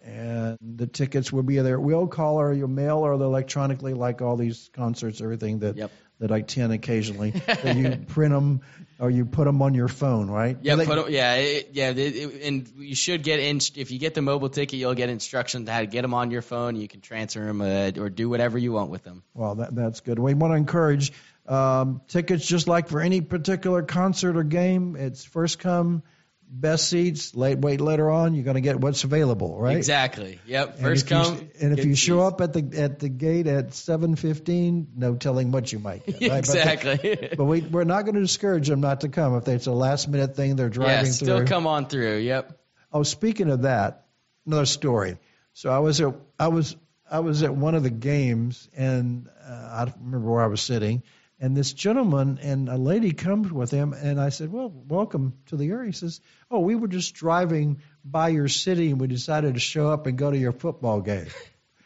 And 0.05 0.59
the 0.61 0.87
tickets 0.87 1.33
will 1.33 1.43
be 1.43 1.59
there. 1.59 1.79
We'll 1.81 2.07
call 2.07 2.41
or 2.41 2.53
you'll 2.53 2.69
mail 2.69 2.99
or 2.99 3.13
electronically, 3.15 3.95
like 3.95 4.23
all 4.23 4.37
these 4.37 4.71
concerts, 4.75 5.21
everything 5.21 5.61
that 5.61 5.77
Yep. 5.77 5.91
that 6.21 6.31
I 6.31 6.39
attend 6.39 6.73
occasionally. 6.73 7.31
that 7.31 7.77
you 7.77 7.97
print 8.09 8.33
them 8.33 8.61
or 9.01 9.11
you 9.11 9.25
put 9.25 9.45
them 9.47 9.61
on 9.63 9.75
your 9.75 9.89
phone, 9.89 10.31
right? 10.31 10.57
Yeah, 10.63 10.77
they- 10.77 10.87
put, 10.87 11.11
yeah, 11.11 11.35
it, 11.35 11.71
yeah, 11.73 11.91
it, 11.91 11.99
it- 11.99 12.43
and 12.45 12.69
you 12.77 12.95
should 12.95 13.23
get 13.25 13.41
in. 13.41 13.57
If 13.75 13.91
you 13.91 13.99
get 13.99 14.15
the 14.15 14.23
mobile 14.23 14.49
ticket, 14.49 14.79
you'll 14.79 14.95
get 14.95 15.09
instructions 15.09 15.69
how 15.69 15.81
to 15.81 15.87
get 15.87 16.03
them 16.03 16.15
on 16.15 16.31
your 16.31 16.43
phone. 16.43 16.77
You 16.77 16.87
can 16.87 17.01
transfer 17.01 17.41
them 17.45 17.61
uh, 17.61 17.91
or 17.99 18.11
do 18.11 18.29
whatever 18.29 18.57
you 18.59 18.73
want 18.73 18.91
with 18.91 19.03
them. 19.03 19.23
Well, 19.35 19.57
that, 19.57 19.75
that's 19.75 20.01
good. 20.01 20.19
We 20.19 20.35
want 20.35 20.53
to 20.53 20.57
encourage 20.57 21.13
um, 21.49 22.01
tickets, 22.09 22.47
just 22.47 22.69
like 22.69 22.89
for 22.89 23.01
any 23.01 23.21
particular 23.21 23.83
concert 23.83 24.37
or 24.37 24.45
game. 24.45 24.97
It's 24.97 25.25
first 25.25 25.59
come, 25.59 26.03
best 26.49 26.89
seats. 26.89 27.35
Late 27.35 27.59
wait 27.59 27.81
later 27.81 28.11
on. 28.11 28.35
You're 28.35 28.45
going 28.45 28.55
to 28.55 28.61
get 28.61 28.81
what's 28.81 29.05
available, 29.05 29.59
right? 29.59 29.77
Exactly. 29.77 30.41
Yep. 30.47 30.75
And 30.75 30.81
First 30.81 31.11
you- 31.11 31.17
come. 31.17 31.49
and 31.61 31.79
if 31.79 31.85
you 31.85 31.95
show 31.95 32.19
seats. 32.21 32.35
up 32.35 32.41
at 32.41 32.53
the 32.53 32.81
at 32.81 32.99
the 32.99 33.09
gate 33.09 33.47
at 33.47 33.75
seven 33.75 34.17
fifteen, 34.17 34.89
no 34.97 35.15
telling 35.15 35.53
what 35.53 35.73
you 35.73 35.79
might 35.79 36.07
get. 36.07 36.21
Right? 36.21 36.45
But 36.47 36.47
the- 36.47 36.59
exactly. 36.59 37.29
But 37.37 37.45
we, 37.45 37.61
we're 37.63 37.85
not 37.85 38.03
going 38.03 38.15
to 38.15 38.21
discourage 38.21 38.69
them 38.69 38.81
not 38.81 39.01
to 39.03 39.09
come 39.09 39.37
if 39.37 39.49
it's 39.49 39.67
a 39.67 39.73
last 39.73 40.09
minute 40.09 40.37
thing 40.37 40.57
they're 40.57 40.69
driving 40.69 41.07
yeah, 41.07 41.13
still 41.13 41.37
through. 41.39 41.47
come 41.47 41.67
on 41.67 41.87
through. 41.87 42.19
Yep. 42.19 42.59
Oh, 42.93 43.03
speaking 43.03 43.51
of 43.51 43.63
that, 43.63 44.07
another 44.47 44.67
story. 44.67 45.19
So 45.53 45.71
I 45.71 45.79
was 45.81 46.01
at 46.01 46.15
I 46.39 46.49
was 46.49 46.77
I 47.11 47.21
was 47.21 47.43
at 47.43 47.55
one 47.55 47.75
of 47.75 47.83
the 47.83 47.91
games, 47.91 48.69
and 48.77 49.29
uh, 49.47 49.69
I 49.73 49.85
don't 49.85 49.97
remember 50.01 50.31
where 50.31 50.43
I 50.43 50.47
was 50.47 50.63
sitting, 50.63 51.03
and 51.41 51.57
this 51.57 51.72
gentleman 51.72 52.39
and 52.41 52.68
a 52.68 52.76
lady 52.76 53.12
comes 53.12 53.53
with 53.53 53.70
him, 53.70 53.93
and 53.93 54.20
I 54.20 54.28
said, 54.28 54.53
"Well, 54.53 54.70
welcome 54.70 55.35
to 55.47 55.57
the 55.57 55.70
area." 55.70 55.87
He 55.87 55.93
says, 55.93 56.20
"Oh, 56.51 56.61
we 56.61 56.74
were 56.74 56.89
just 56.89 57.14
driving 57.14 57.78
by 58.05 58.28
your 58.28 58.49
city, 58.49 58.91
and 58.91 59.01
we 59.01 59.07
decided 59.07 59.55
to 59.55 59.61
show 59.61 59.91
up 59.91 60.07
and 60.07 60.16
go 60.16 60.30
to 60.30 60.39
your 60.39 60.53
football 60.53 61.01
game." 61.01 61.26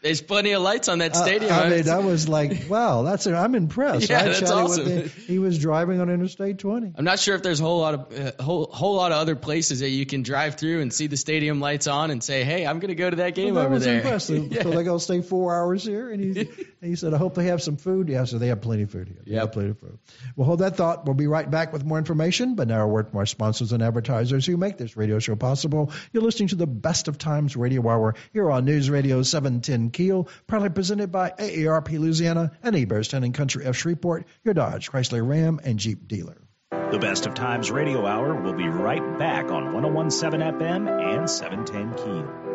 There's 0.01 0.21
plenty 0.21 0.51
of 0.53 0.61
lights 0.61 0.87
on 0.87 0.99
that 0.99 1.13
Uh, 1.15 1.23
stadium. 1.25 1.51
I 1.51 1.69
mean, 1.69 1.89
I 1.97 1.99
was 1.99 2.29
like, 2.29 2.69
"Wow, 2.69 3.03
that's 3.03 3.27
it. 3.27 3.33
I'm 3.33 3.53
impressed." 3.53 4.09
Yeah, 4.09 4.21
I 4.21 4.23
that's 4.29 4.49
awesome. 4.49 5.09
He 5.27 5.39
was 5.39 5.59
driving 5.59 5.99
on 5.99 6.09
Interstate 6.09 6.57
20. 6.59 6.93
I'm 6.97 7.03
not 7.03 7.19
sure 7.19 7.35
if 7.35 7.43
there's 7.43 7.59
a 7.59 7.63
whole 7.63 7.79
lot 7.79 7.93
of 7.95 8.19
uh, 8.39 8.43
whole 8.43 8.69
whole 8.71 8.95
lot 8.95 9.11
of 9.11 9.17
other 9.17 9.35
places 9.35 9.81
that 9.81 9.89
you 9.89 10.05
can 10.05 10.23
drive 10.23 10.55
through 10.55 10.81
and 10.81 10.93
see 10.93 11.07
the 11.07 11.17
stadium 11.17 11.59
lights 11.59 11.87
on 11.87 12.11
and 12.11 12.23
say, 12.23 12.45
"Hey, 12.45 12.65
I'm 12.65 12.79
going 12.79 12.89
to 12.89 12.95
go 12.95 13.09
to 13.09 13.17
that 13.17 13.35
game 13.35 13.55
Well, 13.55 13.63
that 13.63 13.65
over 13.67 13.73
was 13.75 13.83
there." 13.83 13.95
impressive. 13.97 14.51
Yeah. 14.53 14.63
So 14.63 14.69
they're 14.71 14.83
going 14.83 14.99
to 14.99 15.03
stay 15.03 15.21
four 15.21 15.53
hours 15.53 15.83
here, 15.83 16.09
and 16.11 16.23
he, 16.23 16.39
and 16.39 16.49
he 16.81 16.95
said, 16.95 17.13
"I 17.13 17.17
hope 17.17 17.35
they 17.35 17.45
have 17.47 17.61
some 17.61 17.75
food." 17.75 18.07
Yeah, 18.07 18.23
so 18.23 18.37
they 18.37 18.47
have 18.47 18.61
plenty 18.61 18.83
of 18.83 18.91
food 18.91 19.09
here. 19.09 19.17
They 19.25 19.33
Yep. 19.33 19.51
plenty 19.51 19.69
of 19.71 19.79
food. 19.79 19.99
Well, 20.37 20.45
hold 20.45 20.59
that 20.59 20.77
thought. 20.77 21.05
We'll 21.05 21.13
be 21.15 21.27
right 21.27 21.49
back 21.49 21.73
with 21.73 21.83
more 21.83 21.97
information. 21.97 22.55
But 22.55 22.67
now, 22.69 22.85
a 22.85 22.87
word 22.87 23.09
from 23.09 23.17
our 23.17 23.25
sponsors 23.25 23.73
and 23.73 23.83
advertisers 23.83 24.45
who 24.45 24.55
make 24.55 24.77
this 24.77 24.95
radio 24.95 25.19
show 25.19 25.35
possible. 25.35 25.91
You're 26.13 26.23
listening 26.23 26.47
to 26.49 26.55
the 26.55 26.67
Best 26.67 27.09
of 27.09 27.17
Times 27.17 27.57
Radio 27.57 27.87
Hour 27.89 28.15
here 28.31 28.49
on 28.49 28.63
News 28.63 28.89
Radio 28.89 29.23
710 29.23 29.88
Keel, 29.89 30.27
proudly 30.47 30.69
presented 30.69 31.11
by 31.11 31.31
AARP 31.31 31.97
Louisiana 31.97 32.51
and 32.63 32.75
Hebert's 32.75 33.09
Town 33.09 33.23
and 33.23 33.33
Country 33.33 33.65
of 33.65 33.77
Shreveport, 33.77 34.25
your 34.43 34.53
Dodge, 34.53 34.91
Chrysler, 34.91 35.27
Ram, 35.27 35.59
and 35.63 35.79
Jeep 35.79 36.07
dealer. 36.07 36.41
The 36.71 36.99
Best 36.99 37.27
of 37.27 37.35
Times 37.35 37.69
Radio 37.69 38.05
Hour 38.05 38.41
will 38.41 38.53
be 38.53 38.67
right 38.67 39.19
back 39.19 39.51
on 39.51 39.73
1017 39.73 40.39
FM 40.39 41.17
and 41.17 41.29
710 41.29 41.93
Keel. 41.95 42.49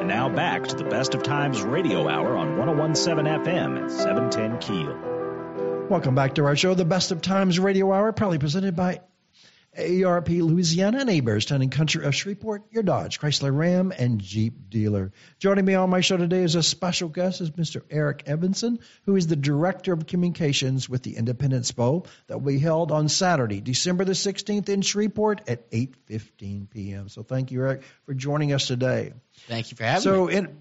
And 0.00 0.08
now 0.08 0.28
back 0.28 0.66
to 0.68 0.76
the 0.76 0.84
Best 0.84 1.14
of 1.14 1.22
Times 1.22 1.62
Radio 1.62 2.08
Hour 2.08 2.36
on 2.36 2.56
1017 2.56 3.44
FM 3.44 3.78
and 3.80 3.90
710 3.90 4.58
Keel. 4.58 5.88
Welcome 5.88 6.14
back 6.14 6.34
to 6.34 6.44
our 6.44 6.54
show, 6.54 6.74
the 6.74 6.84
Best 6.84 7.12
of 7.12 7.22
Times 7.22 7.58
Radio 7.58 7.92
Hour, 7.92 8.12
proudly 8.12 8.38
presented 8.38 8.76
by 8.76 9.00
AARP 9.76 10.40
Louisiana 10.42 11.00
and 11.00 11.10
Hebert's, 11.10 11.44
Town 11.46 11.62
and 11.62 11.70
Country 11.70 12.04
of 12.04 12.14
Shreveport, 12.14 12.64
your 12.70 12.82
Dodge, 12.82 13.20
Chrysler 13.20 13.56
Ram, 13.56 13.92
and 13.96 14.20
Jeep 14.20 14.70
dealer. 14.70 15.12
Joining 15.38 15.64
me 15.64 15.74
on 15.74 15.90
my 15.90 16.00
show 16.00 16.16
today 16.16 16.42
as 16.42 16.54
a 16.54 16.62
special 16.62 17.08
guest 17.08 17.40
is 17.40 17.50
Mr. 17.50 17.82
Eric 17.90 18.24
Everson, 18.26 18.78
who 19.04 19.16
is 19.16 19.26
the 19.26 19.36
Director 19.36 19.92
of 19.92 20.06
Communications 20.06 20.88
with 20.88 21.02
the 21.02 21.16
Independence 21.16 21.70
Bowl 21.70 22.06
that 22.26 22.38
will 22.38 22.52
be 22.52 22.58
held 22.58 22.90
on 22.90 23.08
Saturday, 23.08 23.60
December 23.60 24.04
the 24.04 24.12
16th 24.12 24.68
in 24.68 24.82
Shreveport 24.82 25.42
at 25.48 25.70
8.15 25.70 26.70
p.m. 26.70 27.08
So 27.08 27.22
thank 27.22 27.52
you, 27.52 27.60
Eric, 27.60 27.82
for 28.06 28.14
joining 28.14 28.52
us 28.52 28.66
today. 28.66 29.12
Thank 29.46 29.70
you 29.70 29.76
for 29.76 29.84
having 29.84 30.02
So 30.02 30.26
me. 30.26 30.34
in, 30.34 30.56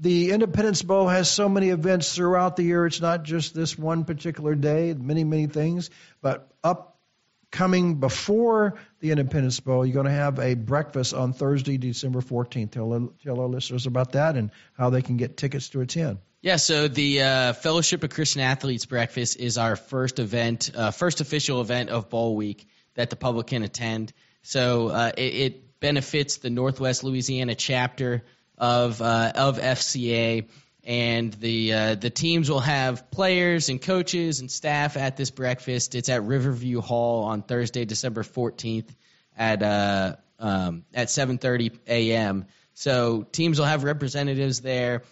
the 0.00 0.30
Independence 0.30 0.82
Bowl 0.82 1.08
has 1.08 1.30
so 1.30 1.48
many 1.48 1.70
events 1.70 2.14
throughout 2.14 2.56
the 2.56 2.62
year. 2.62 2.86
It's 2.86 3.00
not 3.00 3.24
just 3.24 3.54
this 3.54 3.76
one 3.76 4.04
particular 4.04 4.54
day, 4.54 4.94
many, 4.94 5.24
many 5.24 5.46
things. 5.46 5.90
But 6.22 6.48
upcoming 7.48 7.94
before 7.94 8.74
the 9.00 9.10
Independence 9.10 9.60
Bowl, 9.60 9.84
you're 9.86 9.94
going 9.94 10.06
to 10.06 10.12
have 10.12 10.38
a 10.38 10.54
breakfast 10.54 11.14
on 11.14 11.32
Thursday, 11.32 11.78
December 11.78 12.20
14th. 12.20 12.70
Tell, 12.72 13.12
tell 13.22 13.40
our 13.40 13.46
listeners 13.46 13.86
about 13.86 14.12
that 14.12 14.36
and 14.36 14.50
how 14.76 14.90
they 14.90 15.02
can 15.02 15.16
get 15.16 15.36
tickets 15.36 15.70
to 15.70 15.80
attend. 15.80 16.18
Yeah, 16.40 16.56
so 16.56 16.88
the 16.88 17.22
uh, 17.22 17.52
Fellowship 17.54 18.04
of 18.04 18.10
Christian 18.10 18.42
Athletes 18.42 18.86
Breakfast 18.86 19.38
is 19.38 19.58
our 19.58 19.76
first 19.76 20.18
event, 20.18 20.70
uh, 20.74 20.90
first 20.90 21.20
official 21.20 21.60
event 21.60 21.90
of 21.90 22.10
Bowl 22.10 22.36
Week 22.36 22.68
that 22.94 23.10
the 23.10 23.16
public 23.16 23.48
can 23.48 23.62
attend. 23.62 24.12
So 24.42 24.88
uh, 24.88 25.10
it, 25.16 25.34
it 25.34 25.80
benefits 25.80 26.36
the 26.36 26.50
Northwest 26.50 27.02
Louisiana 27.02 27.54
chapter 27.54 28.24
of 28.56 29.00
uh, 29.02 29.32
of 29.34 29.58
FCA, 29.58 30.48
and 30.88 31.32
the 31.34 31.72
uh, 31.72 31.94
the 31.94 32.10
teams 32.10 32.50
will 32.50 32.58
have 32.58 33.12
players 33.12 33.68
and 33.68 33.80
coaches 33.80 34.40
and 34.40 34.50
staff 34.50 34.96
at 34.96 35.16
this 35.16 35.30
breakfast. 35.30 35.94
It's 35.94 36.08
at 36.08 36.24
Riverview 36.24 36.80
Hall 36.80 37.24
on 37.24 37.42
Thursday, 37.42 37.84
December 37.84 38.24
14th 38.24 38.88
at 39.36 39.62
uh, 39.62 40.16
um, 40.40 40.84
at 40.92 41.06
7:30 41.06 41.78
a.m. 41.86 42.46
So 42.74 43.22
teams 43.22 43.60
will 43.60 43.66
have 43.66 43.84
representatives 43.84 44.60
there 44.60 45.02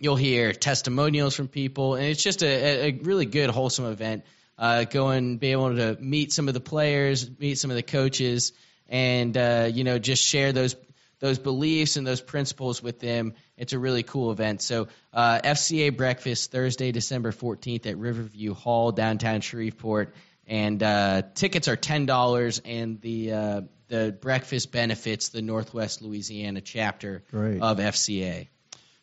you'll 0.00 0.16
hear 0.16 0.52
testimonials 0.52 1.34
from 1.34 1.48
people, 1.48 1.94
and 1.94 2.06
it's 2.06 2.22
just 2.22 2.42
a, 2.42 2.88
a 2.88 2.92
really 2.92 3.26
good, 3.26 3.50
wholesome 3.50 3.86
event. 3.86 4.24
Uh, 4.56 4.84
go 4.84 5.08
and 5.08 5.38
be 5.38 5.52
able 5.52 5.76
to 5.76 5.96
meet 6.00 6.32
some 6.32 6.48
of 6.48 6.54
the 6.54 6.60
players, 6.60 7.28
meet 7.38 7.58
some 7.58 7.70
of 7.70 7.76
the 7.76 7.82
coaches, 7.82 8.52
and 8.88 9.36
uh, 9.36 9.68
you 9.72 9.84
know 9.84 9.98
just 9.98 10.24
share 10.24 10.52
those 10.52 10.74
those 11.20 11.38
beliefs 11.38 11.96
and 11.96 12.06
those 12.06 12.20
principles 12.20 12.82
with 12.82 13.00
them. 13.00 13.34
It's 13.56 13.72
a 13.72 13.78
really 13.78 14.02
cool 14.02 14.30
event. 14.30 14.62
So 14.62 14.88
uh, 15.12 15.40
FCA 15.42 15.96
breakfast 15.96 16.50
Thursday, 16.50 16.92
December 16.92 17.32
14th 17.32 17.86
at 17.86 17.98
Riverview 17.98 18.54
Hall, 18.54 18.92
downtown 18.92 19.40
Shreveport, 19.40 20.14
and 20.46 20.82
uh, 20.82 21.22
tickets 21.34 21.68
are 21.68 21.76
ten 21.76 22.06
dollars, 22.06 22.60
and 22.64 23.00
the 23.00 23.32
uh, 23.32 23.60
the 23.88 24.16
breakfast 24.18 24.72
benefits 24.72 25.28
the 25.28 25.42
Northwest 25.42 26.02
Louisiana 26.02 26.60
chapter 26.60 27.22
Great. 27.30 27.60
of 27.60 27.78
FCA. 27.78 28.48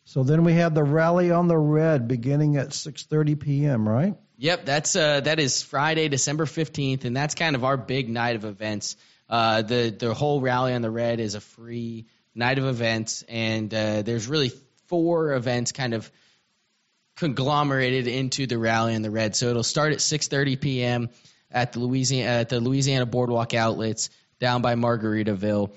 So 0.04 0.22
then 0.22 0.44
we 0.44 0.54
have 0.54 0.74
the 0.74 0.84
rally 0.84 1.32
on 1.32 1.48
the 1.48 1.58
red 1.58 2.06
beginning 2.08 2.56
at 2.56 2.68
6:30 2.68 3.40
p.m. 3.40 3.88
Right? 3.88 4.14
Yep, 4.38 4.64
that's 4.66 4.96
uh, 4.96 5.20
that 5.20 5.38
is 5.38 5.62
Friday, 5.62 6.08
December 6.08 6.46
fifteenth, 6.46 7.04
and 7.04 7.16
that's 7.16 7.34
kind 7.34 7.56
of 7.56 7.64
our 7.64 7.76
big 7.76 8.08
night 8.08 8.36
of 8.36 8.44
events. 8.44 8.96
Uh, 9.28 9.62
the 9.62 9.94
the 9.96 10.14
whole 10.14 10.40
rally 10.40 10.72
on 10.72 10.82
the 10.82 10.90
red 10.90 11.20
is 11.20 11.34
a 11.34 11.40
free 11.40 12.06
night 12.34 12.58
of 12.58 12.66
events, 12.66 13.24
and 13.28 13.72
uh, 13.72 14.02
there's 14.02 14.28
really 14.28 14.52
four 14.86 15.32
events 15.34 15.72
kind 15.72 15.94
of 15.94 16.10
conglomerated 17.16 18.06
into 18.06 18.46
the 18.46 18.58
rally 18.58 18.94
on 18.94 19.02
the 19.02 19.10
red. 19.10 19.34
So 19.34 19.48
it'll 19.48 19.62
start 19.62 19.92
at 19.92 19.98
6:30 19.98 20.60
p.m. 20.60 21.10
at 21.50 21.72
the 21.72 21.80
Louisiana 21.80 22.30
at 22.30 22.48
the 22.48 22.60
Louisiana 22.60 23.06
Boardwalk 23.06 23.54
outlets 23.54 24.10
down 24.38 24.62
by 24.62 24.74
Margaritaville 24.74 25.72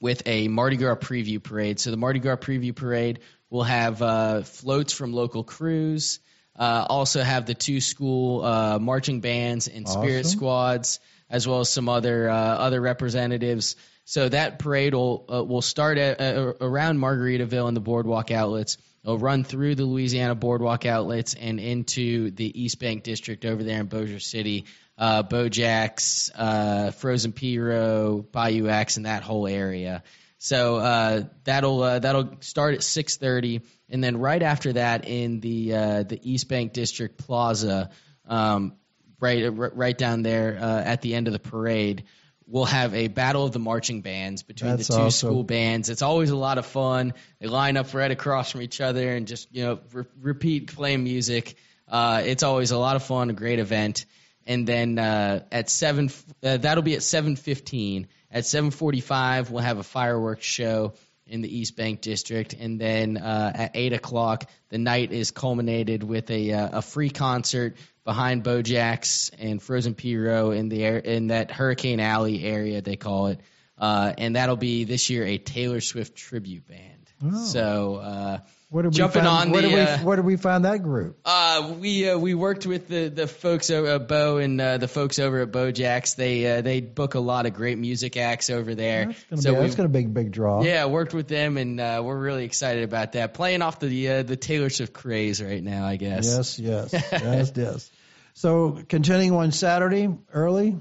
with 0.00 0.22
a 0.26 0.48
Mardi 0.48 0.76
Gras 0.76 0.96
preview 0.96 1.42
parade. 1.42 1.78
So 1.78 1.90
the 1.90 1.96
Mardi 1.96 2.18
Gras 2.18 2.36
preview 2.36 2.74
parade 2.74 3.20
will 3.50 3.62
have 3.62 4.02
uh, 4.02 4.42
floats 4.42 4.92
from 4.92 5.12
local 5.12 5.44
krewes. 5.44 6.18
Uh, 6.58 6.86
also 6.88 7.22
have 7.22 7.46
the 7.46 7.54
two 7.54 7.80
school 7.80 8.44
uh, 8.44 8.78
marching 8.78 9.20
bands 9.20 9.68
and 9.68 9.88
spirit 9.88 10.26
Awesome. 10.26 10.38
squads, 10.38 11.00
as 11.32 11.48
well 11.48 11.60
as 11.60 11.70
some 11.70 11.88
other 11.88 12.28
uh, 12.28 12.34
other 12.36 12.80
representatives. 12.80 13.74
So 14.04 14.28
that 14.28 14.58
parade 14.58 14.94
will 14.94 15.24
uh, 15.32 15.42
will 15.42 15.62
start 15.62 15.98
at, 15.98 16.20
uh, 16.20 16.52
around 16.60 16.98
Margaritaville 16.98 17.66
and 17.66 17.76
the 17.76 17.80
Boardwalk 17.80 18.30
outlets. 18.30 18.76
It'll 19.02 19.18
run 19.18 19.42
through 19.42 19.74
the 19.74 19.84
Louisiana 19.84 20.36
Boardwalk 20.36 20.86
outlets 20.86 21.34
and 21.34 21.58
into 21.58 22.30
the 22.30 22.62
East 22.62 22.78
Bank 22.78 23.02
district 23.02 23.44
over 23.44 23.64
there 23.64 23.80
in 23.80 23.86
Bossier 23.86 24.20
City, 24.20 24.66
uh, 24.96 25.24
Bojack's, 25.24 26.30
uh, 26.36 26.92
Frozen 26.92 27.32
Pyro, 27.32 28.22
Bayou 28.30 28.68
X, 28.68 28.98
and 28.98 29.06
that 29.06 29.24
whole 29.24 29.48
area. 29.48 30.04
So 30.38 30.76
uh, 30.76 31.22
that'll 31.44 31.82
uh, 31.82 31.98
that'll 32.00 32.36
start 32.40 32.74
at 32.74 32.80
6:30, 32.80 33.62
and 33.88 34.04
then 34.04 34.18
right 34.18 34.42
after 34.42 34.72
that 34.74 35.08
in 35.08 35.40
the 35.40 35.74
uh, 35.74 36.02
the 36.02 36.20
East 36.22 36.48
Bank 36.48 36.72
District 36.72 37.16
Plaza, 37.16 37.90
um, 38.26 38.74
right 39.22 39.48
right 39.48 39.96
down 39.96 40.22
there 40.22 40.58
uh, 40.60 40.82
at 40.82 41.00
the 41.00 41.14
end 41.14 41.28
of 41.28 41.32
the 41.32 41.38
parade, 41.38 42.04
we'll 42.46 42.64
have 42.66 42.94
a 42.94 43.08
battle 43.08 43.44
of 43.44 43.52
the 43.52 43.58
marching 43.58 44.02
bands 44.02 44.42
between 44.42 44.72
That's 44.72 44.88
the 44.88 44.94
two 44.94 45.00
awesome. 45.02 45.28
school 45.28 45.44
bands. 45.44 45.88
It's 45.88 46.02
always 46.02 46.30
a 46.30 46.36
lot 46.36 46.58
of 46.58 46.66
fun. 46.66 47.14
They 47.38 47.46
line 47.46 47.76
up 47.76 47.94
right 47.94 48.10
across 48.10 48.50
from 48.50 48.62
each 48.62 48.80
other 48.80 49.14
and 49.14 49.26
just 49.26 49.48
you 49.54 49.64
know 49.64 49.78
re- 49.92 50.04
repeat 50.20 50.74
playing 50.74 51.04
music. 51.04 51.54
Uh, 51.88 52.22
it's 52.24 52.42
always 52.42 52.70
a 52.70 52.78
lot 52.78 52.96
of 52.96 53.02
fun, 53.04 53.30
a 53.30 53.32
great 53.32 53.58
event. 53.58 54.06
And 54.44 54.66
then 54.66 54.98
uh, 54.98 55.44
at 55.52 55.70
seven, 55.70 56.10
uh, 56.42 56.56
that'll 56.56 56.82
be 56.82 56.94
at 56.94 57.02
seven 57.02 57.36
fifteen. 57.36 58.08
At 58.30 58.44
seven 58.44 58.70
forty-five, 58.70 59.50
we'll 59.50 59.62
have 59.62 59.78
a 59.78 59.84
fireworks 59.84 60.44
show 60.44 60.94
in 61.26 61.42
the 61.42 61.58
East 61.58 61.76
Bank 61.76 62.00
District, 62.00 62.52
and 62.52 62.80
then 62.80 63.16
uh, 63.16 63.52
at 63.54 63.70
eight 63.74 63.92
o'clock, 63.92 64.50
the 64.70 64.78
night 64.78 65.12
is 65.12 65.30
culminated 65.30 66.02
with 66.02 66.30
a 66.30 66.52
uh, 66.52 66.78
a 66.78 66.82
free 66.82 67.10
concert 67.10 67.76
behind 68.04 68.44
Bojack's 68.44 69.30
and 69.38 69.62
Frozen 69.62 69.94
Pyro 69.94 70.50
in 70.50 70.68
the 70.68 70.84
air, 70.84 70.98
in 70.98 71.28
that 71.28 71.50
Hurricane 71.50 72.00
Alley 72.00 72.44
area 72.44 72.82
they 72.82 72.96
call 72.96 73.28
it, 73.28 73.40
uh, 73.78 74.12
and 74.16 74.36
that'll 74.36 74.56
be 74.56 74.84
this 74.84 75.10
year 75.10 75.24
a 75.24 75.38
Taylor 75.38 75.80
Swift 75.80 76.16
tribute 76.16 76.66
band. 76.66 77.12
Oh. 77.24 77.44
So. 77.44 77.96
Uh, 77.96 78.38
did 78.80 78.92
we 78.92 78.96
Jumping 78.96 79.22
find, 79.22 79.48
on 79.48 79.50
where 79.50 79.62
the, 79.62 79.68
did 79.68 79.74
we 79.74 79.80
uh, 79.80 79.98
where 79.98 80.16
did 80.16 80.24
we 80.24 80.36
find 80.36 80.64
that 80.64 80.82
group? 80.82 81.18
uh, 81.26 81.74
we 81.78 82.08
uh, 82.08 82.16
we 82.16 82.32
worked 82.32 82.64
with 82.64 82.88
the 82.88 83.08
the 83.08 83.26
folks 83.26 83.70
over 83.70 83.86
at 83.86 84.08
Bo 84.08 84.38
and 84.38 84.58
uh, 84.58 84.78
the 84.78 84.88
folks 84.88 85.18
over 85.18 85.40
at 85.40 85.52
Bojack's. 85.52 86.14
They 86.14 86.58
uh, 86.58 86.62
they 86.62 86.80
book 86.80 87.14
a 87.14 87.20
lot 87.20 87.44
of 87.44 87.52
great 87.52 87.76
music 87.76 88.16
acts 88.16 88.48
over 88.48 88.74
there. 88.74 89.06
That's 89.06 89.24
gonna 89.24 89.42
so 89.42 89.50
be 89.52 89.56
we 89.58 89.62
that's 89.64 89.74
gonna 89.74 89.88
be 89.90 90.04
a 90.04 90.08
big 90.08 90.32
draw. 90.32 90.62
yeah 90.62 90.86
worked 90.86 91.12
with 91.12 91.28
them 91.28 91.58
and 91.58 91.78
uh, 91.80 92.00
we're 92.02 92.18
really 92.18 92.44
excited 92.46 92.84
about 92.84 93.12
that. 93.12 93.34
Playing 93.34 93.60
off 93.60 93.78
the 93.78 94.08
uh, 94.08 94.22
the 94.22 94.36
Taylor 94.36 94.70
Swift 94.70 94.94
craze 94.94 95.42
right 95.42 95.62
now, 95.62 95.84
I 95.84 95.96
guess. 95.96 96.24
Yes, 96.24 96.58
yes, 96.58 96.92
yes, 96.92 97.52
yes. 97.56 97.90
So 98.34 98.78
continuing 98.88 99.32
on 99.32 99.52
Saturday 99.52 100.08
early. 100.32 100.76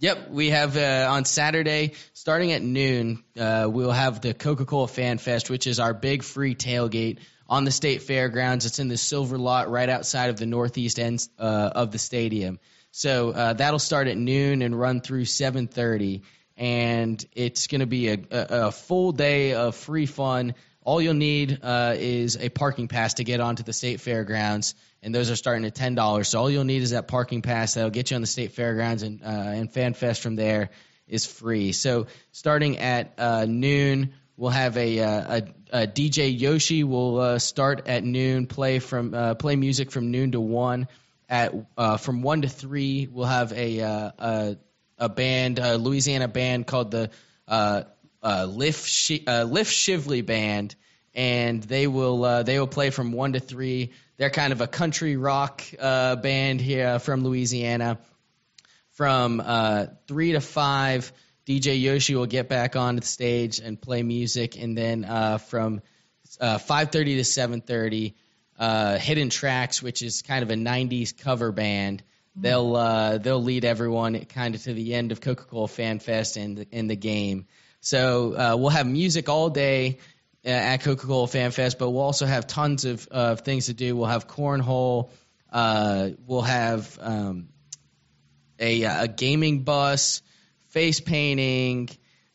Yep, 0.00 0.30
we 0.30 0.50
have 0.50 0.76
uh, 0.76 1.06
on 1.10 1.24
Saturday, 1.24 1.92
starting 2.12 2.52
at 2.52 2.62
noon, 2.62 3.22
uh, 3.38 3.68
we'll 3.70 3.92
have 3.92 4.20
the 4.20 4.34
Coca 4.34 4.66
Cola 4.66 4.88
Fan 4.88 5.18
Fest, 5.18 5.48
which 5.48 5.66
is 5.66 5.80
our 5.80 5.94
big 5.94 6.22
free 6.22 6.54
tailgate 6.54 7.18
on 7.48 7.64
the 7.64 7.70
state 7.70 8.02
fairgrounds. 8.02 8.66
It's 8.66 8.78
in 8.78 8.88
the 8.88 8.96
silver 8.96 9.38
lot 9.38 9.70
right 9.70 9.88
outside 9.88 10.30
of 10.30 10.36
the 10.36 10.46
northeast 10.46 10.98
end 10.98 11.26
uh, 11.38 11.70
of 11.74 11.90
the 11.92 11.98
stadium. 11.98 12.58
So 12.90 13.30
uh, 13.30 13.52
that'll 13.54 13.78
start 13.78 14.08
at 14.08 14.16
noon 14.16 14.62
and 14.62 14.78
run 14.78 15.00
through 15.00 15.24
7:30, 15.24 16.22
and 16.56 17.24
it's 17.32 17.66
going 17.66 17.80
to 17.80 17.86
be 17.86 18.08
a, 18.08 18.18
a, 18.30 18.46
a 18.66 18.72
full 18.72 19.12
day 19.12 19.54
of 19.54 19.74
free 19.74 20.06
fun. 20.06 20.54
All 20.84 21.00
you'll 21.00 21.14
need 21.14 21.60
uh, 21.62 21.94
is 21.96 22.36
a 22.36 22.50
parking 22.50 22.88
pass 22.88 23.14
to 23.14 23.24
get 23.24 23.40
onto 23.40 23.62
the 23.62 23.72
state 23.72 24.02
fairgrounds, 24.02 24.74
and 25.02 25.14
those 25.14 25.30
are 25.30 25.36
starting 25.36 25.64
at 25.64 25.74
ten 25.74 25.94
dollars. 25.94 26.28
So 26.28 26.40
all 26.40 26.50
you'll 26.50 26.64
need 26.64 26.82
is 26.82 26.90
that 26.90 27.08
parking 27.08 27.40
pass 27.40 27.74
that'll 27.74 27.88
get 27.88 28.10
you 28.10 28.16
on 28.16 28.20
the 28.20 28.26
state 28.26 28.52
fairgrounds, 28.52 29.02
and 29.02 29.22
uh, 29.22 29.26
and 29.26 29.72
FanFest 29.72 30.20
from 30.20 30.36
there 30.36 30.68
is 31.08 31.24
free. 31.24 31.72
So 31.72 32.06
starting 32.32 32.78
at 32.78 33.14
uh, 33.16 33.46
noon, 33.46 34.12
we'll 34.36 34.50
have 34.50 34.76
a, 34.76 35.00
uh, 35.00 35.40
a, 35.72 35.82
a 35.84 35.86
DJ 35.86 36.38
Yoshi 36.38 36.84
will 36.84 37.18
uh, 37.18 37.38
start 37.38 37.88
at 37.88 38.04
noon, 38.04 38.46
play 38.46 38.78
from 38.78 39.14
uh, 39.14 39.34
play 39.36 39.56
music 39.56 39.90
from 39.90 40.10
noon 40.10 40.32
to 40.32 40.40
one. 40.40 40.88
At 41.30 41.54
uh, 41.78 41.96
from 41.96 42.20
one 42.20 42.42
to 42.42 42.48
three, 42.48 43.08
we'll 43.10 43.24
have 43.24 43.52
a 43.52 43.78
a, 43.78 44.58
a 44.98 45.08
band, 45.08 45.58
a 45.58 45.78
Louisiana 45.78 46.28
band 46.28 46.66
called 46.66 46.90
the 46.90 47.10
uh, 48.24 48.46
Lift 48.46 48.88
Shi- 48.88 49.24
uh, 49.26 49.44
Lift 49.44 49.72
Shively 49.72 50.24
Band, 50.24 50.74
and 51.14 51.62
they 51.62 51.86
will 51.86 52.24
uh, 52.24 52.42
they 52.42 52.58
will 52.58 52.66
play 52.66 52.90
from 52.90 53.12
one 53.12 53.34
to 53.34 53.40
three. 53.40 53.92
They're 54.16 54.30
kind 54.30 54.52
of 54.52 54.60
a 54.60 54.66
country 54.66 55.16
rock 55.16 55.62
uh, 55.78 56.16
band 56.16 56.60
here 56.60 56.98
from 56.98 57.22
Louisiana. 57.22 57.98
From 58.92 59.42
uh, 59.44 59.86
three 60.06 60.32
to 60.32 60.40
five, 60.40 61.12
DJ 61.46 61.80
Yoshi 61.80 62.14
will 62.14 62.26
get 62.26 62.48
back 62.48 62.76
on 62.76 62.96
the 62.96 63.02
stage 63.02 63.58
and 63.58 63.80
play 63.80 64.02
music, 64.02 64.56
and 64.56 64.78
then 64.78 65.04
uh, 65.04 65.38
from 65.38 65.82
uh, 66.40 66.58
5:30 66.58 66.90
to 67.16 67.24
7:30, 67.24 68.14
uh, 68.58 68.98
Hidden 68.98 69.30
Tracks, 69.30 69.82
which 69.82 70.00
is 70.02 70.22
kind 70.22 70.42
of 70.42 70.50
a 70.50 70.54
'90s 70.54 71.16
cover 71.16 71.52
band. 71.52 72.02
They'll 72.36 72.74
uh, 72.74 73.18
they'll 73.18 73.42
lead 73.42 73.64
everyone 73.64 74.24
kind 74.24 74.54
of 74.54 74.62
to 74.62 74.74
the 74.74 74.94
end 74.94 75.12
of 75.12 75.20
Coca-Cola 75.20 75.68
Fan 75.68 75.98
Fest 75.98 76.36
and 76.36 76.66
and 76.72 76.88
the 76.88 76.96
game. 76.96 77.46
So 77.84 78.34
uh, 78.34 78.56
we'll 78.56 78.70
have 78.70 78.86
music 78.86 79.28
all 79.28 79.50
day 79.50 79.98
uh, 80.42 80.48
at 80.48 80.78
Coca-Cola 80.78 81.26
Fan 81.26 81.50
Fest, 81.50 81.78
but 81.78 81.90
we'll 81.90 82.00
also 82.00 82.24
have 82.24 82.46
tons 82.46 82.86
of 82.86 83.06
of 83.08 83.42
things 83.42 83.66
to 83.66 83.74
do. 83.74 83.94
We'll 83.94 84.06
have 84.06 84.26
cornhole. 84.26 85.10
Uh, 85.52 86.10
we'll 86.26 86.40
have 86.40 86.98
um, 87.02 87.50
a, 88.58 88.84
a 88.84 89.06
gaming 89.06 89.64
bus, 89.64 90.22
face 90.68 91.00
painting. 91.00 91.90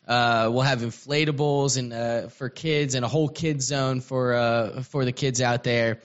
Uh, 0.06 0.50
we'll 0.52 0.62
have 0.62 0.82
inflatables 0.82 1.76
and 1.76 1.92
uh, 1.92 2.28
for 2.28 2.48
kids 2.48 2.94
and 2.94 3.04
a 3.04 3.08
whole 3.08 3.28
kids 3.28 3.66
zone 3.66 4.00
for 4.00 4.34
uh, 4.34 4.82
for 4.84 5.04
the 5.04 5.12
kids 5.12 5.40
out 5.40 5.64
there. 5.64 6.00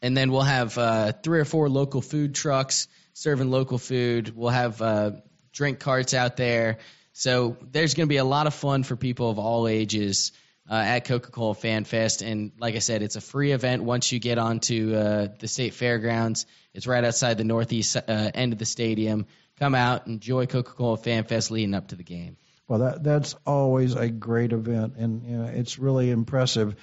And 0.00 0.16
then 0.16 0.32
we'll 0.32 0.40
have 0.40 0.78
uh, 0.78 1.12
three 1.22 1.40
or 1.40 1.44
four 1.44 1.68
local 1.68 2.00
food 2.00 2.34
trucks 2.34 2.88
serving 3.12 3.50
local 3.50 3.76
food. 3.76 4.34
We'll 4.34 4.48
have 4.48 5.22
drink 5.52 5.80
carts 5.80 6.14
out 6.14 6.38
there. 6.38 6.78
So 7.20 7.58
there's 7.70 7.92
going 7.92 8.06
to 8.06 8.08
be 8.08 8.16
a 8.16 8.24
lot 8.24 8.46
of 8.46 8.54
fun 8.54 8.82
for 8.82 8.96
people 8.96 9.28
of 9.28 9.38
all 9.38 9.68
ages 9.68 10.32
uh, 10.70 10.72
at 10.72 11.00
Coca-Cola 11.00 11.54
Fan 11.54 11.84
Fest. 11.84 12.22
And 12.22 12.52
like 12.58 12.76
I 12.76 12.78
said, 12.78 13.02
it's 13.02 13.16
a 13.16 13.20
free 13.20 13.52
event 13.52 13.82
once 13.82 14.10
you 14.10 14.18
get 14.18 14.38
onto 14.38 14.94
uh, 14.94 15.28
the 15.38 15.46
state 15.46 15.74
fairgrounds. 15.74 16.46
It's 16.72 16.86
right 16.86 17.04
outside 17.04 17.36
the 17.36 17.44
northeast 17.44 17.94
uh, 17.94 18.00
end 18.08 18.54
of 18.54 18.58
the 18.58 18.64
stadium. 18.64 19.26
Come 19.58 19.74
out, 19.74 20.06
enjoy 20.06 20.46
Coca-Cola 20.46 20.96
Fan 20.96 21.24
Fest 21.24 21.50
leading 21.50 21.74
up 21.74 21.88
to 21.88 21.96
the 21.96 22.04
game. 22.04 22.38
Well, 22.68 22.78
that 22.78 23.04
that's 23.04 23.34
always 23.44 23.96
a 23.96 24.08
great 24.08 24.54
event, 24.54 24.94
and 24.96 25.22
you 25.22 25.36
know, 25.36 25.44
it's 25.44 25.78
really 25.78 26.10
impressive. 26.10 26.74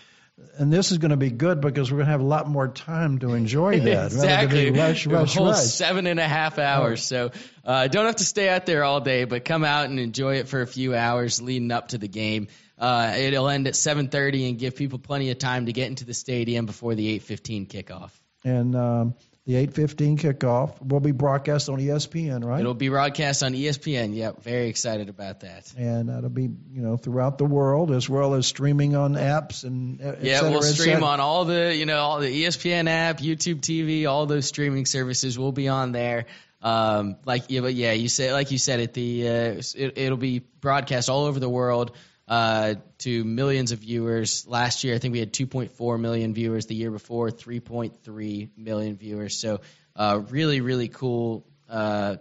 And 0.60 0.72
this 0.72 0.92
is 0.92 0.98
going 1.00 1.12
to 1.12 1.18
be 1.18 1.32
good 1.32 1.62
because 1.62 1.92
we're 1.92 1.98
going 1.98 2.08
to 2.08 2.12
have 2.12 2.22
a 2.22 2.26
lot 2.26 2.48
more 2.48 2.68
time 2.68 3.20
to 3.20 3.34
enjoy 3.34 3.80
that. 3.82 4.06
exactly. 4.08 4.72
Rush, 4.72 5.06
A 5.06 5.10
rush, 5.10 5.36
whole 5.36 5.48
rush. 5.48 5.58
seven 5.64 6.06
and 6.08 6.20
a 6.20 6.28
half 6.28 6.60
hours. 6.60 7.04
So 7.04 7.32
uh, 7.66 7.88
don't 7.88 8.06
have 8.06 8.18
to 8.18 8.24
stay 8.26 8.50
out 8.50 8.66
there 8.66 8.84
all 8.84 9.02
day, 9.02 9.24
but 9.26 9.46
come 9.46 9.64
out 9.64 9.86
and 9.90 10.00
enjoy 10.00 10.36
it 10.36 10.48
for 10.48 10.62
a 10.62 10.68
few 10.68 10.96
hours 10.96 11.42
leading 11.42 11.72
up 11.72 11.90
to 11.90 11.98
the 11.98 12.08
game. 12.08 12.48
Uh, 12.78 13.16
it'll 13.18 13.50
end 13.50 13.66
at 13.68 13.74
7:30 13.74 14.50
and 14.50 14.60
give 14.60 14.76
people 14.76 15.00
plenty 15.00 15.32
of 15.32 15.40
time 15.40 15.66
to 15.66 15.74
get 15.74 15.88
into 15.88 16.06
the 16.06 16.14
stadium 16.14 16.68
before 16.68 16.94
the 16.94 17.20
8:15 17.20 17.68
kickoff. 17.68 18.12
And 18.44 18.76
um, 18.76 19.16
the 19.48 19.56
8:15 19.56 20.18
kickoff 20.20 20.86
will 20.86 21.00
be 21.00 21.14
broadcast 21.14 21.70
on 21.70 21.80
ESPN, 21.80 22.44
right? 22.44 22.60
It'll 22.60 22.74
be 22.74 22.90
broadcast 22.90 23.44
on 23.44 23.54
ESPN. 23.54 24.14
Yep, 24.14 24.44
very 24.44 24.68
excited 24.68 25.08
about 25.08 25.40
that. 25.40 25.74
and 25.78 26.10
that'll 26.10 26.30
be 26.30 26.44
you 26.44 26.82
know 26.82 26.98
throughout 26.98 27.38
the 27.38 27.46
world 27.46 27.92
as 27.92 28.10
well 28.10 28.34
as 28.34 28.46
streaming 28.46 28.96
on 28.98 29.14
apps 29.14 29.64
and 29.64 30.02
et 30.02 30.18
Yeah, 30.22 30.40
cetera, 30.42 30.52
we'll 30.52 30.62
stream 30.64 31.02
on 31.02 31.22
all 31.22 31.46
the, 31.46 31.74
you 31.74 31.86
know, 31.86 31.98
all 31.98 32.20
the 32.20 32.44
ESPN 32.44 32.90
app, 32.90 33.20
YouTube 33.20 33.62
TV, 33.62 34.06
all 34.06 34.26
those 34.26 34.46
streaming 34.46 34.86
services 34.86 35.40
will 35.40 35.54
be 35.54 35.70
on 35.70 35.94
there. 35.94 36.26
Um, 36.62 37.16
like, 37.24 37.46
yeah, 37.48 37.62
but 37.62 37.74
yeah, 37.74 37.94
you 37.94 38.10
said, 38.10 38.34
like 38.34 38.52
you 38.52 38.58
said, 38.58 38.82
it 38.82 38.94
the 38.94 39.28
uh, 39.30 39.32
it, 39.76 39.98
it'll 39.98 40.18
be 40.18 40.40
broadcast 40.60 41.10
all 41.10 41.24
over 41.26 41.40
the 41.40 41.50
world 41.50 41.92
uh, 42.28 42.76
to 43.00 43.24
millions 43.24 43.72
of 43.72 43.80
viewers. 43.80 44.46
Last 44.48 44.84
year, 44.84 44.96
I 44.96 45.00
think 45.00 45.14
we 45.14 45.20
had 45.20 45.34
2.4 45.34 46.00
million 46.00 46.34
viewers. 46.34 46.66
The 46.66 46.76
year 46.76 46.92
before, 46.92 47.30
3.3 47.30 48.50
million 48.58 48.98
viewers. 48.98 49.38
So, 49.38 49.62
uh, 49.96 50.22
really, 50.30 50.62
really 50.62 50.88
cool. 50.90 51.46
Uh, 51.70 52.18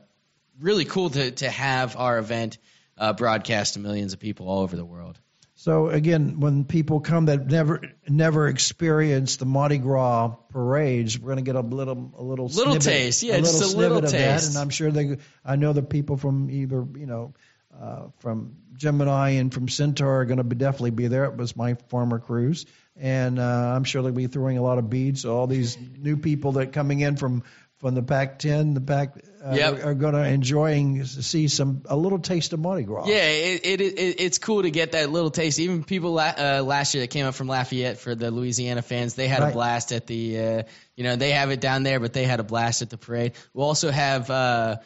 really 0.61 0.85
cool 0.85 1.11
to 1.11 1.31
to 1.33 1.51
have 1.51 1.97
our 1.97 2.19
event 2.19 2.59
uh, 2.99 3.13
broadcast 3.13 3.75
to 3.75 3.81
millions 3.81 4.13
of 4.13 4.21
people 4.21 4.49
all 4.49 4.61
over 4.61 4.77
the 4.77 4.85
world. 4.85 5.19
So 5.59 5.89
again, 5.89 6.39
when 6.39 6.65
people 6.65 7.01
come 7.01 7.27
that 7.27 7.47
never 7.47 7.81
never 8.07 8.47
experienced 8.49 9.39
the 9.39 9.47
Mardi 9.47 9.79
Gras 9.79 10.37
parades, 10.51 11.19
we're 11.19 11.33
going 11.33 11.45
to 11.45 11.51
get 11.51 11.57
a 11.57 11.61
little 11.61 12.13
a 12.17 12.23
little 12.23 12.47
Little 12.47 12.75
snippet, 12.75 12.83
taste, 12.83 13.23
yeah, 13.23 13.35
a 13.37 13.39
just 13.39 13.61
little 13.61 13.77
a 13.77 13.81
little 13.81 13.97
snippet 13.99 14.05
of 14.05 14.13
that, 14.13 14.35
taste. 14.35 14.49
and 14.51 14.59
I'm 14.59 14.71
sure 14.71 14.91
they. 14.91 15.17
I 15.45 15.57
know 15.57 15.73
the 15.73 15.83
people 15.83 16.17
from 16.19 16.51
either 16.51 16.87
you 16.97 17.07
know 17.07 17.33
uh, 17.81 18.07
from 18.19 18.57
Gemini 18.75 19.31
and 19.31 19.53
from 19.53 19.69
Centaur 19.69 20.21
are 20.21 20.25
going 20.25 20.39
to 20.39 20.45
be, 20.45 20.57
definitely 20.57 20.91
be 20.91 21.09
there. 21.09 21.25
It 21.25 21.37
was 21.37 21.57
my 21.57 21.75
former 21.89 22.19
cruise, 22.19 22.67
and 22.97 23.39
uh, 23.39 23.43
I'm 23.75 23.85
sure 23.85 24.03
they'll 24.03 24.13
be 24.13 24.27
throwing 24.27 24.59
a 24.59 24.63
lot 24.63 24.79
of 24.79 24.91
beads. 24.91 25.23
So 25.23 25.35
all 25.37 25.47
these 25.47 25.79
new 25.99 26.17
people 26.17 26.53
that 26.53 26.73
coming 26.73 27.01
in 27.01 27.17
from 27.17 27.43
from 27.79 27.95
the 27.95 28.03
Pac-10, 28.03 28.73
the 28.73 28.81
Pac 28.81 29.17
uh, 29.45 29.53
Yep. 29.55 29.85
are 29.85 29.93
going 29.95 30.15
to 30.15 30.25
enjoying 30.27 31.05
see 31.05 31.47
some 31.49 31.83
a 31.85 31.95
little 31.97 32.19
taste 32.19 32.55
of 32.55 32.59
Mardi 32.61 32.85
Gras. 32.85 33.07
Yeah, 33.07 33.17
it, 33.29 33.67
it, 33.67 33.81
it 33.83 34.21
it's 34.21 34.39
cool 34.39 34.63
to 34.63 34.71
get 34.71 34.93
that 34.93 35.11
little 35.11 35.31
taste. 35.31 35.59
Even 35.61 35.85
people 35.85 36.13
la- 36.15 36.33
uh, 36.39 36.63
last 36.65 36.95
year 36.95 37.03
that 37.03 37.09
came 37.09 37.27
up 37.27 37.35
from 37.35 37.49
Lafayette 37.49 37.99
for 37.99 38.15
the 38.15 38.31
Louisiana 38.31 38.81
fans, 38.81 39.15
they 39.15 39.29
had 39.29 39.41
Right. 39.43 39.51
a 39.51 39.53
blast 39.53 39.93
at 39.93 40.07
the. 40.07 40.39
Uh, 40.39 40.63
you 40.97 41.05
know, 41.05 41.17
they 41.17 41.33
have 41.33 41.51
it 41.51 41.61
down 41.61 41.83
there, 41.83 42.01
but 42.01 42.15
they 42.15 42.25
had 42.25 42.41
a 42.41 42.45
blast 42.45 42.81
at 42.81 42.89
the 42.89 42.97
parade. 42.97 43.33
We'll 43.53 43.67
also 43.67 43.91
have 43.91 44.31
uh, 44.31 44.77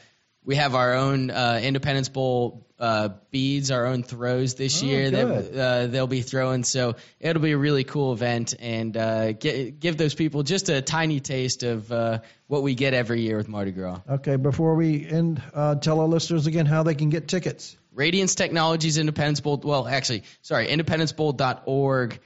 we 0.45 0.57
have 0.57 0.75
our 0.75 0.95
own 0.95 1.31
uh, 1.31 1.61
Independence 1.63 2.09
Bowl 2.09 2.67
uh, 2.79 3.11
beads, 3.31 3.71
our 3.71 3.85
own 3.87 4.03
throws 4.03 4.55
this 4.55 4.83
Oh, 4.83 4.87
year 4.87 5.11
good. 5.11 5.53
that 5.55 5.61
uh, 5.61 5.87
they'll 5.89 6.07
be 6.07 6.23
throwing. 6.23 6.65
So 6.65 6.97
it'll 7.21 7.43
be 7.43 7.53
a 7.53 7.59
really 7.59 7.85
cool 7.85 8.15
event 8.15 8.55
and 8.59 8.97
uh, 8.97 9.33
get, 9.33 9.79
give 9.81 9.99
those 9.99 10.15
people 10.15 10.43
just 10.43 10.71
a 10.71 10.81
tiny 10.81 11.21
taste 11.21 11.63
of 11.63 11.93
uh, 11.93 12.21
what 12.47 12.63
we 12.63 12.75
get 12.75 12.95
every 12.95 13.21
year 13.21 13.37
with 13.37 13.49
Mardi 13.49 13.73
Gras. 13.73 14.01
Okay, 14.09 14.37
before 14.37 14.77
we 14.77 15.07
end, 15.07 15.43
uh, 15.53 15.75
tell 15.75 16.01
our 16.01 16.09
listeners 16.09 16.47
again 16.47 16.65
how 16.65 16.83
they 16.83 16.95
can 16.95 17.11
get 17.11 17.29
tickets. 17.29 17.77
Radiance 17.93 18.35
Technologies 18.35 18.97
Independence 18.97 19.41
Bowl. 19.41 19.61
Well, 19.63 19.87
actually, 19.87 20.23
sorry, 20.41 20.69
independencebowl.org 20.69 22.19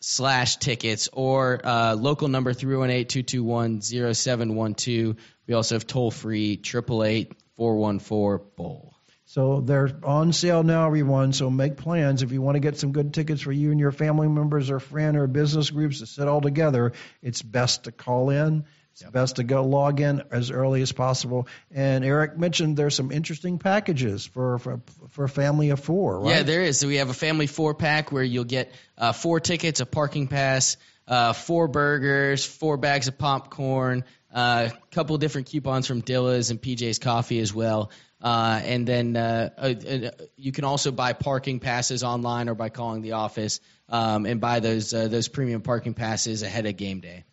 slash 0.00 0.58
tickets 0.58 1.08
or 1.12 1.60
uh, 1.64 1.94
local 1.94 2.28
number 2.28 2.52
318-221-0712. 2.52 5.16
We 5.48 5.54
also 5.54 5.74
have 5.74 5.86
toll 5.86 6.12
free 6.12 6.58
888-414 6.58 8.40
bowl. 8.54 8.94
So 9.24 9.60
they're 9.60 9.90
on 10.04 10.32
sale 10.32 10.62
now, 10.62 10.86
everyone. 10.86 11.32
So 11.32 11.50
make 11.50 11.76
plans 11.76 12.22
if 12.22 12.32
you 12.32 12.40
want 12.40 12.56
to 12.56 12.60
get 12.60 12.78
some 12.78 12.92
good 12.92 13.12
tickets 13.12 13.42
for 13.42 13.52
you 13.52 13.70
and 13.70 13.80
your 13.80 13.92
family 13.92 14.28
members 14.28 14.70
or 14.70 14.80
friend 14.80 15.16
or 15.16 15.26
business 15.26 15.68
groups 15.68 15.98
to 15.98 16.06
sit 16.06 16.28
all 16.28 16.40
together. 16.40 16.92
It's 17.22 17.42
best 17.42 17.84
to 17.84 17.92
call 17.92 18.30
in. 18.30 18.64
It's 18.92 19.02
best 19.10 19.36
to 19.36 19.44
go 19.44 19.64
log 19.64 20.00
in 20.00 20.22
as 20.32 20.50
early 20.50 20.82
as 20.82 20.92
possible. 20.92 21.46
And 21.70 22.04
Eric 22.04 22.38
mentioned 22.38 22.76
there's 22.76 22.94
some 22.94 23.12
interesting 23.12 23.58
packages 23.58 24.26
for 24.26 24.58
for, 24.58 24.80
for 25.10 25.24
a 25.24 25.28
family 25.28 25.70
of 25.70 25.80
four, 25.80 26.20
right? 26.20 26.36
Yeah, 26.36 26.42
there 26.42 26.62
is. 26.62 26.80
So 26.80 26.88
we 26.88 26.96
have 26.96 27.10
a 27.10 27.14
family 27.14 27.46
four 27.46 27.74
pack 27.74 28.10
where 28.10 28.24
you'll 28.24 28.44
get 28.44 28.72
uh, 28.96 29.12
four 29.12 29.40
tickets, 29.40 29.80
a 29.80 29.86
parking 29.86 30.26
pass, 30.26 30.78
uh, 31.06 31.32
four 31.32 31.68
burgers, 31.68 32.44
four 32.44 32.76
bags 32.76 33.08
of 33.08 33.18
popcorn, 33.18 34.04
a 34.30 34.36
uh, 34.36 34.70
couple 34.90 35.16
different 35.18 35.48
coupons 35.48 35.86
from 35.86 36.00
Dilla's 36.00 36.50
and 36.50 36.60
PJ's 36.60 36.98
Coffee 36.98 37.40
as 37.40 37.54
well. 37.54 37.90
Uh, 38.20 38.60
and 38.64 38.86
then 38.86 39.16
uh, 39.16 39.50
uh, 39.56 39.74
uh, 39.88 40.10
you 40.36 40.52
can 40.52 40.64
also 40.64 40.90
buy 40.90 41.12
parking 41.12 41.60
passes 41.60 42.02
online 42.02 42.48
or 42.48 42.54
by 42.54 42.68
calling 42.68 43.00
the 43.00 43.12
office 43.12 43.60
um, 43.88 44.26
and 44.26 44.40
buy 44.40 44.60
those 44.60 44.92
uh, 44.92 45.08
those 45.08 45.28
premium 45.28 45.62
parking 45.62 45.94
passes 45.94 46.42
ahead 46.42 46.66
of 46.66 46.76
game 46.76 47.00
day. 47.00 47.24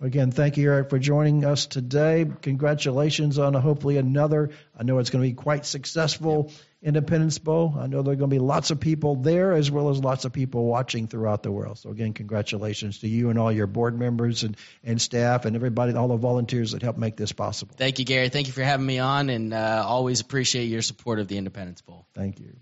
Again, 0.00 0.30
thank 0.30 0.56
you, 0.56 0.70
Eric, 0.70 0.90
for 0.90 0.98
joining 1.00 1.44
us 1.44 1.66
today. 1.66 2.24
Congratulations 2.42 3.36
on 3.38 3.54
hopefully 3.54 3.96
another. 3.96 4.50
I 4.78 4.84
know 4.84 4.98
it's 4.98 5.10
going 5.10 5.24
to 5.24 5.28
be 5.28 5.34
quite 5.34 5.66
successful 5.66 6.52
Independence 6.80 7.38
Bowl. 7.38 7.74
I 7.76 7.88
know 7.88 8.02
there 8.02 8.12
are 8.12 8.16
going 8.16 8.30
to 8.30 8.34
be 8.34 8.38
lots 8.38 8.70
of 8.70 8.78
people 8.78 9.16
there 9.16 9.52
as 9.52 9.68
well 9.72 9.88
as 9.88 9.98
lots 9.98 10.24
of 10.24 10.32
people 10.32 10.66
watching 10.66 11.08
throughout 11.08 11.42
the 11.42 11.50
world. 11.50 11.78
So 11.78 11.90
again, 11.90 12.12
congratulations 12.12 13.00
to 13.00 13.08
you 13.08 13.30
and 13.30 13.40
all 13.40 13.50
your 13.50 13.66
board 13.66 13.98
members 13.98 14.44
and, 14.44 14.56
and 14.84 15.02
staff 15.02 15.44
and 15.44 15.56
everybody, 15.56 15.92
all 15.94 16.06
the 16.06 16.16
volunteers 16.16 16.72
that 16.72 16.82
help 16.82 16.96
make 16.96 17.16
this 17.16 17.32
possible. 17.32 17.74
Thank 17.76 17.98
you, 17.98 18.04
Gary. 18.04 18.28
Thank 18.28 18.46
you 18.46 18.52
for 18.52 18.62
having 18.62 18.86
me 18.86 19.00
on, 19.00 19.30
and 19.30 19.52
uh, 19.52 19.82
always 19.84 20.20
appreciate 20.20 20.66
your 20.66 20.82
support 20.82 21.18
of 21.18 21.26
the 21.26 21.38
Independence 21.38 21.80
Bowl. 21.80 22.06
Thank 22.14 22.38
you. 22.38 22.56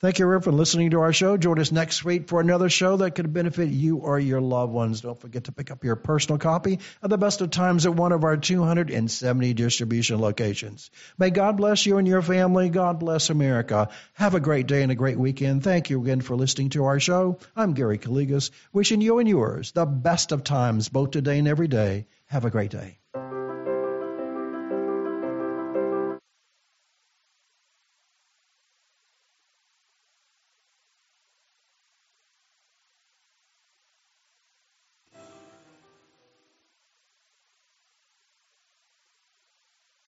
Thank 0.00 0.18
you, 0.18 0.26
everyone, 0.26 0.42
for 0.42 0.52
listening 0.52 0.90
to 0.90 1.00
our 1.00 1.12
show. 1.12 1.36
Join 1.36 1.58
us 1.58 1.72
next 1.72 2.04
week 2.04 2.28
for 2.28 2.40
another 2.40 2.68
show 2.68 2.96
that 2.96 3.12
could 3.14 3.32
benefit 3.32 3.68
you 3.68 3.98
or 3.98 4.18
your 4.18 4.40
loved 4.40 4.72
ones. 4.72 5.00
Don't 5.00 5.18
forget 5.18 5.44
to 5.44 5.52
pick 5.52 5.70
up 5.70 5.84
your 5.84 5.96
personal 5.96 6.38
copy 6.38 6.80
of 7.00 7.10
the 7.10 7.16
best 7.16 7.40
of 7.40 7.50
times 7.50 7.86
at 7.86 7.94
one 7.94 8.12
of 8.12 8.24
our 8.24 8.36
270 8.36 9.54
distribution 9.54 10.20
locations. 10.20 10.90
May 11.16 11.30
God 11.30 11.56
bless 11.56 11.86
you 11.86 11.98
and 11.98 12.08
your 12.08 12.22
family. 12.22 12.68
God 12.68 12.98
bless 12.98 13.30
America. 13.30 13.88
Have 14.14 14.34
a 14.34 14.40
great 14.40 14.66
day 14.66 14.82
and 14.82 14.92
a 14.92 14.96
great 14.96 15.18
weekend. 15.18 15.62
Thank 15.62 15.90
you 15.90 16.02
again 16.02 16.20
for 16.20 16.36
listening 16.36 16.70
to 16.70 16.84
our 16.84 16.98
show. 17.00 17.38
I'm 17.56 17.74
Gary 17.74 17.98
Calligas, 17.98 18.50
wishing 18.72 19.00
you 19.00 19.20
and 19.20 19.28
yours 19.28 19.72
the 19.72 19.86
best 19.86 20.32
of 20.32 20.44
times 20.44 20.88
both 20.88 21.12
today 21.12 21.38
and 21.38 21.48
every 21.48 21.68
day. 21.68 22.06
Have 22.26 22.44
a 22.44 22.50
great 22.50 22.70
day. 22.70 22.98